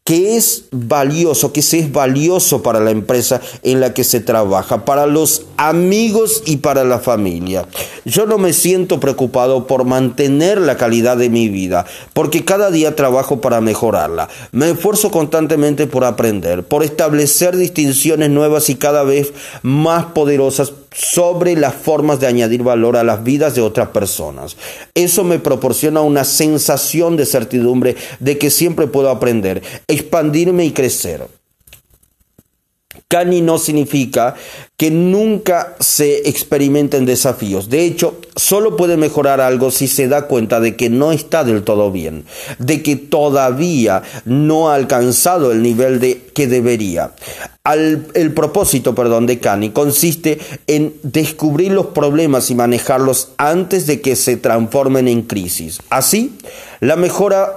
que 0.08 0.38
es 0.38 0.64
valioso, 0.72 1.52
que 1.52 1.62
se 1.62 1.80
es 1.80 1.92
valioso 1.92 2.64
para 2.64 2.80
la 2.80 2.92
empresa 2.92 3.42
en 3.62 3.82
la 3.82 3.94
que 3.94 4.06
se 4.06 4.22
trabaja, 4.22 4.86
para 4.86 5.06
los 5.06 5.48
amigos 5.58 6.44
y 6.46 6.58
para 6.58 6.86
la 6.86 7.00
familia. 7.00 7.68
Yo 8.06 8.26
no 8.26 8.38
me 8.38 8.54
siento 8.54 9.02
preocupado 9.02 9.68
por 9.68 9.84
mantener 9.84 10.62
la 10.62 10.78
calidad 10.78 11.18
de 11.18 11.30
mi 11.30 11.50
vida, 11.50 11.86
porque 12.14 12.46
cada 12.46 12.72
día 12.72 12.96
trabajo 12.96 13.42
para 13.42 13.60
mejorarla. 13.60 14.30
Me 14.54 14.70
esfuerzo 14.70 15.12
constantemente 15.12 15.88
por 15.88 16.06
aprender, 16.06 16.64
por 16.64 16.84
establecer 16.84 17.58
distinciones 17.58 18.30
nuevas 18.30 18.70
y 18.70 18.76
cada 18.76 19.04
vez 19.04 19.34
más 19.62 20.06
poderosas 20.06 20.72
sobre 20.94 21.56
las 21.56 21.76
formas 21.76 22.20
de 22.20 22.28
añadir 22.28 22.64
valor 22.64 22.98
a 22.98 23.04
las 23.04 23.24
vidas 23.24 23.56
de 23.56 23.62
otras 23.62 23.90
personas. 23.90 24.58
Eso 24.94 25.24
me 25.24 25.40
proporciona 25.40 26.02
una 26.02 26.24
sensación 26.24 27.18
de 27.18 27.26
certidumbre 27.26 27.96
de 28.20 28.38
que 28.38 28.50
siempre 28.50 28.88
puedo 28.88 29.10
aprender, 29.10 29.62
expandirme 29.88 30.66
y 30.66 30.72
crecer. 30.72 31.28
Cani 33.10 33.42
no 33.42 33.58
significa 33.58 34.36
que 34.76 34.92
nunca 34.92 35.76
se 35.80 36.28
experimenten 36.28 37.06
desafíos. 37.06 37.70
De 37.70 37.86
hecho, 37.86 38.20
solo 38.36 38.76
puede 38.76 38.98
mejorar 38.98 39.40
algo 39.40 39.72
si 39.72 39.88
se 39.88 40.10
da 40.10 40.28
cuenta 40.28 40.60
de 40.60 40.76
que 40.76 40.90
no 40.90 41.14
está 41.14 41.46
del 41.46 41.64
todo 41.64 41.90
bien, 41.92 42.26
de 42.60 42.84
que 42.84 42.98
todavía 42.98 44.04
no 44.26 44.70
ha 44.70 44.76
alcanzado 44.76 45.54
el 45.54 45.62
nivel 45.62 46.02
de 46.02 46.22
que 46.34 46.48
debería 46.48 47.14
el 47.76 48.34
propósito, 48.34 48.96
perdón, 48.96 49.26
de 49.26 49.40
Cani 49.40 49.72
consiste 49.72 50.40
en 50.68 50.94
descubrir 51.04 51.72
los 51.72 51.88
problemas 51.88 52.50
y 52.50 52.56
manejarlos 52.56 53.30
antes 53.38 53.88
de 53.88 54.02
que 54.02 54.16
se 54.16 54.38
transformen 54.38 55.08
en 55.08 55.24
crisis. 55.24 55.80
Así, 55.90 56.38
la, 56.80 56.96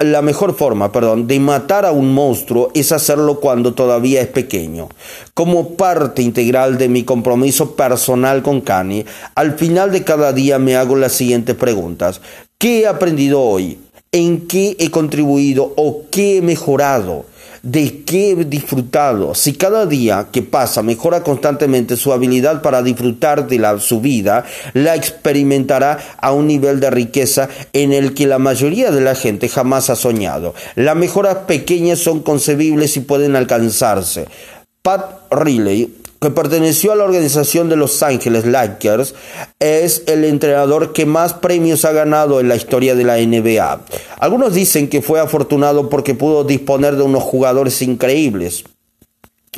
la 0.01 0.23
mejor 0.23 0.57
forma, 0.57 0.93
perdón, 0.93 1.27
de 1.27 1.39
matar 1.41 1.87
a 1.87 1.93
un 1.93 2.13
monstruo 2.13 2.71
es 2.75 2.93
hacerlo 2.93 3.41
cuando 3.41 3.75
todavía 3.75 4.21
es 4.21 4.29
pequeño. 4.29 4.89
Como 5.35 5.75
parte 5.77 6.23
integral 6.23 6.79
de 6.79 6.89
mi 6.89 7.05
compromiso 7.05 7.77
personal 7.77 8.43
con 8.43 8.61
Cani, 8.61 9.05
al 9.35 9.59
final 9.59 9.93
de 9.93 10.05
cada 10.05 10.33
día 10.33 10.59
me 10.59 10.77
hago 10.77 10.97
las 10.97 11.13
siguientes 11.13 11.55
preguntas. 11.55 12.21
¿Qué 12.59 12.81
he 12.81 12.87
aprendido 12.87 13.41
hoy? 13.41 13.79
¿En 14.13 14.49
qué 14.49 14.77
he 14.79 14.91
contribuido 14.91 15.73
o 15.77 16.03
qué 16.11 16.39
he 16.39 16.43
mejorado? 16.43 17.30
De 17.63 18.03
qué 18.05 18.31
he 18.31 18.45
disfrutado. 18.45 19.35
Si 19.35 19.53
cada 19.55 19.87
día 19.87 20.29
que 20.33 20.43
pasa 20.43 20.83
mejora 20.83 21.23
constantemente 21.23 21.97
su 21.97 22.13
habilidad 22.13 22.63
para 22.63 22.83
disfrutar 22.83 23.49
de 23.49 23.59
la, 23.59 23.79
su 23.79 24.01
vida, 24.01 24.45
la 24.75 24.95
experimentará 24.95 25.99
a 26.19 26.33
un 26.33 26.47
nivel 26.47 26.81
de 26.81 26.91
riqueza 26.91 27.49
en 27.73 27.93
el 27.93 28.15
que 28.15 28.27
la 28.27 28.39
mayoría 28.39 28.91
de 28.91 29.01
la 29.01 29.15
gente 29.15 29.49
jamás 29.49 29.91
ha 29.91 29.97
soñado. 29.97 30.55
Las 30.75 30.97
mejoras 30.97 31.37
pequeñas 31.47 31.99
son 31.99 32.21
concebibles 32.21 32.97
y 32.97 33.01
pueden 33.01 33.37
alcanzarse. 33.37 34.27
Pat 34.83 35.31
Riley 35.31 36.00
que 36.21 36.31
perteneció 36.31 36.93
a 36.93 36.97
la 36.97 37.05
organización 37.05 37.71
de 37.71 37.77
Los 37.77 38.03
Ángeles 38.03 38.45
Lakers, 38.45 39.15
es 39.59 40.03
el 40.07 40.25
entrenador 40.25 40.93
que 40.93 41.07
más 41.07 41.33
premios 41.33 41.87
ha 41.87 41.93
ganado 41.93 42.41
en 42.41 42.49
la 42.49 42.57
historia 42.57 42.95
de 42.95 43.05
la 43.05 43.17
NBA. 43.17 43.81
Algunos 44.19 44.53
dicen 44.53 44.89
que 44.89 45.01
fue 45.01 45.19
afortunado 45.19 45.89
porque 45.89 46.15
pudo 46.15 46.45
disponer 46.45 46.97
de 46.97 47.05
unos 47.05 47.23
jugadores 47.23 47.81
increíbles. 47.81 48.65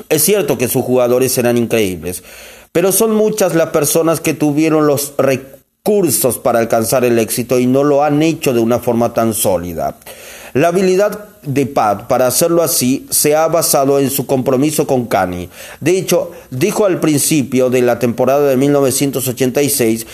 Es 0.08 0.22
cierto 0.22 0.56
que 0.56 0.68
sus 0.68 0.84
jugadores 0.84 1.36
eran 1.36 1.58
increíbles, 1.58 2.22
pero 2.70 2.92
son 2.92 3.14
muchas 3.14 3.54
las 3.56 3.70
personas 3.70 4.20
que 4.20 4.32
tuvieron 4.32 4.86
los 4.86 5.14
recursos 5.18 6.38
para 6.38 6.60
alcanzar 6.60 7.04
el 7.04 7.18
éxito 7.18 7.58
y 7.58 7.66
no 7.66 7.82
lo 7.82 8.04
han 8.04 8.22
hecho 8.22 8.54
de 8.54 8.60
una 8.60 8.78
forma 8.78 9.12
tan 9.12 9.34
sólida. 9.34 9.96
La 10.54 10.68
habilidad 10.68 11.28
de 11.42 11.64
Pat 11.64 12.08
para 12.08 12.26
hacerlo 12.26 12.62
así 12.62 13.06
se 13.10 13.34
ha 13.34 13.48
basado 13.48 13.98
en 13.98 14.10
su 14.10 14.26
compromiso 14.26 14.86
con 14.86 15.06
Kanye. 15.06 15.48
De 15.80 15.96
hecho, 15.96 16.30
dijo 16.50 16.84
al 16.84 17.00
principio 17.00 17.70
de 17.70 17.80
la 17.80 17.98
temporada 17.98 18.48
de 18.48 18.56
1986, 18.56 20.06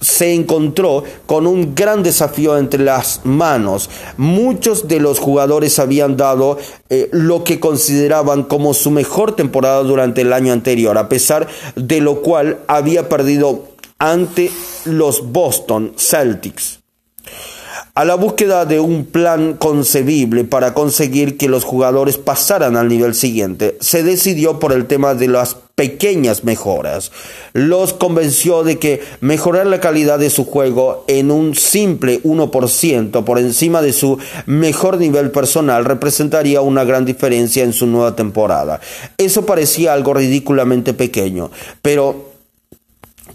se 0.00 0.34
encontró 0.34 1.04
con 1.26 1.46
un 1.46 1.74
gran 1.74 2.02
desafío 2.02 2.58
entre 2.58 2.82
las 2.82 3.20
manos. 3.24 3.88
Muchos 4.16 4.88
de 4.88 5.00
los 5.00 5.20
jugadores 5.20 5.78
habían 5.78 6.16
dado 6.16 6.58
eh, 6.90 7.08
lo 7.12 7.44
que 7.44 7.60
consideraban 7.60 8.42
como 8.42 8.74
su 8.74 8.90
mejor 8.90 9.36
temporada 9.36 9.82
durante 9.84 10.22
el 10.22 10.32
año 10.32 10.52
anterior, 10.52 10.98
a 10.98 11.08
pesar 11.08 11.46
de 11.76 12.00
lo 12.00 12.22
cual 12.22 12.58
había 12.66 13.08
perdido 13.08 13.68
ante 13.98 14.50
los 14.84 15.32
Boston 15.32 15.92
Celtics 15.96 16.80
a 17.96 18.04
la 18.04 18.14
búsqueda 18.14 18.66
de 18.66 18.78
un 18.78 19.06
plan 19.06 19.54
concebible 19.54 20.44
para 20.44 20.74
conseguir 20.74 21.38
que 21.38 21.48
los 21.48 21.64
jugadores 21.64 22.18
pasaran 22.18 22.76
al 22.76 22.88
nivel 22.88 23.14
siguiente, 23.14 23.78
se 23.80 24.02
decidió 24.02 24.58
por 24.58 24.74
el 24.74 24.84
tema 24.84 25.14
de 25.14 25.28
las 25.28 25.56
pequeñas 25.74 26.44
mejoras. 26.44 27.10
Los 27.54 27.94
convenció 27.94 28.64
de 28.64 28.78
que 28.78 29.00
mejorar 29.22 29.66
la 29.66 29.80
calidad 29.80 30.18
de 30.18 30.28
su 30.28 30.44
juego 30.44 31.06
en 31.08 31.30
un 31.30 31.54
simple 31.54 32.22
1% 32.22 33.24
por 33.24 33.38
encima 33.38 33.80
de 33.80 33.94
su 33.94 34.18
mejor 34.44 34.98
nivel 34.98 35.30
personal 35.30 35.86
representaría 35.86 36.60
una 36.60 36.84
gran 36.84 37.06
diferencia 37.06 37.64
en 37.64 37.72
su 37.72 37.86
nueva 37.86 38.14
temporada. 38.14 38.78
Eso 39.16 39.46
parecía 39.46 39.94
algo 39.94 40.12
ridículamente 40.12 40.92
pequeño, 40.92 41.50
pero 41.80 42.35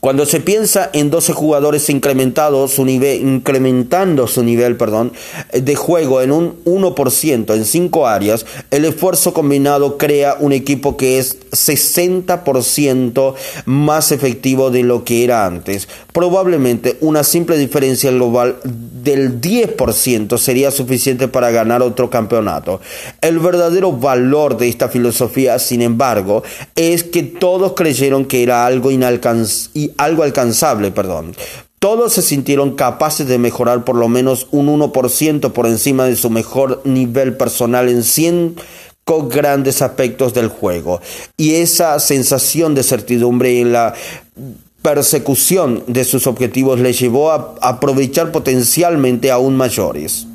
cuando 0.01 0.25
se 0.25 0.39
piensa 0.39 0.89
en 0.93 1.11
12 1.11 1.33
jugadores 1.33 1.87
incrementados 1.91 2.79
incrementando 2.79 4.27
su 4.27 4.43
nivel 4.43 4.75
perdón, 4.75 5.13
de 5.53 5.75
juego 5.75 6.21
en 6.21 6.31
un 6.31 6.63
1% 6.65 7.53
en 7.53 7.65
5 7.65 8.07
áreas, 8.07 8.47
el 8.71 8.85
esfuerzo 8.85 9.31
combinado 9.31 9.99
crea 9.99 10.37
un 10.39 10.53
equipo 10.53 10.97
que 10.97 11.19
es 11.19 11.37
60% 11.51 13.35
más 13.65 14.11
efectivo 14.11 14.71
de 14.71 14.81
lo 14.81 15.03
que 15.03 15.23
era 15.23 15.45
antes. 15.45 15.87
Probablemente 16.11 16.97
una 17.01 17.23
simple 17.23 17.59
diferencia 17.59 18.09
global 18.09 18.57
del 18.63 19.39
10% 19.39 20.39
sería 20.39 20.71
suficiente 20.71 21.27
para 21.27 21.51
ganar 21.51 21.83
otro 21.83 22.09
campeonato. 22.09 22.81
El 23.21 23.37
verdadero 23.37 23.91
valor 23.91 24.57
de 24.57 24.67
esta 24.67 24.89
filosofía, 24.89 25.59
sin 25.59 25.83
embargo, 25.83 26.41
es 26.75 27.03
que 27.03 27.21
todos 27.21 27.73
creyeron 27.73 28.25
que 28.25 28.41
era 28.41 28.65
algo 28.65 28.89
inalcanzable 28.89 29.90
algo 29.97 30.23
alcanzable, 30.23 30.91
perdón. 30.91 31.35
Todos 31.79 32.13
se 32.13 32.21
sintieron 32.21 32.75
capaces 32.75 33.27
de 33.27 33.39
mejorar 33.39 33.83
por 33.83 33.95
lo 33.95 34.07
menos 34.07 34.47
un 34.51 34.67
1% 34.67 35.51
por 35.51 35.65
encima 35.65 36.05
de 36.05 36.15
su 36.15 36.29
mejor 36.29 36.81
nivel 36.85 37.35
personal 37.35 37.89
en 37.89 38.03
100 38.03 38.55
grandes 39.29 39.81
aspectos 39.81 40.33
del 40.33 40.47
juego. 40.47 41.01
Y 41.37 41.55
esa 41.55 41.99
sensación 41.99 42.75
de 42.75 42.83
certidumbre 42.83 43.59
en 43.59 43.73
la 43.73 43.93
persecución 44.81 45.83
de 45.87 46.05
sus 46.05 46.27
objetivos 46.27 46.79
les 46.79 46.99
llevó 46.99 47.31
a 47.31 47.55
aprovechar 47.61 48.31
potencialmente 48.31 49.29
aún 49.29 49.55
mayores. 49.55 50.27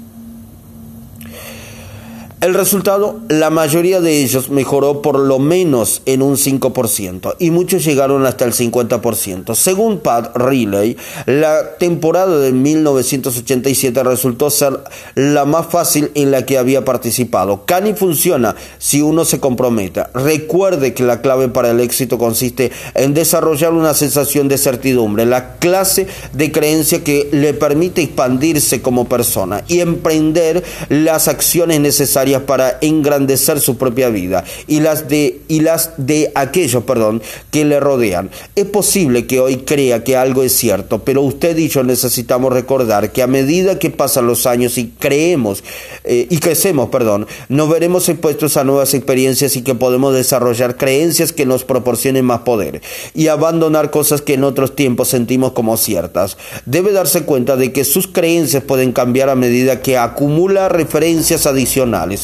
El 2.42 2.52
resultado, 2.52 3.18
la 3.30 3.48
mayoría 3.48 4.02
de 4.02 4.22
ellos 4.22 4.50
mejoró 4.50 5.00
por 5.00 5.18
lo 5.18 5.38
menos 5.38 6.02
en 6.04 6.20
un 6.20 6.36
5% 6.36 7.36
y 7.38 7.50
muchos 7.50 7.82
llegaron 7.82 8.26
hasta 8.26 8.44
el 8.44 8.52
50%. 8.52 9.54
Según 9.54 10.00
Pat 10.00 10.36
Riley, 10.36 10.98
la 11.24 11.78
temporada 11.78 12.38
de 12.38 12.52
1987 12.52 14.02
resultó 14.02 14.50
ser 14.50 14.78
la 15.14 15.46
más 15.46 15.68
fácil 15.68 16.10
en 16.14 16.30
la 16.30 16.44
que 16.44 16.58
había 16.58 16.84
participado. 16.84 17.64
Cani 17.64 17.94
funciona 17.94 18.54
si 18.76 19.00
uno 19.00 19.24
se 19.24 19.40
compromete. 19.40 20.04
Recuerde 20.12 20.92
que 20.92 21.04
la 21.04 21.22
clave 21.22 21.48
para 21.48 21.70
el 21.70 21.80
éxito 21.80 22.18
consiste 22.18 22.70
en 22.92 23.14
desarrollar 23.14 23.72
una 23.72 23.94
sensación 23.94 24.46
de 24.48 24.58
certidumbre, 24.58 25.24
la 25.24 25.54
clase 25.56 26.06
de 26.34 26.52
creencia 26.52 27.02
que 27.02 27.30
le 27.32 27.54
permite 27.54 28.02
expandirse 28.02 28.82
como 28.82 29.08
persona 29.08 29.64
y 29.68 29.80
emprender 29.80 30.62
las 30.90 31.28
acciones 31.28 31.80
necesarias 31.80 32.26
para 32.42 32.78
engrandecer 32.80 33.60
su 33.60 33.76
propia 33.76 34.08
vida 34.08 34.44
y 34.66 34.80
las 34.80 35.08
de, 35.08 35.40
y 35.48 35.60
las 35.60 35.92
de 35.96 36.32
aquellos 36.34 36.84
perdón, 36.84 37.22
que 37.50 37.64
le 37.64 37.80
rodean. 37.80 38.30
Es 38.54 38.66
posible 38.66 39.26
que 39.26 39.40
hoy 39.40 39.58
crea 39.58 40.04
que 40.04 40.16
algo 40.16 40.42
es 40.42 40.52
cierto, 40.52 41.00
pero 41.04 41.22
usted 41.22 41.56
y 41.56 41.68
yo 41.68 41.82
necesitamos 41.82 42.52
recordar 42.52 43.12
que 43.12 43.22
a 43.22 43.26
medida 43.26 43.78
que 43.78 43.90
pasan 43.90 44.26
los 44.26 44.46
años 44.46 44.78
y 44.78 44.92
creemos 44.98 45.62
eh, 46.04 46.26
y 46.30 46.38
crecemos, 46.38 46.88
perdón, 46.90 47.26
nos 47.48 47.68
veremos 47.68 48.08
expuestos 48.08 48.56
a 48.56 48.64
nuevas 48.64 48.94
experiencias 48.94 49.56
y 49.56 49.62
que 49.62 49.74
podemos 49.74 50.14
desarrollar 50.14 50.76
creencias 50.76 51.32
que 51.32 51.46
nos 51.46 51.64
proporcionen 51.64 52.24
más 52.24 52.40
poder 52.40 52.80
y 53.14 53.28
abandonar 53.28 53.90
cosas 53.90 54.22
que 54.22 54.34
en 54.34 54.44
otros 54.44 54.74
tiempos 54.74 55.08
sentimos 55.08 55.52
como 55.52 55.76
ciertas. 55.76 56.36
Debe 56.64 56.92
darse 56.92 57.24
cuenta 57.24 57.56
de 57.56 57.72
que 57.72 57.84
sus 57.84 58.06
creencias 58.06 58.62
pueden 58.62 58.92
cambiar 58.92 59.28
a 59.28 59.34
medida 59.34 59.82
que 59.82 59.98
acumula 59.98 60.68
referencias 60.68 61.46
adicionales 61.46 62.15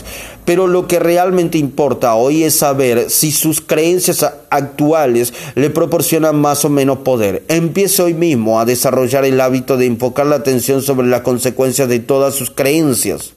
pero 0.45 0.67
lo 0.67 0.87
que 0.87 0.99
realmente 0.99 1.59
importa 1.59 2.15
hoy 2.15 2.45
es 2.45 2.57
saber 2.57 3.11
si 3.11 3.33
sus 3.33 3.61
creencias 3.61 4.25
actuales 4.51 5.33
le 5.55 5.71
proporcionan 5.71 6.41
más 6.41 6.65
o 6.65 6.69
menos 6.69 6.99
poder. 6.99 7.43
Empiece 7.49 8.03
hoy 8.03 8.15
mismo 8.15 8.61
a 8.61 8.65
desarrollar 8.65 9.25
el 9.25 9.41
hábito 9.41 9.77
de 9.77 9.87
enfocar 9.87 10.27
la 10.27 10.37
atención 10.37 10.83
sobre 10.83 11.07
las 11.07 11.23
consecuencias 11.23 11.89
de 11.89 12.01
todas 12.01 12.35
sus 12.35 12.51
creencias. 12.51 13.33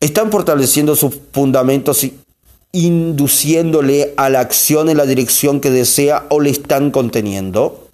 Están 0.00 0.30
fortaleciendo 0.30 0.94
sus 0.94 1.18
fundamentos 1.32 2.04
y 2.04 2.14
induciéndole 2.72 4.14
a 4.16 4.28
la 4.28 4.40
acción 4.40 4.88
en 4.88 4.96
la 4.96 5.06
dirección 5.06 5.60
que 5.60 5.70
desea 5.70 6.26
o 6.28 6.40
le 6.40 6.50
están 6.50 6.90
conteniendo. 6.90 7.88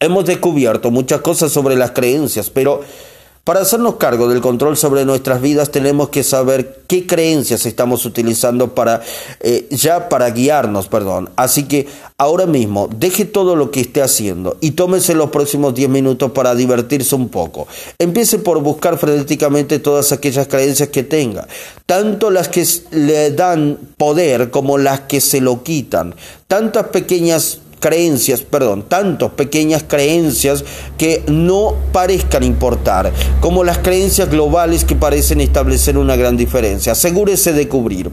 Hemos 0.00 0.26
descubierto 0.26 0.92
muchas 0.92 1.20
cosas 1.22 1.50
sobre 1.50 1.74
las 1.74 1.90
creencias, 1.90 2.50
pero 2.50 2.82
para 3.48 3.60
hacernos 3.60 3.94
cargo 3.94 4.28
del 4.28 4.42
control 4.42 4.76
sobre 4.76 5.06
nuestras 5.06 5.40
vidas 5.40 5.70
tenemos 5.70 6.10
que 6.10 6.22
saber 6.22 6.82
qué 6.86 7.06
creencias 7.06 7.64
estamos 7.64 8.04
utilizando 8.04 8.74
para 8.74 9.00
eh, 9.40 9.66
ya 9.70 10.10
para 10.10 10.28
guiarnos, 10.28 10.88
perdón. 10.88 11.30
Así 11.34 11.62
que 11.62 11.86
ahora 12.18 12.44
mismo 12.44 12.90
deje 12.94 13.24
todo 13.24 13.56
lo 13.56 13.70
que 13.70 13.80
esté 13.80 14.02
haciendo 14.02 14.58
y 14.60 14.72
tómese 14.72 15.14
los 15.14 15.30
próximos 15.30 15.74
10 15.74 15.88
minutos 15.88 16.30
para 16.32 16.54
divertirse 16.54 17.14
un 17.14 17.30
poco. 17.30 17.66
Empiece 17.98 18.38
por 18.38 18.60
buscar 18.60 18.98
frenéticamente 18.98 19.78
todas 19.78 20.12
aquellas 20.12 20.46
creencias 20.46 20.90
que 20.90 21.02
tenga, 21.02 21.48
tanto 21.86 22.30
las 22.30 22.48
que 22.48 22.66
le 22.90 23.30
dan 23.30 23.78
poder 23.96 24.50
como 24.50 24.76
las 24.76 25.00
que 25.00 25.22
se 25.22 25.40
lo 25.40 25.62
quitan. 25.62 26.14
Tantas 26.48 26.88
pequeñas 26.88 27.60
creencias, 27.78 28.42
perdón, 28.42 28.84
tantas 28.88 29.30
pequeñas 29.32 29.84
creencias 29.86 30.64
que 30.96 31.22
no 31.28 31.74
parezcan 31.92 32.42
importar, 32.44 33.12
como 33.40 33.64
las 33.64 33.78
creencias 33.78 34.30
globales 34.30 34.84
que 34.84 34.96
parecen 34.96 35.40
establecer 35.40 35.98
una 35.98 36.16
gran 36.16 36.36
diferencia. 36.36 36.92
Asegúrese 36.92 37.52
de 37.52 37.68
cubrir. 37.68 38.10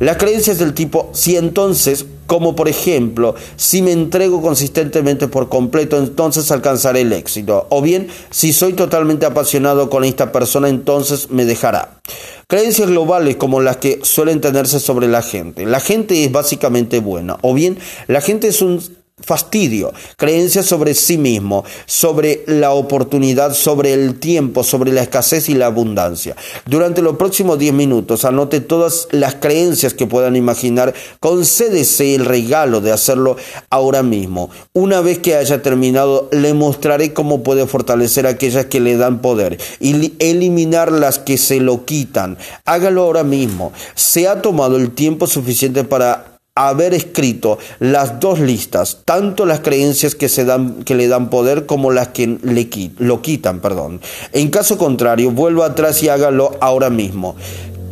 Las 0.00 0.16
creencias 0.16 0.58
del 0.58 0.74
tipo, 0.74 1.10
si 1.12 1.36
entonces 1.36 2.06
como 2.26 2.56
por 2.56 2.68
ejemplo, 2.68 3.34
si 3.56 3.82
me 3.82 3.92
entrego 3.92 4.40
consistentemente 4.40 5.28
por 5.28 5.48
completo, 5.48 5.98
entonces 5.98 6.50
alcanzaré 6.50 7.02
el 7.02 7.12
éxito. 7.12 7.66
O 7.70 7.82
bien, 7.82 8.08
si 8.30 8.52
soy 8.52 8.72
totalmente 8.72 9.26
apasionado 9.26 9.90
con 9.90 10.04
esta 10.04 10.32
persona, 10.32 10.68
entonces 10.68 11.30
me 11.30 11.44
dejará. 11.44 12.00
Creencias 12.46 12.88
globales 12.88 13.36
como 13.36 13.60
las 13.60 13.78
que 13.78 14.00
suelen 14.02 14.40
tenerse 14.40 14.80
sobre 14.80 15.08
la 15.08 15.22
gente. 15.22 15.66
La 15.66 15.80
gente 15.80 16.24
es 16.24 16.32
básicamente 16.32 17.00
buena. 17.00 17.38
O 17.42 17.54
bien, 17.54 17.78
la 18.06 18.20
gente 18.20 18.48
es 18.48 18.62
un 18.62 18.80
fastidio, 19.24 19.92
creencias 20.16 20.66
sobre 20.66 20.94
sí 20.94 21.18
mismo, 21.18 21.64
sobre 21.86 22.44
la 22.46 22.72
oportunidad, 22.72 23.54
sobre 23.54 23.92
el 23.92 24.18
tiempo, 24.18 24.62
sobre 24.62 24.92
la 24.92 25.02
escasez 25.02 25.48
y 25.48 25.54
la 25.54 25.66
abundancia. 25.66 26.36
Durante 26.66 27.02
los 27.02 27.16
próximos 27.16 27.58
10 27.58 27.72
minutos 27.72 28.24
anote 28.24 28.60
todas 28.60 29.08
las 29.10 29.36
creencias 29.36 29.94
que 29.94 30.06
puedan 30.06 30.36
imaginar, 30.36 30.94
concédese 31.20 32.14
el 32.14 32.24
regalo 32.24 32.80
de 32.80 32.92
hacerlo 32.92 33.36
ahora 33.70 34.02
mismo. 34.02 34.50
Una 34.72 35.00
vez 35.00 35.18
que 35.18 35.36
haya 35.36 35.62
terminado, 35.62 36.28
le 36.32 36.54
mostraré 36.54 37.12
cómo 37.12 37.42
puede 37.42 37.66
fortalecer 37.66 38.26
aquellas 38.26 38.66
que 38.66 38.80
le 38.80 38.96
dan 38.96 39.20
poder 39.20 39.58
y 39.80 40.12
eliminar 40.18 40.92
las 40.92 41.18
que 41.18 41.38
se 41.38 41.60
lo 41.60 41.84
quitan. 41.84 42.38
Hágalo 42.64 43.02
ahora 43.02 43.24
mismo. 43.24 43.72
Se 43.94 44.28
ha 44.28 44.42
tomado 44.42 44.76
el 44.76 44.90
tiempo 44.90 45.26
suficiente 45.26 45.84
para 45.84 46.33
haber 46.56 46.94
escrito 46.94 47.58
las 47.80 48.20
dos 48.20 48.38
listas, 48.38 49.00
tanto 49.04 49.44
las 49.44 49.60
creencias 49.60 50.14
que, 50.14 50.28
se 50.28 50.44
dan, 50.44 50.84
que 50.84 50.94
le 50.94 51.08
dan 51.08 51.28
poder 51.28 51.66
como 51.66 51.90
las 51.90 52.08
que 52.08 52.38
le, 52.42 52.68
lo 52.98 53.22
quitan. 53.22 53.60
Perdón. 53.60 54.00
En 54.32 54.50
caso 54.50 54.78
contrario, 54.78 55.32
vuelva 55.32 55.66
atrás 55.66 56.02
y 56.02 56.08
hágalo 56.08 56.56
ahora 56.60 56.90
mismo. 56.90 57.34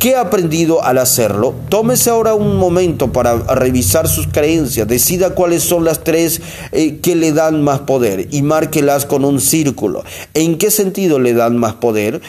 ¿Qué 0.03 0.17
ha 0.17 0.19
aprendido 0.19 0.83
al 0.83 0.97
hacerlo? 0.97 1.55
Tómese 1.69 2.09
ahora 2.09 2.33
un 2.33 2.57
momento 2.57 3.13
para 3.13 3.37
revisar 3.37 4.09
sus 4.09 4.27
creencias, 4.27 4.85
decida 4.85 5.33
cuáles 5.33 5.63
son 5.63 5.85
las 5.85 6.03
tres 6.03 6.41
eh, 6.73 6.97
que 6.97 7.15
le 7.15 7.31
dan 7.31 7.63
más 7.63 7.79
poder 7.79 8.27
y 8.29 8.41
márquelas 8.41 9.05
con 9.05 9.23
un 9.23 9.39
círculo. 9.39 10.03
¿En 10.33 10.57
qué 10.57 10.71
sentido 10.71 11.19
le 11.19 11.33
dan 11.33 11.55
más 11.55 11.75
poder? 11.75 12.21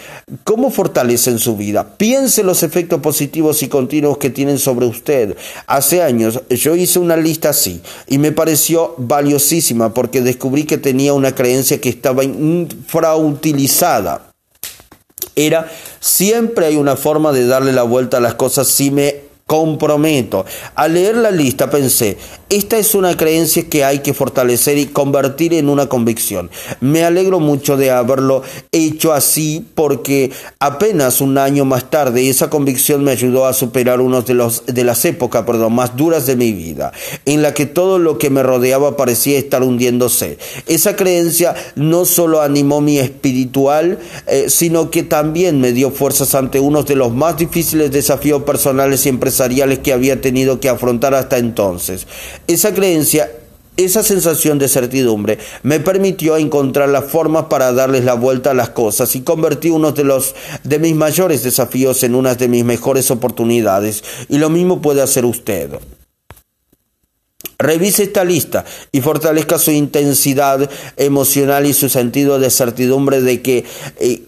¿Cómo 0.44 0.70
fortalecen 0.70 1.40
su 1.40 1.56
vida? 1.56 1.96
Piense 1.96 2.44
los 2.44 2.62
efectos 2.62 3.00
positivos 3.00 3.60
y 3.64 3.68
continuos 3.68 4.18
que 4.18 4.30
tienen 4.30 4.60
sobre 4.60 4.86
usted. 4.86 5.36
Hace 5.66 6.00
años 6.00 6.42
yo 6.50 6.76
hice 6.76 7.00
una 7.00 7.16
lista 7.16 7.48
así 7.48 7.82
y 8.06 8.18
me 8.18 8.30
pareció 8.30 8.94
valiosísima 8.98 9.92
porque 9.92 10.20
descubrí 10.20 10.62
que 10.62 10.78
tenía 10.78 11.12
una 11.12 11.34
creencia 11.34 11.80
que 11.80 11.88
estaba 11.88 12.22
infrautilizada 12.22 14.30
era 15.36 15.70
siempre 16.00 16.66
hay 16.66 16.76
una 16.76 16.96
forma 16.96 17.32
de 17.32 17.46
darle 17.46 17.72
la 17.72 17.82
vuelta 17.82 18.18
a 18.18 18.20
las 18.20 18.34
cosas. 18.34 18.68
Si 18.68 18.90
me 18.90 19.23
comprometo. 19.46 20.46
Al 20.74 20.94
leer 20.94 21.16
la 21.16 21.30
lista 21.30 21.68
pensé, 21.68 22.16
esta 22.48 22.78
es 22.78 22.94
una 22.94 23.14
creencia 23.16 23.68
que 23.68 23.84
hay 23.84 23.98
que 23.98 24.14
fortalecer 24.14 24.78
y 24.78 24.86
convertir 24.86 25.52
en 25.52 25.68
una 25.68 25.86
convicción. 25.86 26.50
Me 26.80 27.04
alegro 27.04 27.40
mucho 27.40 27.76
de 27.76 27.90
haberlo 27.90 28.42
hecho 28.72 29.12
así 29.12 29.66
porque 29.74 30.30
apenas 30.60 31.20
un 31.20 31.36
año 31.36 31.66
más 31.66 31.90
tarde 31.90 32.28
esa 32.28 32.48
convicción 32.48 33.04
me 33.04 33.10
ayudó 33.10 33.46
a 33.46 33.52
superar 33.52 34.00
una 34.00 34.22
de, 34.22 34.32
los, 34.32 34.64
de 34.66 34.84
las 34.84 35.04
épocas 35.04 35.44
perdón, 35.44 35.74
más 35.74 35.94
duras 35.94 36.26
de 36.26 36.36
mi 36.36 36.52
vida, 36.52 36.92
en 37.26 37.42
la 37.42 37.52
que 37.52 37.66
todo 37.66 37.98
lo 37.98 38.16
que 38.16 38.30
me 38.30 38.42
rodeaba 38.42 38.96
parecía 38.96 39.38
estar 39.38 39.62
hundiéndose. 39.62 40.38
Esa 40.66 40.96
creencia 40.96 41.54
no 41.74 42.06
solo 42.06 42.40
animó 42.40 42.80
mi 42.80 42.98
espiritual, 42.98 43.98
eh, 44.26 44.46
sino 44.48 44.90
que 44.90 45.02
también 45.02 45.60
me 45.60 45.72
dio 45.72 45.90
fuerzas 45.90 46.34
ante 46.34 46.60
uno 46.60 46.82
de 46.82 46.96
los 46.96 47.12
más 47.12 47.36
difíciles 47.36 47.90
desafíos 47.90 48.42
personales 48.44 49.04
y 49.04 49.10
empresariales 49.10 49.33
que 49.82 49.92
había 49.92 50.20
tenido 50.20 50.60
que 50.60 50.68
afrontar 50.68 51.14
hasta 51.14 51.38
entonces. 51.38 52.06
Esa 52.46 52.74
creencia 52.74 53.30
esa 53.76 54.04
sensación 54.04 54.58
de 54.60 54.68
certidumbre 54.68 55.38
me 55.64 55.80
permitió 55.80 56.36
encontrar 56.36 56.88
la 56.88 57.02
forma 57.02 57.48
para 57.48 57.72
darles 57.72 58.04
la 58.04 58.14
vuelta 58.14 58.52
a 58.52 58.54
las 58.54 58.70
cosas 58.70 59.16
y 59.16 59.22
convertí 59.22 59.68
uno 59.70 59.90
de 59.90 60.04
los 60.04 60.34
de 60.62 60.78
mis 60.78 60.94
mayores 60.94 61.42
desafíos 61.42 62.04
en 62.04 62.14
una 62.14 62.36
de 62.36 62.46
mis 62.46 62.64
mejores 62.64 63.10
oportunidades 63.10 64.04
y 64.28 64.38
lo 64.38 64.48
mismo 64.48 64.80
puede 64.80 65.02
hacer 65.02 65.24
usted. 65.24 65.70
Revise 67.58 68.04
esta 68.04 68.24
lista 68.24 68.64
y 68.92 69.00
fortalezca 69.00 69.58
su 69.58 69.70
intensidad 69.70 70.70
emocional 70.96 71.66
y 71.66 71.72
su 71.72 71.88
sentido 71.88 72.38
de 72.38 72.50
certidumbre 72.50 73.22
de 73.22 73.42
que 73.42 73.64
eh, 73.98 74.22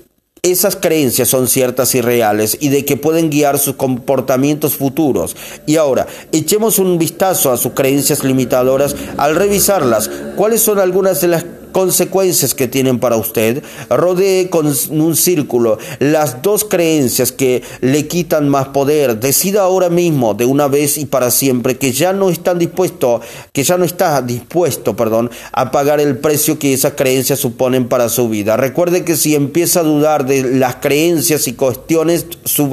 esas 0.51 0.77
creencias 0.77 1.29
son 1.29 1.49
ciertas 1.49 1.95
y 1.95 2.01
reales 2.01 2.57
y 2.61 2.69
de 2.69 2.85
que 2.85 2.97
pueden 2.97 3.31
guiar 3.31 3.59
sus 3.59 3.77
comportamientos 3.77 4.77
futuros. 4.77 5.37
Y 5.67 5.77
ahora, 5.77 6.07
echemos 6.33 6.79
un 6.79 6.99
vistazo 6.99 7.53
a 7.53 7.57
sus 7.57 7.73
creencias 7.73 8.25
limitadoras 8.25 8.97
al 9.17 9.37
revisarlas. 9.37 10.11
¿Cuáles 10.37 10.63
son 10.63 10.79
algunas 10.79 11.21
de 11.21 11.29
las 11.29 11.45
consecuencias 11.77 12.55
que 12.55 12.69
tienen 12.69 12.99
para 12.99 13.19
usted. 13.19 13.63
Rodee 13.91 14.49
con 14.49 14.67
un 14.67 15.15
círculo 15.15 15.77
las 15.99 16.41
dos 16.41 16.65
creencias 16.65 17.33
que 17.33 17.63
le 17.83 18.09
quitan 18.09 18.49
más 18.49 18.69
poder. 18.69 19.21
Decida 19.21 19.61
ahora 19.61 19.91
mismo, 19.91 20.33
de 20.33 20.47
una 20.47 20.69
vez 20.69 20.97
y 20.97 21.05
para 21.05 21.31
siempre, 21.31 21.77
que 21.77 21.93
ya 21.93 22.15
no 22.15 22.31
están 22.31 22.59
dispuesto, 22.59 23.21
que 23.53 23.63
ya 23.63 23.77
no 23.77 23.85
está 23.85 24.23
dispuesto, 24.23 24.97
perdón, 24.97 25.31
a 25.53 25.71
pagar 25.71 26.01
el 26.01 26.17
precio 26.17 26.59
que 26.59 26.73
esas 26.73 26.95
creencias 26.95 27.41
suponen 27.41 27.89
para 27.89 28.09
su 28.09 28.31
vida. 28.31 28.57
Recuerde 28.57 29.05
que 29.05 29.15
si 29.15 29.35
empieza 29.35 29.81
a 29.81 29.83
dudar 29.83 30.25
de 30.25 30.45
las 30.45 30.77
creencias 30.77 31.47
y 31.47 31.53
cuestiones 31.53 32.25
su 32.47 32.71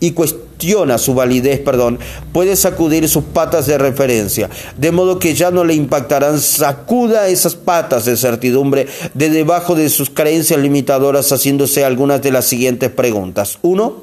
y 0.00 0.12
cuestiona 0.12 0.98
su 0.98 1.14
validez, 1.14 1.60
perdón, 1.60 1.98
puede 2.32 2.56
sacudir 2.56 3.08
sus 3.08 3.24
patas 3.24 3.66
de 3.66 3.78
referencia, 3.78 4.50
de 4.76 4.90
modo 4.90 5.18
que 5.18 5.34
ya 5.34 5.50
no 5.50 5.64
le 5.64 5.74
impactarán. 5.74 6.40
Sacuda 6.40 7.28
esas 7.28 7.54
patas 7.54 8.06
de 8.06 8.16
certidumbre 8.16 8.88
de 9.14 9.30
debajo 9.30 9.74
de 9.74 9.88
sus 9.88 10.10
creencias 10.10 10.60
limitadoras, 10.60 11.30
haciéndose 11.30 11.84
algunas 11.84 12.22
de 12.22 12.32
las 12.32 12.46
siguientes 12.46 12.90
preguntas. 12.90 13.58
Uno, 13.62 14.00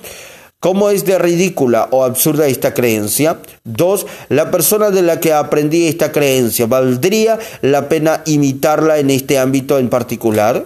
¿Cómo 0.60 0.90
es 0.90 1.06
de 1.06 1.20
ridícula 1.20 1.88
o 1.92 2.04
absurda 2.04 2.48
esta 2.48 2.74
creencia? 2.74 3.38
Dos, 3.64 4.08
la 4.30 4.50
persona 4.50 4.90
de 4.90 5.04
la 5.04 5.20
que 5.20 5.32
aprendí 5.32 5.86
esta 5.86 6.12
creencia, 6.12 6.66
¿valdría 6.66 7.38
la 7.62 7.88
pena 7.90 8.24
imitarla 8.26 8.98
en 8.98 9.12
este 9.12 9.38
ámbito 9.38 9.78
en 9.78 9.90
particular? 9.90 10.66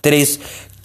Tres, 0.00 0.40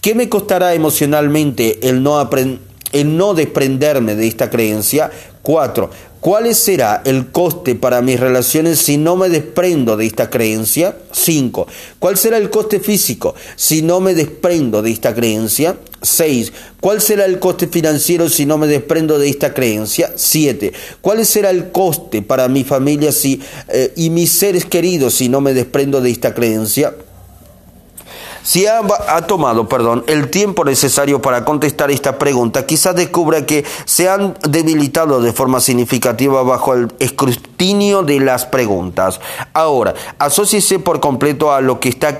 ¿Qué 0.05 0.13
me 0.13 0.29
costará 0.29 0.75
emocionalmente 0.75 1.79
el 1.89 2.03
no, 2.03 3.33
desprenderme 3.33 4.13
de 4.13 4.27
esta 4.27 4.51
creencia? 4.51 5.09
Cuatro, 5.41 5.89
¿Cuál 6.19 6.53
será 6.53 7.01
el 7.05 7.31
coste 7.31 7.73
para 7.73 8.03
mis 8.03 8.19
relaciones 8.19 8.77
si 8.77 8.97
no 8.97 9.15
me 9.15 9.29
desprendo 9.29 9.97
de 9.97 10.05
esta 10.05 10.29
creencia? 10.29 10.95
Cinco, 11.11 11.67
¿Cuál 11.97 12.17
será 12.17 12.37
el 12.37 12.51
coste 12.51 12.79
físico 12.79 13.33
si 13.55 13.81
no 13.81 13.99
me 13.99 14.13
desprendo 14.13 14.83
de 14.83 14.91
esta 14.91 15.15
creencia? 15.15 15.75
Seis, 16.03 16.53
¿Cuál 16.79 17.01
será 17.01 17.25
el 17.25 17.39
coste 17.39 17.65
financiero 17.65 18.29
si 18.29 18.45
no 18.45 18.59
me 18.59 18.67
desprendo 18.67 19.17
de 19.17 19.27
esta 19.27 19.55
creencia? 19.55 20.13
Siete, 20.15 20.71
¿Cuál 21.01 21.25
será 21.25 21.49
el 21.49 21.71
coste 21.71 22.21
para 22.21 22.47
mi 22.47 22.63
familia 22.63 23.09
eh, 23.69 23.91
y 23.95 24.11
mis 24.11 24.31
seres 24.31 24.65
queridos 24.65 25.15
si 25.15 25.29
no 25.29 25.41
me 25.41 25.55
desprendo 25.55 25.99
de 25.99 26.11
esta 26.11 26.35
creencia? 26.35 26.93
Si 28.45 28.67
ha, 28.67 28.79
tomado, 29.25 29.67
perdón, 29.67 30.03
el 30.05 30.29
tiempo 30.29 30.63
necesario 30.63 31.19
para 31.19 31.43
contestar 31.43 31.89
esta 31.89 32.19
pregunta, 32.19 32.67
quizás 32.67 32.95
descubra 32.95 33.43
que 33.43 33.65
se 33.85 34.07
han 34.07 34.37
debilitado 34.47 35.19
de 35.19 35.33
forma 35.33 35.59
significativa 35.59 36.43
bajo 36.43 36.75
el 36.75 36.93
escrutinio 36.99 38.03
de 38.03 38.19
las 38.19 38.45
preguntas. 38.45 39.19
Ahora, 39.53 39.95
asóciese 40.19 40.77
por 40.77 40.99
completo 40.99 41.53
a 41.53 41.61
lo 41.61 41.79
que 41.79 41.89
estas 41.89 42.19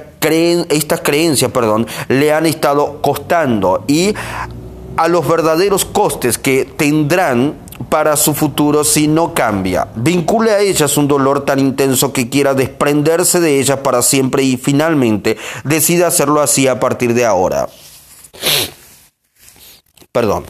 creencias, 1.01 1.51
perdón, 1.51 1.85
le 2.07 2.33
han 2.33 2.47
estado 2.47 3.03
costando 3.03 3.83
y 3.87 4.15
a 4.97 5.07
los 5.07 5.27
verdaderos 5.27 5.85
costes 5.85 6.39
que 6.39 6.65
tendrán 6.65 7.53
para 7.89 8.15
su 8.15 8.33
futuro 8.33 8.83
si 8.83 9.07
no 9.07 9.33
cambia. 9.33 9.87
Vincule 9.95 10.51
a 10.51 10.59
ellas 10.59 10.97
un 10.97 11.07
dolor 11.07 11.45
tan 11.45 11.59
intenso 11.59 12.13
que 12.13 12.29
quiera 12.29 12.53
desprenderse 12.53 13.39
de 13.39 13.59
ellas 13.59 13.79
para 13.79 14.01
siempre 14.01 14.43
y 14.43 14.57
finalmente 14.57 15.37
decida 15.63 16.07
hacerlo 16.07 16.41
así 16.41 16.67
a 16.67 16.79
partir 16.79 17.13
de 17.13 17.25
ahora. 17.25 17.69
Perdón. 20.11 20.45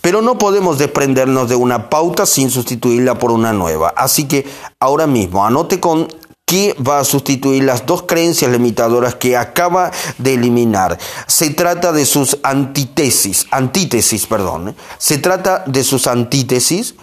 Pero 0.00 0.22
no 0.22 0.38
podemos 0.38 0.78
desprendernos 0.78 1.48
de 1.48 1.56
una 1.56 1.90
pauta 1.90 2.24
sin 2.24 2.50
sustituirla 2.50 3.18
por 3.18 3.32
una 3.32 3.52
nueva. 3.52 3.92
Así 3.96 4.28
que 4.28 4.46
ahora 4.78 5.06
mismo 5.06 5.44
anote 5.44 5.80
con 5.80 6.06
que 6.48 6.74
va 6.76 6.98
a 6.98 7.04
sustituir 7.04 7.62
las 7.62 7.84
dos 7.84 8.04
creencias 8.04 8.50
limitadoras 8.50 9.16
que 9.16 9.36
acaba 9.36 9.90
de 10.16 10.32
eliminar. 10.32 10.98
Se 11.26 11.50
trata 11.50 11.92
de 11.92 12.06
sus 12.06 12.38
antítesis, 12.42 13.46
antítesis, 13.50 14.26
perdón. 14.26 14.74
Se 14.96 15.18
trata 15.18 15.62
de 15.66 15.84
sus 15.84 16.06
antítesis. 16.06 16.94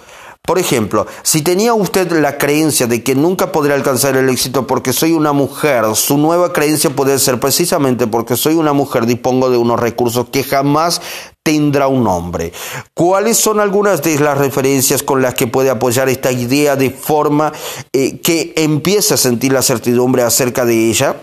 Por 0.46 0.60
ejemplo, 0.60 1.08
si 1.24 1.42
tenía 1.42 1.74
usted 1.74 2.12
la 2.12 2.38
creencia 2.38 2.86
de 2.86 3.02
que 3.02 3.16
nunca 3.16 3.52
podrá 3.52 3.74
alcanzar 3.74 4.16
el 4.16 4.30
éxito 4.30 4.68
porque 4.68 4.94
soy 4.94 5.12
una 5.12 5.34
mujer, 5.34 5.84
su 5.96 6.18
nueva 6.20 6.54
creencia 6.54 6.92
puede 6.92 7.18
ser 7.18 7.40
precisamente 7.40 8.06
porque 8.06 8.38
soy 8.38 8.54
una 8.54 8.72
mujer 8.72 9.08
dispongo 9.08 9.50
de 9.50 9.58
unos 9.58 9.80
recursos 9.80 10.28
que 10.32 10.44
jamás 10.44 11.02
tendrá 11.42 11.88
un 11.88 12.04
nombre. 12.04 12.54
¿Cuáles 12.94 13.38
son 13.38 13.60
algunas 13.60 14.04
de 14.04 14.20
las 14.20 14.38
referencias 14.38 15.02
con 15.02 15.22
las 15.22 15.34
que 15.34 15.48
puede 15.48 15.72
apoyar 15.72 16.10
esta 16.10 16.32
idea 16.32 16.76
de 16.76 16.92
forma 16.92 17.52
eh, 17.92 18.20
que 18.20 18.54
empiece 18.56 19.16
a 19.16 19.18
sentir 19.18 19.52
la 19.52 19.64
certidumbre 19.64 20.22
acerca 20.22 20.64
de 20.64 20.90
ella? 20.90 21.16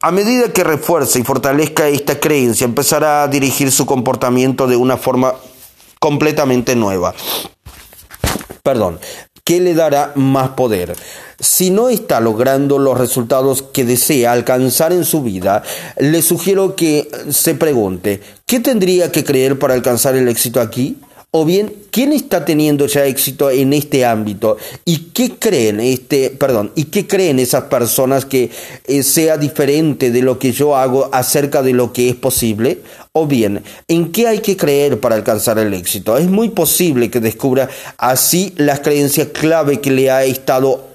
A 0.00 0.10
medida 0.10 0.52
que 0.52 0.62
refuerce 0.62 1.18
y 1.18 1.24
fortalezca 1.24 1.88
esta 1.88 2.20
creencia, 2.20 2.66
empezará 2.66 3.22
a 3.22 3.28
dirigir 3.28 3.72
su 3.72 3.86
comportamiento 3.86 4.66
de 4.66 4.76
una 4.76 4.96
forma 4.96 5.34
completamente 5.98 6.76
nueva. 6.76 7.14
Perdón, 8.64 8.98
¿qué 9.44 9.60
le 9.60 9.74
dará 9.74 10.12
más 10.14 10.52
poder? 10.52 10.96
Si 11.38 11.68
no 11.68 11.90
está 11.90 12.18
logrando 12.20 12.78
los 12.78 12.96
resultados 12.96 13.60
que 13.60 13.84
desea 13.84 14.32
alcanzar 14.32 14.90
en 14.90 15.04
su 15.04 15.22
vida, 15.22 15.62
le 15.98 16.22
sugiero 16.22 16.74
que 16.74 17.06
se 17.28 17.54
pregunte, 17.54 18.22
¿qué 18.46 18.60
tendría 18.60 19.12
que 19.12 19.22
creer 19.22 19.58
para 19.58 19.74
alcanzar 19.74 20.16
el 20.16 20.28
éxito 20.28 20.62
aquí? 20.62 20.96
O 21.30 21.44
bien, 21.44 21.74
¿quién 21.90 22.12
está 22.12 22.46
teniendo 22.46 22.86
ya 22.86 23.04
éxito 23.04 23.50
en 23.50 23.74
este 23.74 24.06
ámbito? 24.06 24.56
¿Y 24.86 25.10
qué 25.12 25.32
creen 25.38 25.80
este, 25.80 26.30
perdón, 26.30 26.72
y 26.74 26.84
qué 26.84 27.06
creen 27.06 27.40
esas 27.40 27.64
personas 27.64 28.24
que 28.24 28.50
eh, 28.86 29.02
sea 29.02 29.36
diferente 29.36 30.10
de 30.10 30.22
lo 30.22 30.38
que 30.38 30.52
yo 30.52 30.74
hago 30.74 31.10
acerca 31.12 31.60
de 31.62 31.74
lo 31.74 31.92
que 31.92 32.08
es 32.08 32.14
posible? 32.14 32.80
O 33.16 33.28
bien, 33.28 33.62
¿en 33.86 34.10
qué 34.10 34.26
hay 34.26 34.40
que 34.40 34.56
creer 34.56 34.98
para 34.98 35.14
alcanzar 35.14 35.56
el 35.60 35.72
éxito? 35.72 36.18
Es 36.18 36.28
muy 36.28 36.48
posible 36.48 37.10
que 37.10 37.20
descubra 37.20 37.68
así 37.96 38.52
las 38.56 38.80
creencias 38.80 39.28
clave 39.28 39.80
que 39.80 39.92
le 39.92 40.10
ha 40.10 40.24
estado 40.24 40.88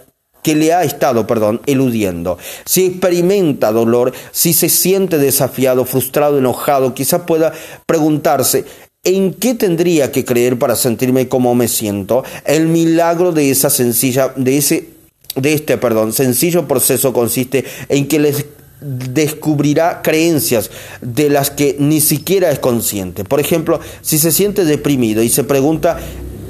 que 0.43 0.53
le 0.55 0.73
ha 0.73 0.83
estado, 0.83 1.25
perdón, 1.27 1.61
eludiendo. 1.65 2.37
Si 2.65 2.85
experimenta 2.85 3.71
dolor, 3.71 4.13
si 4.31 4.53
se 4.53 4.67
siente 4.67 5.17
desafiado, 5.17 5.85
frustrado, 5.85 6.37
enojado, 6.39 6.93
quizás 6.93 7.21
pueda 7.21 7.53
preguntarse, 7.85 8.65
¿En 9.05 9.33
qué 9.33 9.55
tendría 9.55 10.11
que 10.11 10.25
creer 10.25 10.59
para 10.59 10.75
sentirme 10.75 11.29
como 11.29 11.55
me 11.55 11.69
siento? 11.69 12.25
El 12.43 12.67
milagro 12.67 13.31
de 13.31 13.49
esa 13.49 13.69
sencilla, 13.69 14.33
de 14.35 14.57
ese, 14.57 14.89
de 15.35 15.53
este, 15.53 15.77
perdón, 15.77 16.11
sencillo 16.11 16.67
proceso 16.67 17.13
consiste 17.13 17.63
en 17.87 18.09
que 18.09 18.19
les 18.19 18.45
descubrirá 18.81 20.01
creencias 20.01 20.71
de 21.01 21.29
las 21.29 21.51
que 21.51 21.75
ni 21.79 22.01
siquiera 22.01 22.51
es 22.51 22.59
consciente. 22.59 23.23
Por 23.23 23.39
ejemplo, 23.39 23.79
si 24.01 24.17
se 24.17 24.31
siente 24.31 24.65
deprimido 24.65 25.21
y 25.21 25.29
se 25.29 25.43
pregunta 25.43 25.99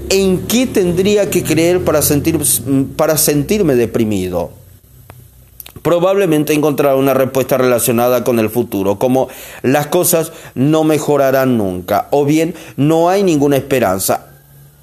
¿en 0.09 0.47
qué 0.47 0.67
tendría 0.67 1.29
que 1.29 1.43
creer 1.43 1.83
para, 1.83 2.01
sentir, 2.01 2.39
para 2.95 3.17
sentirme 3.17 3.75
deprimido? 3.75 4.51
Probablemente 5.81 6.53
encontrará 6.53 6.95
una 6.95 7.13
respuesta 7.13 7.57
relacionada 7.57 8.23
con 8.23 8.39
el 8.39 8.49
futuro, 8.49 8.99
como 8.99 9.29
las 9.61 9.87
cosas 9.87 10.33
no 10.53 10.83
mejorarán 10.83 11.57
nunca, 11.57 12.07
o 12.11 12.25
bien 12.25 12.53
no 12.75 13.09
hay 13.09 13.23
ninguna 13.23 13.55
esperanza. 13.55 14.25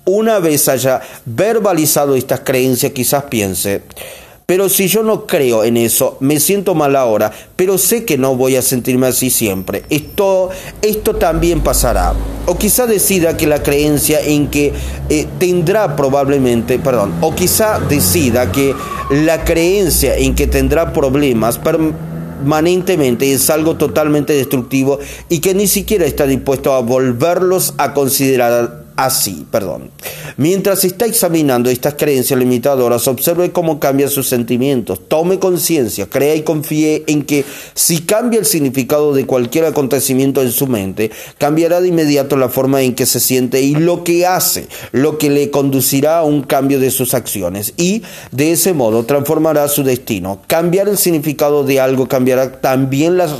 Una 0.07 0.38
vez 0.38 0.68
haya 0.68 1.03
verbalizado 1.26 2.14
estas 2.14 2.40
creencias, 2.40 2.92
quizás 2.92 3.24
piense, 3.24 3.82
pero 4.47 4.68
si 4.68 4.86
yo 4.86 5.03
no 5.03 5.26
creo 5.26 5.64
en 5.64 5.76
eso, 5.76 6.16
me 6.20 6.38
siento 6.38 6.76
mal 6.76 6.94
ahora, 6.94 7.32
pero 7.57 7.78
sé 7.78 8.05
que 8.05 8.16
no 8.16 8.36
voy 8.36 8.55
a 8.55 8.62
sentirme 8.62 9.09
así 9.09 9.28
siempre. 9.28 9.82
Esto, 9.90 10.51
esto 10.82 11.16
también 11.16 11.62
pasará. 11.62 12.14
O 12.47 12.57
quizá 12.57 12.86
decida 12.86 13.36
que 13.36 13.49
la 13.49 13.64
creencia 13.64 14.20
en 14.20 14.49
que 14.49 14.72
eh, 15.09 15.26
tendrá 15.40 15.97
probablemente, 15.97 16.78
perdón, 16.78 17.12
o 17.22 17.34
quizá 17.34 17.80
decida 17.80 18.53
que 18.53 18.72
la 19.11 19.44
creencia 19.44 20.16
en 20.16 20.36
que 20.36 20.47
tendrá 20.47 20.92
problemas 20.92 21.59
permanentemente 21.59 23.32
es 23.32 23.51
algo 23.51 23.76
totalmente 23.76 24.32
destructivo 24.32 25.01
y 25.28 25.40
que 25.40 25.55
ni 25.55 25.66
siquiera 25.66 26.07
está 26.07 26.24
dispuesto 26.24 26.72
a 26.72 26.80
volverlos 26.82 27.74
a 27.78 27.94
considerar 27.94 28.86
así, 28.97 29.47
perdón. 29.51 29.90
Mientras 30.36 30.84
está 30.84 31.07
examinando 31.07 31.70
estas 31.70 31.94
creencias 31.94 32.38
limitadoras, 32.38 33.09
observe 33.09 33.53
cómo 33.53 33.78
cambian 33.80 34.11
sus 34.11 34.28
sentimientos, 34.28 35.01
tome 35.09 35.38
conciencia, 35.38 36.07
crea 36.07 36.34
y 36.34 36.42
confíe 36.42 37.05
en 37.07 37.24
que 37.24 37.44
si 37.74 38.03
cambia 38.03 38.40
el 38.40 38.47
significado 38.47 39.14
de 39.14 39.26
cualquier 39.26 39.66
acontecimiento 39.66 40.42
en 40.42 40.51
su 40.51 40.66
mente, 40.66 41.11
cambiará 41.38 41.80
de 41.80 41.88
inmediato 41.88 42.36
la 42.36 42.49
forma 42.49 42.82
en 42.82 42.94
que 42.94 43.07
se 43.07 43.20
siente 43.20 43.62
y 43.62 43.74
lo 43.74 44.05
que 44.05 44.26
hace, 44.26 44.68
lo 44.92 45.18
que 45.18 45.30
le 45.30 45.51
conducirá 45.51 46.18
a 46.18 46.24
un 46.24 46.42
cambio 46.42 46.80
de 46.80 46.90
sus 46.90 47.14
acciones 47.14 47.74
y 47.76 48.03
de 48.32 48.53
ese 48.53 48.72
modo 48.72 49.05
transformará 49.05 49.68
su 49.68 49.82
destino. 49.82 50.40
Cambiar 50.47 50.88
el 50.88 50.99
significado 50.99 51.64
de 51.64 51.80
algo 51.80 52.09
cambiará 52.09 52.61
también 52.61 53.16
las 53.16 53.32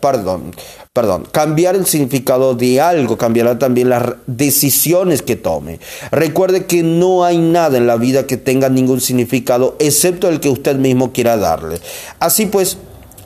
perdón, 0.00 0.54
perdón, 1.00 1.26
cambiar 1.32 1.76
el 1.76 1.86
significado 1.86 2.54
de 2.54 2.78
algo 2.78 3.16
cambiará 3.16 3.58
también 3.58 3.88
las 3.88 4.16
decisiones 4.26 5.22
que 5.22 5.34
tome. 5.34 5.80
Recuerde 6.10 6.66
que 6.66 6.82
no 6.82 7.24
hay 7.24 7.38
nada 7.38 7.78
en 7.78 7.86
la 7.86 7.96
vida 7.96 8.26
que 8.26 8.36
tenga 8.36 8.68
ningún 8.68 9.00
significado 9.00 9.76
excepto 9.78 10.28
el 10.28 10.40
que 10.40 10.50
usted 10.50 10.76
mismo 10.76 11.10
quiera 11.10 11.38
darle. 11.38 11.80
Así 12.18 12.44
pues, 12.44 12.76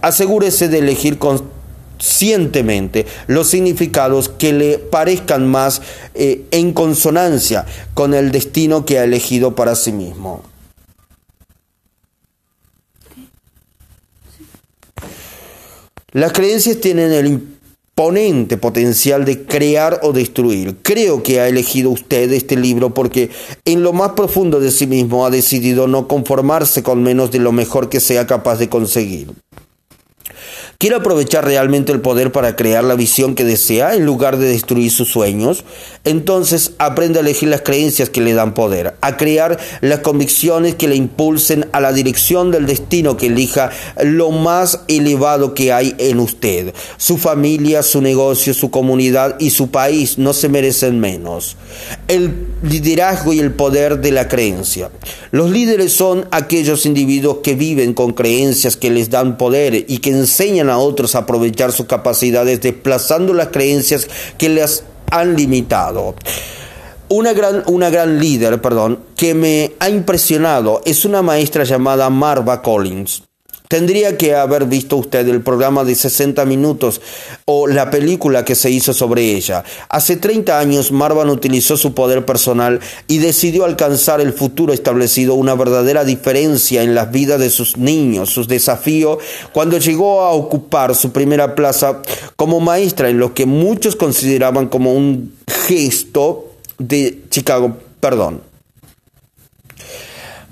asegúrese 0.03 0.69
de 0.69 0.79
elegir 0.79 1.19
conscientemente 1.19 3.07
los 3.27 3.49
significados 3.49 4.29
que 4.29 4.53
le 4.53 4.79
parezcan 4.79 5.49
más 5.49 5.83
eh, 6.15 6.45
en 6.53 6.73
consonancia 6.73 7.67
con 7.95 8.15
el 8.15 8.31
destino 8.31 8.85
que 8.85 9.01
ha 9.01 9.05
elegido 9.05 9.57
para 9.57 9.75
sí 9.75 9.91
mismo. 9.91 10.45
Las 16.13 16.33
creencias 16.33 16.77
tienen 16.77 17.11
el 17.11 17.54
ponente 17.95 18.57
potencial 18.57 19.25
de 19.25 19.45
crear 19.45 20.01
o 20.03 20.13
destruir. 20.13 20.77
Creo 20.83 21.23
que 21.23 21.41
ha 21.41 21.49
elegido 21.49 21.91
usted 21.91 22.33
este 22.33 22.57
libro 22.57 22.93
porque 22.93 23.31
en 23.65 23.83
lo 23.83 23.93
más 23.93 24.13
profundo 24.13 24.61
de 24.61 24.71
sí 24.71 24.87
mismo 24.87 25.25
ha 25.25 25.31
decidido 25.31 25.87
no 25.87 26.09
conformarse 26.09 26.83
con 26.83 27.03
menos 27.03 27.31
de 27.31 27.39
lo 27.39 27.53
mejor 27.53 27.89
que 27.89 28.01
sea 28.01 28.27
capaz 28.27 28.57
de 28.57 28.69
conseguir. 28.69 29.29
¿Quiere 30.85 30.97
aprovechar 30.97 31.47
realmente 31.47 31.93
el 31.93 32.03
poder 32.03 32.31
para 32.31 32.57
crear 32.57 32.85
la 32.85 32.95
visión 32.95 33.35
que 33.35 33.45
desea 33.45 33.95
en 33.95 34.05
lugar 34.05 34.37
de 34.37 34.49
destruir 34.49 34.91
sus 34.91 35.09
sueños? 35.09 35.65
Entonces 36.05 36.73
aprende 36.77 37.19
a 37.19 37.23
elegir 37.23 37.49
las 37.49 37.63
creencias 37.63 38.11
que 38.11 38.21
le 38.21 38.35
dan 38.35 38.53
poder, 38.53 38.95
a 39.01 39.17
crear 39.17 39.59
las 39.81 40.01
convicciones 40.01 40.75
que 40.75 40.87
le 40.87 40.97
impulsen 40.97 41.69
a 41.73 41.81
la 41.81 41.95
dirección 41.95 42.51
del 42.51 42.67
destino 42.67 43.17
que 43.17 43.29
elija 43.29 43.71
lo 44.03 44.31
más 44.31 44.81
elevado 44.87 45.55
que 45.55 45.73
hay 45.73 45.95
en 45.97 46.21
usted. 46.21 46.75
Su 46.99 47.17
familia, 47.17 47.83
su 47.83 48.03
negocio, 48.03 48.53
su 48.53 48.71
comunidad 48.71 49.37
y 49.41 49.49
su 49.49 49.71
país 49.71 50.19
no 50.19 50.35
se 50.35 50.51
merecen 50.51 51.01
menos. 51.01 51.57
El 52.09 52.49
liderazgo 52.63 53.33
y 53.33 53.41
el 53.41 53.53
poder 53.53 54.03
de 54.03 54.13
la 54.13 54.29
creencia. 54.29 54.91
Los 55.31 55.51
líderes 55.51 55.95
son 55.95 56.29
aquellos 56.31 56.85
individuos 56.85 57.39
que 57.43 57.55
viven 57.55 57.95
con 57.95 58.13
creencias 58.13 58.77
que 58.77 58.91
les 58.91 59.09
dan 59.09 59.39
poder 59.39 59.87
y 59.89 59.99
que 59.99 60.11
enseñan 60.11 60.69
a 60.69 60.74
otros 60.79 61.15
a 61.15 61.21
aprovechar 61.21 61.73
sus 61.73 61.87
capacidades 61.87 62.61
desplazando 62.61 63.35
las 63.35 63.49
creencias 63.49 64.09
que 64.39 64.49
les 64.49 64.85
han 65.11 65.37
limitado. 65.37 66.15
Una 67.09 67.33
gran, 67.33 67.63
una 67.67 67.91
gran 67.91 68.19
líder, 68.19 68.61
perdón, 68.61 69.01
que 69.17 69.35
me 69.35 69.73
ha 69.79 69.89
impresionado 69.89 70.81
es 70.85 71.05
una 71.05 71.23
maestra 71.23 71.65
llamada 71.65 72.09
Marva 72.11 72.63
Collins. 72.63 73.23
Tendría 73.67 74.19
que 74.19 74.35
haber 74.35 74.67
visto 74.67 74.99
usted 74.99 75.27
el 75.27 75.41
programa 75.41 75.85
de 75.85 75.95
60 75.95 76.45
minutos 76.45 77.01
o 77.47 77.67
la 77.67 77.91
película 77.91 78.45
que 78.45 78.55
se 78.55 78.71
hizo 78.71 78.93
sobre 78.93 79.23
ella. 79.33 79.65
Hace 79.89 80.17
30 80.17 80.59
años 80.59 80.93
Marvan 80.93 81.31
utilizó 81.31 81.79
su 81.79 81.95
poder 81.95 82.27
personal 82.27 82.81
y 83.09 83.19
decidió 83.19 83.65
alcanzar 83.65 84.21
el 84.21 84.35
futuro 84.35 84.75
establecido, 84.75 85.33
una 85.35 85.55
verdadera 85.55 86.05
diferencia 86.05 86.83
en 86.83 86.95
las 86.95 87.11
vidas 87.11 87.41
de 87.41 87.49
sus 87.49 87.79
niños. 87.79 88.29
Sus 88.29 88.49
desafíos 88.49 89.19
cuando 89.53 89.79
llegó 89.79 90.21
a 90.21 90.33
ocupar 90.33 90.95
su 90.95 91.11
primera 91.11 91.55
plaza 91.55 92.03
como 92.37 92.61
maestra 92.61 93.09
en 93.09 93.19
lo 93.19 93.33
que 93.33 93.47
muchos 93.47 93.97
consideraban 93.97 94.69
como 94.69 94.93
un 94.93 95.35
gesto 95.49 96.51
de 96.79 97.23
Chicago, 97.31 97.79
perdón, 97.99 98.43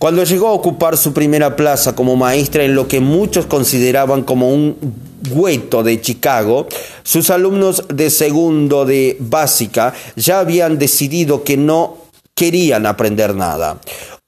cuando 0.03 0.25
llegó 0.25 0.49
a 0.49 0.53
ocupar 0.53 0.97
su 0.97 1.13
primera 1.13 1.55
plaza 1.55 1.95
como 1.95 2.17
maestra 2.17 2.65
en 2.65 2.75
lo 2.75 2.89
que 2.89 2.99
muchos 2.99 3.47
consideraban 3.47 4.25
como 4.25 4.53
un 4.53 4.77
gueto 5.21 5.85
de 5.85 6.01
Chicago, 6.01 6.67
sus 7.05 7.31
alumnos 7.31 7.85
de 7.87 8.11
segundo 8.11 8.85
de 8.85 9.17
básica 9.21 9.95
ya 10.17 10.41
habían 10.41 10.77
decidido 10.77 11.45
que 11.45 11.57
no 11.57 11.99
querían 12.35 12.87
aprender 12.87 13.37
nada. 13.37 13.79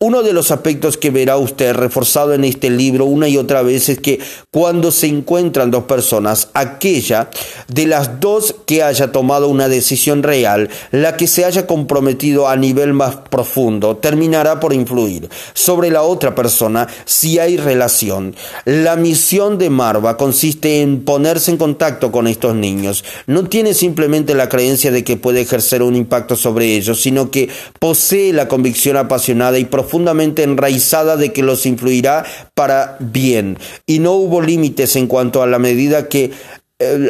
Uno 0.06 0.22
de 0.22 0.34
los 0.34 0.50
aspectos 0.50 0.98
que 0.98 1.08
verá 1.08 1.38
usted 1.38 1.72
reforzado 1.72 2.34
en 2.34 2.44
este 2.44 2.68
libro 2.68 3.06
una 3.06 3.26
y 3.26 3.38
otra 3.38 3.62
vez 3.62 3.88
es 3.88 4.00
que 4.00 4.20
cuando 4.50 4.90
se 4.90 5.06
encuentran 5.06 5.70
dos 5.70 5.84
personas, 5.84 6.50
aquella 6.52 7.30
de 7.68 7.86
las 7.86 8.20
dos 8.20 8.54
que 8.66 8.82
haya 8.82 9.12
tomado 9.12 9.48
una 9.48 9.66
decisión 9.66 10.22
real, 10.22 10.68
la 10.90 11.16
que 11.16 11.26
se 11.26 11.46
haya 11.46 11.66
comprometido 11.66 12.48
a 12.48 12.56
nivel 12.56 12.92
más 12.92 13.16
profundo, 13.16 13.96
terminará 13.96 14.60
por 14.60 14.74
influir 14.74 15.30
sobre 15.54 15.90
la 15.90 16.02
otra 16.02 16.34
persona 16.34 16.86
si 17.06 17.38
hay 17.38 17.56
relación. 17.56 18.36
La 18.66 18.96
misión 18.96 19.56
de 19.56 19.70
Marva 19.70 20.18
consiste 20.18 20.82
en 20.82 21.02
ponerse 21.02 21.50
en 21.50 21.56
contacto 21.56 22.12
con 22.12 22.26
estos 22.26 22.54
niños. 22.54 23.04
No 23.26 23.48
tiene 23.48 23.72
simplemente 23.72 24.34
la 24.34 24.50
creencia 24.50 24.90
de 24.90 25.02
que 25.02 25.16
puede 25.16 25.40
ejercer 25.40 25.82
un 25.82 25.96
impacto 25.96 26.36
sobre 26.36 26.76
ellos, 26.76 27.00
sino 27.00 27.30
que 27.30 27.48
posee 27.78 28.34
la 28.34 28.48
convicción 28.48 28.98
apasionada 28.98 29.58
y 29.58 29.64
profunda 29.64 29.93
profundamente 29.94 30.42
enraizada 30.42 31.16
de 31.16 31.32
que 31.32 31.44
los 31.44 31.66
influirá 31.66 32.24
para 32.54 32.96
bien. 32.98 33.58
Y 33.86 34.00
no 34.00 34.14
hubo 34.14 34.42
límites 34.42 34.96
en 34.96 35.06
cuanto 35.06 35.40
a 35.40 35.46
la 35.46 35.60
medida 35.60 36.08
que, 36.08 36.32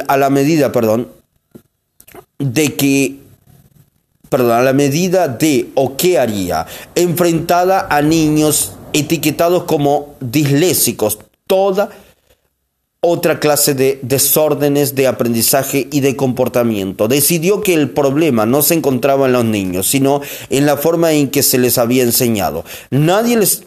a 0.07 0.17
la 0.19 0.29
medida, 0.29 0.71
perdón, 0.71 1.09
de 2.39 2.75
que 2.75 3.17
perdón, 4.29 4.51
a 4.51 4.63
la 4.63 4.75
medida 4.75 5.29
de 5.29 5.71
o 5.75 5.97
qué 5.97 6.19
haría, 6.19 6.67
enfrentada 6.95 7.87
a 7.89 8.03
niños 8.03 8.73
etiquetados 8.93 9.65
como 9.65 10.17
disléxicos, 10.21 11.21
toda 11.47 11.89
otra 13.07 13.39
clase 13.39 13.75
de 13.75 13.99
desórdenes 14.01 14.95
de 14.95 15.07
aprendizaje 15.07 15.89
y 15.93 16.01
de 16.01 16.17
comportamiento. 16.17 17.07
Decidió 17.07 17.61
que 17.61 17.75
el 17.75 17.91
problema 17.91 18.47
no 18.47 18.63
se 18.63 18.75
encontraba 18.75 19.27
en 19.27 19.33
los 19.35 19.45
niños, 19.45 19.87
sino 19.87 20.23
en 20.49 20.65
la 20.65 20.79
forma 20.79 21.13
en 21.13 21.29
que 21.29 21.43
se 21.43 21.59
les 21.59 21.77
había 21.77 22.03
enseñado. 22.03 22.65
Nadie 22.89 23.37
les 23.37 23.65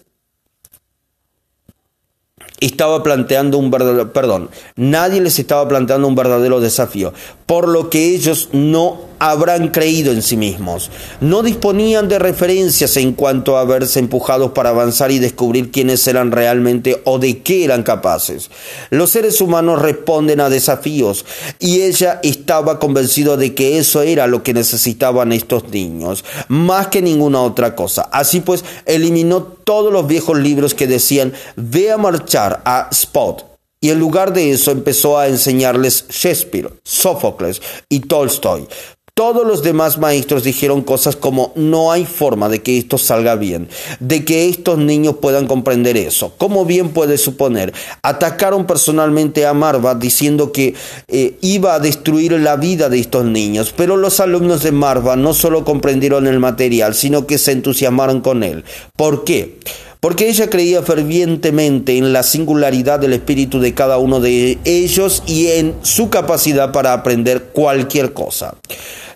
estaba 2.60 3.04
planteando 3.04 3.60
un 3.60 3.70
verdadero, 3.70 4.12
perdón, 4.12 4.50
nadie 4.76 5.22
les 5.22 5.38
estaba 5.38 5.68
planteando 5.68 6.08
un 6.08 6.16
verdadero 6.16 6.60
desafío. 6.60 7.14
Por 7.48 7.70
lo 7.70 7.90
que 7.90 8.14
ellos 8.14 8.50
no 8.52 9.08
habrán 9.20 9.70
creído 9.70 10.12
en 10.12 10.22
sí 10.22 10.38
mismos. 10.38 10.92
No 11.22 11.42
disponían 11.42 12.08
de 12.08 12.20
referencias 12.20 12.98
en 12.98 13.14
cuanto 13.14 13.58
a 13.58 13.66
verse 13.66 14.00
empujados 14.00 14.52
para 14.52 14.70
avanzar 14.70 15.12
y 15.12 15.20
descubrir 15.20 15.72
quiénes 15.72 16.06
eran 16.08 16.32
realmente 16.32 17.02
o 17.06 17.18
de 17.18 17.42
qué 17.42 17.64
eran 17.64 17.84
capaces. 17.84 18.52
Los 18.90 19.10
seres 19.12 19.42
humanos 19.42 19.82
responden 19.82 20.42
a 20.42 20.50
desafíos 20.50 21.26
y 21.58 21.82
ella 21.82 22.20
estaba 22.22 22.80
convencida 22.80 23.38
de 23.38 23.56
que 23.56 23.80
eso 23.80 24.02
era 24.02 24.28
lo 24.28 24.44
que 24.44 24.54
necesitaban 24.54 25.32
estos 25.32 25.70
niños, 25.70 26.24
más 26.50 26.88
que 26.88 27.02
ninguna 27.02 27.42
otra 27.42 27.76
cosa. 27.76 28.10
Así 28.12 28.42
pues, 28.42 28.64
eliminó 28.86 29.42
todos 29.42 29.92
los 29.92 30.06
viejos 30.06 30.38
libros 30.38 30.74
que 30.74 30.86
decían 30.86 31.34
ve 31.56 31.92
a 31.92 31.98
marchar 31.98 32.62
a 32.66 32.90
Spot 32.92 33.57
y 33.88 33.90
en 33.90 34.00
lugar 34.00 34.34
de 34.34 34.52
eso 34.52 34.72
empezó 34.72 35.18
a 35.18 35.30
enseñarles 35.30 36.08
Shakespeare, 36.10 36.74
Sófocles 36.84 37.62
y 37.88 38.02
Tolstoy. 38.02 38.68
Todos 39.14 39.48
los 39.48 39.64
demás 39.64 39.98
maestros 39.98 40.44
dijeron 40.44 40.82
cosas 40.82 41.16
como 41.16 41.54
no 41.56 41.94
hay 41.94 42.06
forma 42.06 42.50
de 42.50 42.62
que 42.62 42.78
esto 42.78 42.98
salga 42.98 43.36
bien, 43.36 43.70
de 44.02 44.26
que 44.26 44.50
estos 44.50 44.78
niños 44.78 45.16
puedan 45.22 45.48
comprender 45.48 45.96
eso. 45.96 46.34
¿Cómo 46.38 46.66
bien 46.66 46.90
puede 46.90 47.18
suponer? 47.18 47.74
Atacaron 48.02 48.68
personalmente 48.68 49.46
a 49.46 49.54
Marva 49.54 49.96
diciendo 49.96 50.52
que 50.52 50.76
eh, 51.08 51.38
iba 51.40 51.74
a 51.74 51.80
destruir 51.80 52.34
la 52.34 52.58
vida 52.58 52.90
de 52.90 53.00
estos 53.00 53.24
niños, 53.24 53.74
pero 53.76 53.96
los 53.96 54.20
alumnos 54.20 54.64
de 54.64 54.74
Marva 54.74 55.16
no 55.16 55.34
solo 55.34 55.64
comprendieron 55.64 56.28
el 56.28 56.40
material, 56.40 56.94
sino 56.94 57.26
que 57.26 57.38
se 57.38 57.54
entusiasmaron 57.54 58.20
con 58.20 58.44
él. 58.44 58.66
¿Por 58.98 59.24
qué? 59.24 59.58
Porque 60.00 60.30
ella 60.30 60.50
creía 60.50 60.82
fervientemente 60.82 61.98
en 61.98 62.14
la 62.14 62.24
singularidad 62.24 63.00
del 63.00 63.14
espíritu 63.14 63.60
de 63.60 63.74
cada 63.74 63.98
uno 63.98 64.20
de 64.20 64.58
ellos 64.64 65.24
y 65.26 65.48
en 65.48 65.76
su 65.82 66.10
capacidad 66.10 66.72
para 66.72 66.94
aprender 66.94 67.50
cualquier 67.54 68.14
cosa. 68.14 68.56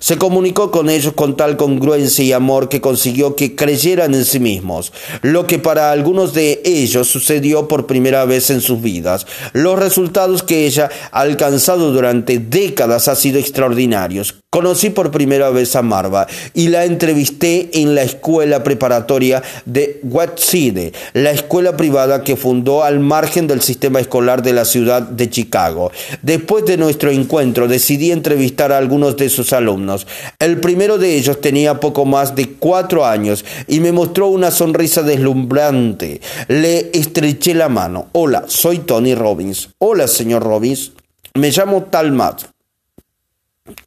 Se 0.02 0.18
comunicó 0.18 0.72
con 0.72 0.90
ellos 0.90 1.14
con 1.14 1.38
tal 1.38 1.58
congruencia 1.58 2.26
y 2.26 2.32
amor 2.32 2.70
que 2.70 2.82
consiguió 2.82 3.36
que 3.36 3.56
creyeran 3.56 4.16
en 4.16 4.26
sí 4.26 4.40
mismos, 4.40 4.92
lo 5.22 5.46
que 5.46 5.60
para 5.60 5.92
algunos 5.92 6.34
de 6.34 6.60
ellos 6.66 7.08
sucedió 7.08 7.68
por 7.68 7.86
primera 7.86 8.26
vez 8.26 8.50
en 8.50 8.62
sus 8.62 8.82
vidas. 8.82 9.28
Los 9.54 9.78
resultados 9.78 10.42
que 10.42 10.66
ella 10.66 10.90
ha 11.12 11.20
alcanzado 11.20 11.92
durante 11.92 12.40
décadas 12.40 13.08
han 13.10 13.16
sido 13.16 13.38
extraordinarios. 13.38 14.42
Conocí 14.50 14.90
por 14.90 15.12
primera 15.12 15.50
vez 15.50 15.78
a 15.78 15.82
Marva 15.82 16.28
y 16.54 16.68
la 16.68 16.84
entrevisté 16.84 17.70
en 17.72 17.96
la 17.96 18.02
escuela 18.02 18.64
preparatoria 18.64 19.42
de 19.66 20.02
Westside, 20.04 20.92
la 21.14 21.32
escuela 21.32 21.78
privada 21.78 22.22
que 22.24 22.36
fundó 22.36 22.84
al 22.84 23.00
margen 23.00 23.48
del 23.48 23.62
sistema 23.62 24.02
escolar 24.02 24.44
de 24.44 24.52
la 24.52 24.66
ciudad 24.66 25.04
de 25.04 25.30
Chicago. 25.30 25.92
Después 26.22 26.66
de 26.66 26.76
nuestro 26.76 27.12
encuentro 27.12 27.70
decidí 27.70 28.12
entrevistar 28.12 28.74
a 28.74 28.78
algunos 28.78 29.16
de 29.16 29.30
sus 29.30 29.54
alumnos. 29.54 29.91
El 30.40 30.60
primero 30.60 30.98
de 30.98 31.16
ellos 31.16 31.42
tenía 31.42 31.80
poco 31.80 32.06
más 32.06 32.36
de 32.36 32.54
cuatro 32.54 33.06
años 33.06 33.46
y 33.68 33.80
me 33.80 33.92
mostró 33.92 34.28
una 34.28 34.52
sonrisa 34.52 35.02
deslumbrante. 35.04 36.22
Le 36.48 36.92
estreché 36.94 37.54
la 37.54 37.70
mano. 37.70 38.08
Hola, 38.14 38.46
soy 38.48 38.80
Tony 38.80 39.16
Robbins. 39.16 39.70
Hola, 39.80 40.08
señor 40.08 40.44
Robbins. 40.44 40.92
Me 41.34 41.52
llamo 41.52 41.84
Talmat. 41.84 42.44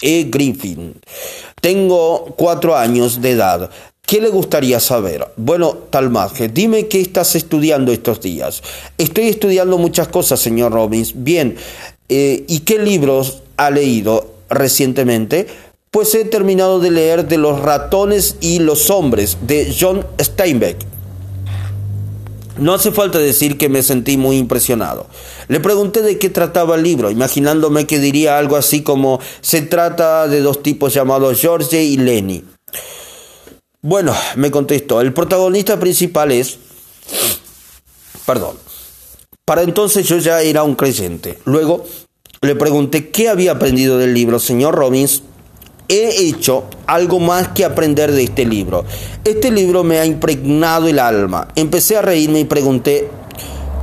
E. 0.01 0.29
Griffin. 0.31 0.95
Tengo 1.61 2.35
cuatro 2.37 2.77
años 2.77 3.21
de 3.21 3.31
edad. 3.33 3.71
¿Qué 4.07 4.21
le 4.21 4.29
gustaría 4.29 4.81
saber? 4.81 5.27
Bueno, 5.37 5.73
Talmadge, 5.89 6.49
dime 6.49 6.89
qué 6.89 7.01
estás 7.01 7.35
estudiando 7.37 7.91
estos 7.91 8.21
días. 8.21 8.63
Estoy 8.99 9.29
estudiando 9.29 9.79
muchas 9.79 10.09
cosas, 10.09 10.41
señor 10.41 10.73
Robbins. 10.73 11.13
Bien, 11.17 11.57
eh, 12.11 12.45
¿y 12.47 12.61
qué 12.61 12.79
libros 12.79 13.43
ha 13.57 13.71
leído 13.71 14.35
recientemente? 14.51 15.47
Pues 15.95 16.13
he 16.17 16.25
terminado 16.25 16.81
de 16.81 16.91
leer 16.91 17.29
De 17.29 17.39
los 17.39 17.61
ratones 17.61 18.35
y 18.41 18.59
los 18.59 18.91
hombres 18.91 19.39
de 19.43 19.73
John 19.79 20.05
Steinbeck. 20.21 20.77
No 22.59 22.75
hace 22.75 22.91
falta 22.91 23.21
decir 23.21 23.57
que 23.59 23.69
me 23.69 23.81
sentí 23.85 24.17
muy 24.17 24.37
impresionado. 24.39 25.07
Le 25.47 25.61
pregunté 25.61 26.03
de 26.03 26.19
qué 26.19 26.31
trataba 26.31 26.75
el 26.75 26.83
libro, 26.83 27.13
imaginándome 27.13 27.87
que 27.87 28.01
diría 28.01 28.39
algo 28.39 28.57
así 28.57 28.83
como 28.83 29.21
se 29.41 29.63
trata 29.63 30.27
de 30.27 30.41
dos 30.41 30.65
tipos 30.65 30.93
llamados 30.93 31.41
George 31.41 31.85
y 31.85 31.97
Lenny. 31.97 32.43
Bueno, 33.81 34.17
me 34.35 34.51
contestó, 34.51 35.01
el 35.01 35.13
protagonista 35.13 35.79
principal 35.79 36.33
es... 36.33 36.59
Perdón. 38.27 38.57
Para 39.45 39.63
entonces 39.63 40.09
yo 40.09 40.19
ya 40.19 40.43
era 40.43 40.65
un 40.65 40.75
creyente. 40.75 41.39
Luego 41.45 41.85
le 42.41 42.57
pregunté 42.57 43.11
qué 43.11 43.29
había 43.29 43.53
aprendido 43.53 43.97
del 43.97 44.13
libro, 44.13 44.41
señor 44.41 44.75
Robbins, 44.75 45.23
he 45.89 46.29
hecho 46.29 46.65
algo 46.87 47.21
más 47.21 47.49
que 47.49 47.65
aprender 47.65 48.13
de 48.13 48.25
este 48.25 48.45
libro. 48.45 48.85
Este 49.25 49.51
libro 49.51 49.85
me 49.85 49.99
ha 49.99 50.07
impregnado 50.07 50.89
el 50.89 50.99
alma. 50.99 51.49
Empecé 51.57 51.97
a 51.97 52.03
reírme 52.03 52.41
y 52.41 52.45
pregunté, 52.45 53.09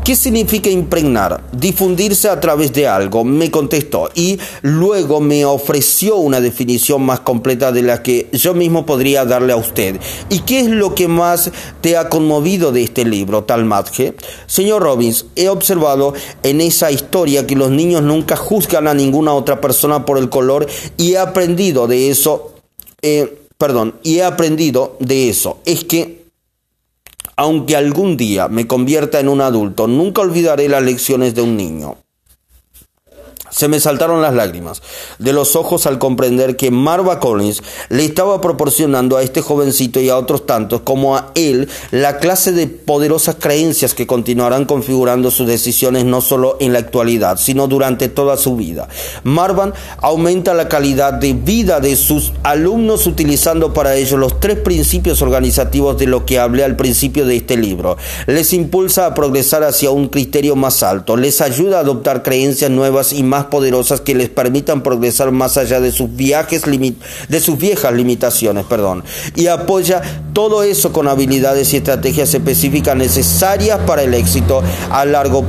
¿Qué 0.04 0.16
significa 0.16 0.68
impregnar? 0.68 1.44
Difundirse 1.52 2.28
a 2.28 2.40
través 2.40 2.74
de 2.74 2.88
algo, 2.88 3.24
me 3.24 3.52
contestó 3.52 4.10
y 4.16 4.40
luego 4.64 5.22
me 5.22 5.46
ofreció 5.46 6.16
una 6.16 6.42
definición 6.42 7.04
más 7.04 7.20
completa 7.20 7.72
de 7.72 7.84
la 7.84 8.02
que 8.02 8.28
yo 8.34 8.56
mismo 8.56 8.84
podría 8.84 9.26
darle 9.26 9.54
a 9.54 9.58
usted. 9.58 10.00
¿Y 10.30 10.40
qué 10.40 10.62
es 10.62 10.70
lo 10.70 10.96
que 10.96 11.08
más 11.08 11.52
te 11.82 11.98
ha 11.98 12.10
conmovido 12.10 12.72
de 12.72 12.82
este 12.82 13.06
libro, 13.06 13.44
tal 13.44 13.60
Talmadge? 13.60 14.16
Señor 14.48 14.82
Robbins, 14.82 15.28
he 15.36 15.50
observado 15.50 16.16
en 16.42 16.62
esa 16.62 16.92
historia 16.92 17.46
que 17.46 17.56
los 17.56 17.70
niños 17.70 18.02
nunca 18.02 18.36
juzgan 18.36 18.88
a 18.88 18.96
ninguna 18.96 19.34
otra 19.34 19.62
persona 19.62 20.04
por 20.04 20.18
el 20.18 20.30
color 20.30 20.66
y 20.98 21.12
he 21.12 21.20
aprendido 21.20 21.86
de 21.86 22.10
eso, 22.10 22.56
eh, 23.04 23.38
perdón, 23.60 23.94
y 24.02 24.18
he 24.18 24.24
aprendido 24.24 24.98
de 25.00 25.30
eso. 25.30 25.60
Es 25.64 25.84
que 25.84 26.21
aunque 27.42 27.76
algún 27.76 28.18
día 28.18 28.48
me 28.50 28.68
convierta 28.68 29.20
en 29.20 29.28
un 29.28 29.42
adulto, 29.42 29.88
nunca 29.88 30.22
olvidaré 30.22 30.70
las 30.70 30.84
lecciones 30.84 31.34
de 31.34 31.42
un 31.42 31.58
niño. 31.58 31.98
Se 33.52 33.68
me 33.68 33.82
saltaron 33.82 34.22
las 34.22 34.34
lágrimas 34.34 34.82
de 35.20 35.34
los 35.34 35.58
ojos 35.58 35.86
al 35.86 36.00
comprender 36.00 36.56
que 36.56 36.72
Marva 36.72 37.20
Collins 37.20 37.62
le 37.90 38.06
estaba 38.06 38.40
proporcionando 38.40 39.18
a 39.18 39.24
este 39.24 39.42
jovencito 39.42 40.00
y 40.00 40.10
a 40.10 40.18
otros 40.18 40.46
tantos 40.46 40.82
como 40.82 41.18
a 41.18 41.32
él 41.36 41.70
la 41.92 42.18
clase 42.18 42.54
de 42.54 42.68
poderosas 42.68 43.36
creencias 43.40 43.94
que 43.94 44.08
continuarán 44.08 44.66
configurando 44.66 45.32
sus 45.32 45.48
decisiones 45.48 46.06
no 46.06 46.22
solo 46.22 46.56
en 46.62 46.72
la 46.72 46.80
actualidad, 46.80 47.38
sino 47.38 47.68
durante 47.68 48.08
toda 48.08 48.38
su 48.38 48.56
vida. 48.56 48.88
Marvan 49.24 49.74
aumenta 49.98 50.54
la 50.54 50.70
calidad 50.70 51.14
de 51.14 51.34
vida 51.34 51.82
de 51.82 51.98
sus 51.98 52.32
alumnos 52.44 53.06
utilizando 53.06 53.74
para 53.74 53.96
ello 53.96 54.16
los 54.16 54.40
tres 54.40 54.60
principios 54.60 55.22
organizativos 55.22 55.98
de 55.98 56.08
lo 56.08 56.26
que 56.26 56.40
hablé 56.40 56.64
al 56.64 56.78
principio 56.78 57.26
de 57.26 57.36
este 57.36 57.58
libro. 57.58 57.98
Les 58.28 58.54
impulsa 58.54 59.06
a 59.08 59.14
progresar 59.14 59.64
hacia 59.64 59.92
un 59.92 60.08
criterio 60.08 60.56
más 60.56 60.84
alto, 60.84 61.18
les 61.18 61.42
ayuda 61.42 61.78
a 61.78 61.82
adoptar 61.82 62.24
creencias 62.24 62.72
nuevas 62.72 63.12
y 63.12 63.24
más 63.24 63.41
poderosas 63.46 64.02
que 64.02 64.16
les 64.16 64.30
permitan 64.30 64.84
progresar 64.84 65.32
más 65.32 65.58
allá 65.58 65.80
de 65.80 65.92
sus 65.92 66.16
viajes 66.16 66.64
de 67.30 67.40
sus 67.40 67.58
viejas 67.58 67.94
limitaciones, 67.94 68.66
perdón, 68.66 69.04
y 69.36 69.48
apoya 69.48 70.02
todo 70.34 70.64
eso 70.64 70.92
con 70.92 71.08
habilidades 71.08 71.74
y 71.74 71.78
estrategias 71.78 72.34
específicas 72.34 72.96
necesarias 72.96 73.80
para 73.86 74.04
el 74.04 74.14
éxito 74.14 74.62
a 74.90 75.06
largo 75.06 75.46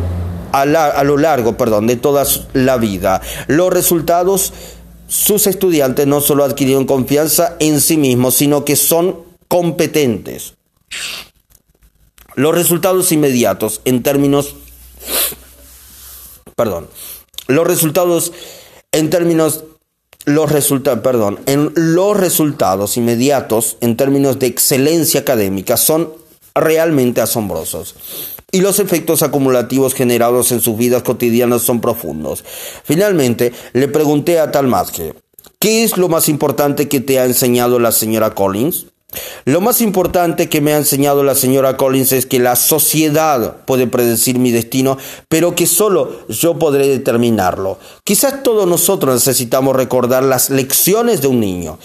a, 0.53 0.63
a 0.63 1.05
lo 1.05 1.17
largo, 1.17 1.57
perdón, 1.57 1.87
de 1.87 1.97
toda 1.97 2.25
la 2.53 2.77
vida. 2.77 3.23
Los 3.47 3.73
resultados 3.73 4.53
sus 5.09 5.47
estudiantes 5.47 6.07
no 6.07 6.21
solo 6.21 6.45
adquirieron 6.45 6.87
confianza 6.87 7.57
en 7.59 7.81
sí 7.81 7.97
mismos, 7.97 8.35
sino 8.35 8.65
que 8.65 8.77
son 8.77 9.19
competentes. 9.49 10.55
Los 12.35 12.55
resultados 12.55 13.13
inmediatos 13.13 13.83
en 13.85 14.03
términos 14.03 14.55
perdón, 16.57 16.89
los 17.49 17.67
resultados 17.67 18.33
en 18.93 19.11
términos 19.11 19.65
los 20.25 20.53
perdón, 21.03 21.41
en 21.47 21.73
los 21.75 22.17
resultados 22.17 22.97
inmediatos 22.97 23.77
en 23.81 23.97
términos 23.97 24.39
de 24.39 24.47
excelencia 24.47 25.21
académica 25.21 25.77
son 25.77 26.13
realmente 26.55 27.21
asombrosos 27.21 27.97
y 28.53 28.61
los 28.61 28.79
efectos 28.79 29.23
acumulativos 29.23 29.95
generados 29.95 30.53
en 30.53 30.61
sus 30.61 30.77
vidas 30.77 31.03
cotidianas 31.03 31.63
son 31.63 31.81
profundos. 31.81 32.45
Finalmente, 32.85 33.53
le 33.73 33.89
pregunté 33.89 34.39
a 34.39 34.53
Talmadge, 34.53 35.15
¿qué 35.59 35.83
es 35.83 35.97
lo 35.97 36.09
más 36.09 36.29
importante 36.29 36.87
que 36.87 37.01
te 37.01 37.19
ha 37.19 37.25
enseñado 37.25 37.79
la 37.79 37.91
señora 37.91 38.35
Collins? 38.35 38.87
Lo 39.45 39.61
más 39.61 39.81
importante 39.81 40.49
que 40.49 40.61
me 40.61 40.73
ha 40.73 40.79
enseñado 40.79 41.23
la 41.23 41.35
señora 41.35 41.77
Collins 41.77 42.13
es 42.13 42.27
que 42.27 42.39
la 42.39 42.57
sociedad 42.57 43.57
puede 43.65 43.87
predecir 43.87 44.39
mi 44.39 44.51
destino, 44.51 44.99
pero 45.29 45.55
que 45.55 45.67
solo 45.67 46.27
yo 46.29 46.59
podré 46.59 46.89
determinarlo. 46.89 47.79
Quizás 48.05 48.43
todos 48.43 48.67
nosotros 48.67 49.15
necesitamos 49.15 49.77
recordar 49.77 50.23
las 50.23 50.51
lecciones 50.51 51.21
de 51.21 51.29
un 51.29 51.41
niño. 51.41 51.79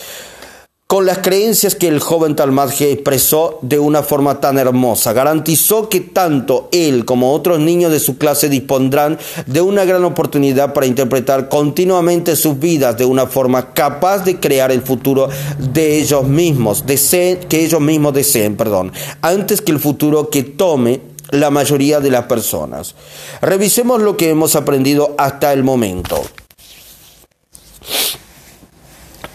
Con 0.88 1.06
las 1.06 1.18
creencias 1.18 1.76
que 1.76 1.90
el 1.90 2.00
joven 2.00 2.38
Talmadge 2.38 2.94
expresó 2.94 3.60
de 3.62 3.78
una 3.78 4.04
forma 4.04 4.40
tan 4.40 4.58
hermosa. 4.58 5.12
Garantizó 5.12 5.90
que 5.90 6.00
tanto 6.00 6.70
él 6.72 7.04
como 7.04 7.34
otros 7.34 7.60
niños 7.60 7.92
de 7.92 8.00
su 8.00 8.18
clase 8.18 8.48
dispondrán 8.48 9.20
de 9.46 9.60
una 9.60 9.84
gran 9.84 10.06
oportunidad 10.06 10.74
para 10.74 10.86
interpretar 10.88 11.50
continuamente 11.50 12.38
sus 12.38 12.58
vidas 12.58 12.98
de 12.98 13.04
una 13.04 13.28
forma 13.28 13.74
capaz 13.74 14.20
de 14.20 14.40
crear 14.40 14.72
el 14.72 14.82
futuro 14.82 15.28
de 15.60 16.00
ellos 16.00 16.26
mismos, 16.26 16.86
que 16.88 17.66
ellos 17.66 17.82
mismos 17.82 18.14
deseen, 18.14 18.56
perdón, 18.56 18.94
antes 19.22 19.62
que 19.62 19.74
el 19.74 19.80
futuro 19.80 20.30
que 20.30 20.44
tome 20.44 21.02
la 21.32 21.50
mayoría 21.50 22.00
de 22.00 22.12
las 22.12 22.28
personas. 22.28 22.96
Revisemos 23.42 24.02
lo 24.02 24.16
que 24.16 24.30
hemos 24.30 24.56
aprendido 24.56 25.16
hasta 25.18 25.52
el 25.52 25.66
momento. 25.66 26.22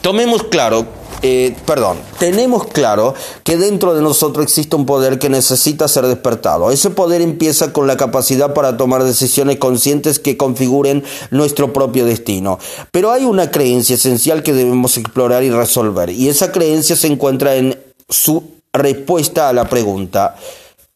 Tomemos 0.01 0.45
claro 0.45 1.02
eh, 1.23 1.55
perdón, 1.65 1.99
tenemos 2.19 2.67
claro 2.67 3.15
que 3.45 3.57
dentro 3.57 3.95
de 3.95 4.03
nosotros 4.03 4.43
existe 4.43 4.75
un 4.75 4.87
poder 4.87 5.21
que 5.21 5.29
necesita 5.29 5.87
ser 5.87 6.07
despertado. 6.07 6.73
Ese 6.73 6.91
poder 6.91 7.23
empieza 7.23 7.73
con 7.73 7.87
la 7.87 7.97
capacidad 7.97 8.55
para 8.55 8.77
tomar 8.77 9.05
decisiones 9.05 9.59
conscientes 9.59 10.19
que 10.19 10.37
configuren 10.37 11.05
nuestro 11.31 11.73
propio 11.73 12.05
destino. 12.05 12.59
Pero 12.91 13.13
hay 13.13 13.25
una 13.25 13.53
creencia 13.53 13.95
esencial 13.95 14.43
que 14.43 14.53
debemos 14.53 14.99
explorar 14.99 15.45
y 15.45 15.51
resolver, 15.51 16.11
y 16.11 16.29
esa 16.29 16.51
creencia 16.51 16.97
se 16.97 17.07
encuentra 17.07 17.55
en 17.55 17.79
su 18.09 18.43
respuesta 18.73 19.49
a 19.49 19.53
la 19.53 19.69
pregunta, 19.69 20.37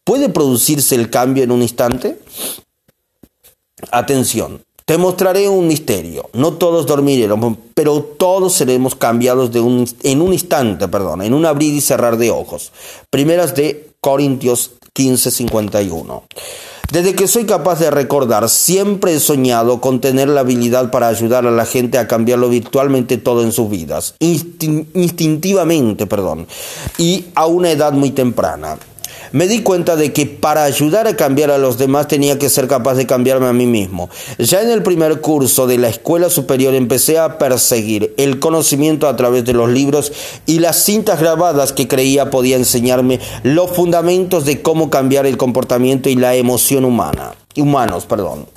¿puede 0.02 0.28
producirse 0.28 0.96
el 0.96 1.08
cambio 1.08 1.44
en 1.44 1.52
un 1.52 1.62
instante? 1.62 2.18
Atención, 3.92 4.65
te 4.86 4.96
mostraré 4.98 5.48
un 5.48 5.66
misterio. 5.66 6.30
No 6.32 6.52
todos 6.52 6.86
dormiremos, 6.86 7.58
pero 7.74 8.02
todos 8.02 8.54
seremos 8.54 8.94
cambiados 8.94 9.50
en 9.54 10.22
un 10.22 10.32
instante, 10.32 10.86
perdón, 10.86 11.22
en 11.22 11.34
un 11.34 11.44
abrir 11.44 11.74
y 11.74 11.80
cerrar 11.80 12.16
de 12.16 12.30
ojos. 12.30 12.72
Primeras 13.10 13.56
de 13.56 13.90
Corintios 14.00 14.70
15:51. 14.94 16.22
Desde 16.92 17.16
que 17.16 17.26
soy 17.26 17.46
capaz 17.46 17.80
de 17.80 17.90
recordar, 17.90 18.48
siempre 18.48 19.14
he 19.14 19.18
soñado 19.18 19.80
con 19.80 20.00
tener 20.00 20.28
la 20.28 20.42
habilidad 20.42 20.92
para 20.92 21.08
ayudar 21.08 21.44
a 21.44 21.50
la 21.50 21.66
gente 21.66 21.98
a 21.98 22.06
cambiarlo 22.06 22.48
virtualmente 22.48 23.18
todo 23.18 23.42
en 23.42 23.50
sus 23.50 23.68
vidas, 23.68 24.14
instintivamente, 24.20 26.06
perdón, 26.06 26.46
y 26.96 27.24
a 27.34 27.46
una 27.46 27.72
edad 27.72 27.92
muy 27.92 28.12
temprana 28.12 28.78
me 29.36 29.48
di 29.48 29.60
cuenta 29.60 29.96
de 29.96 30.14
que 30.14 30.24
para 30.24 30.64
ayudar 30.64 31.06
a 31.06 31.14
cambiar 31.14 31.50
a 31.50 31.58
los 31.58 31.76
demás 31.76 32.08
tenía 32.08 32.38
que 32.38 32.48
ser 32.48 32.68
capaz 32.68 32.94
de 32.94 33.06
cambiarme 33.06 33.46
a 33.46 33.52
mí 33.52 33.66
mismo. 33.66 34.08
Ya 34.38 34.62
en 34.62 34.70
el 34.70 34.82
primer 34.82 35.20
curso 35.20 35.66
de 35.66 35.76
la 35.76 35.90
escuela 35.90 36.30
superior 36.30 36.74
empecé 36.74 37.18
a 37.18 37.36
perseguir 37.36 38.14
el 38.16 38.38
conocimiento 38.38 39.06
a 39.06 39.14
través 39.16 39.44
de 39.44 39.52
los 39.52 39.68
libros 39.68 40.10
y 40.46 40.60
las 40.60 40.82
cintas 40.82 41.20
grabadas 41.20 41.74
que 41.74 41.86
creía 41.86 42.30
podía 42.30 42.56
enseñarme 42.56 43.20
los 43.42 43.72
fundamentos 43.72 44.46
de 44.46 44.62
cómo 44.62 44.88
cambiar 44.88 45.26
el 45.26 45.36
comportamiento 45.36 46.08
y 46.08 46.14
la 46.14 46.34
emoción 46.34 46.86
humana, 46.86 47.34
humanos, 47.56 48.06
perdón. 48.06 48.55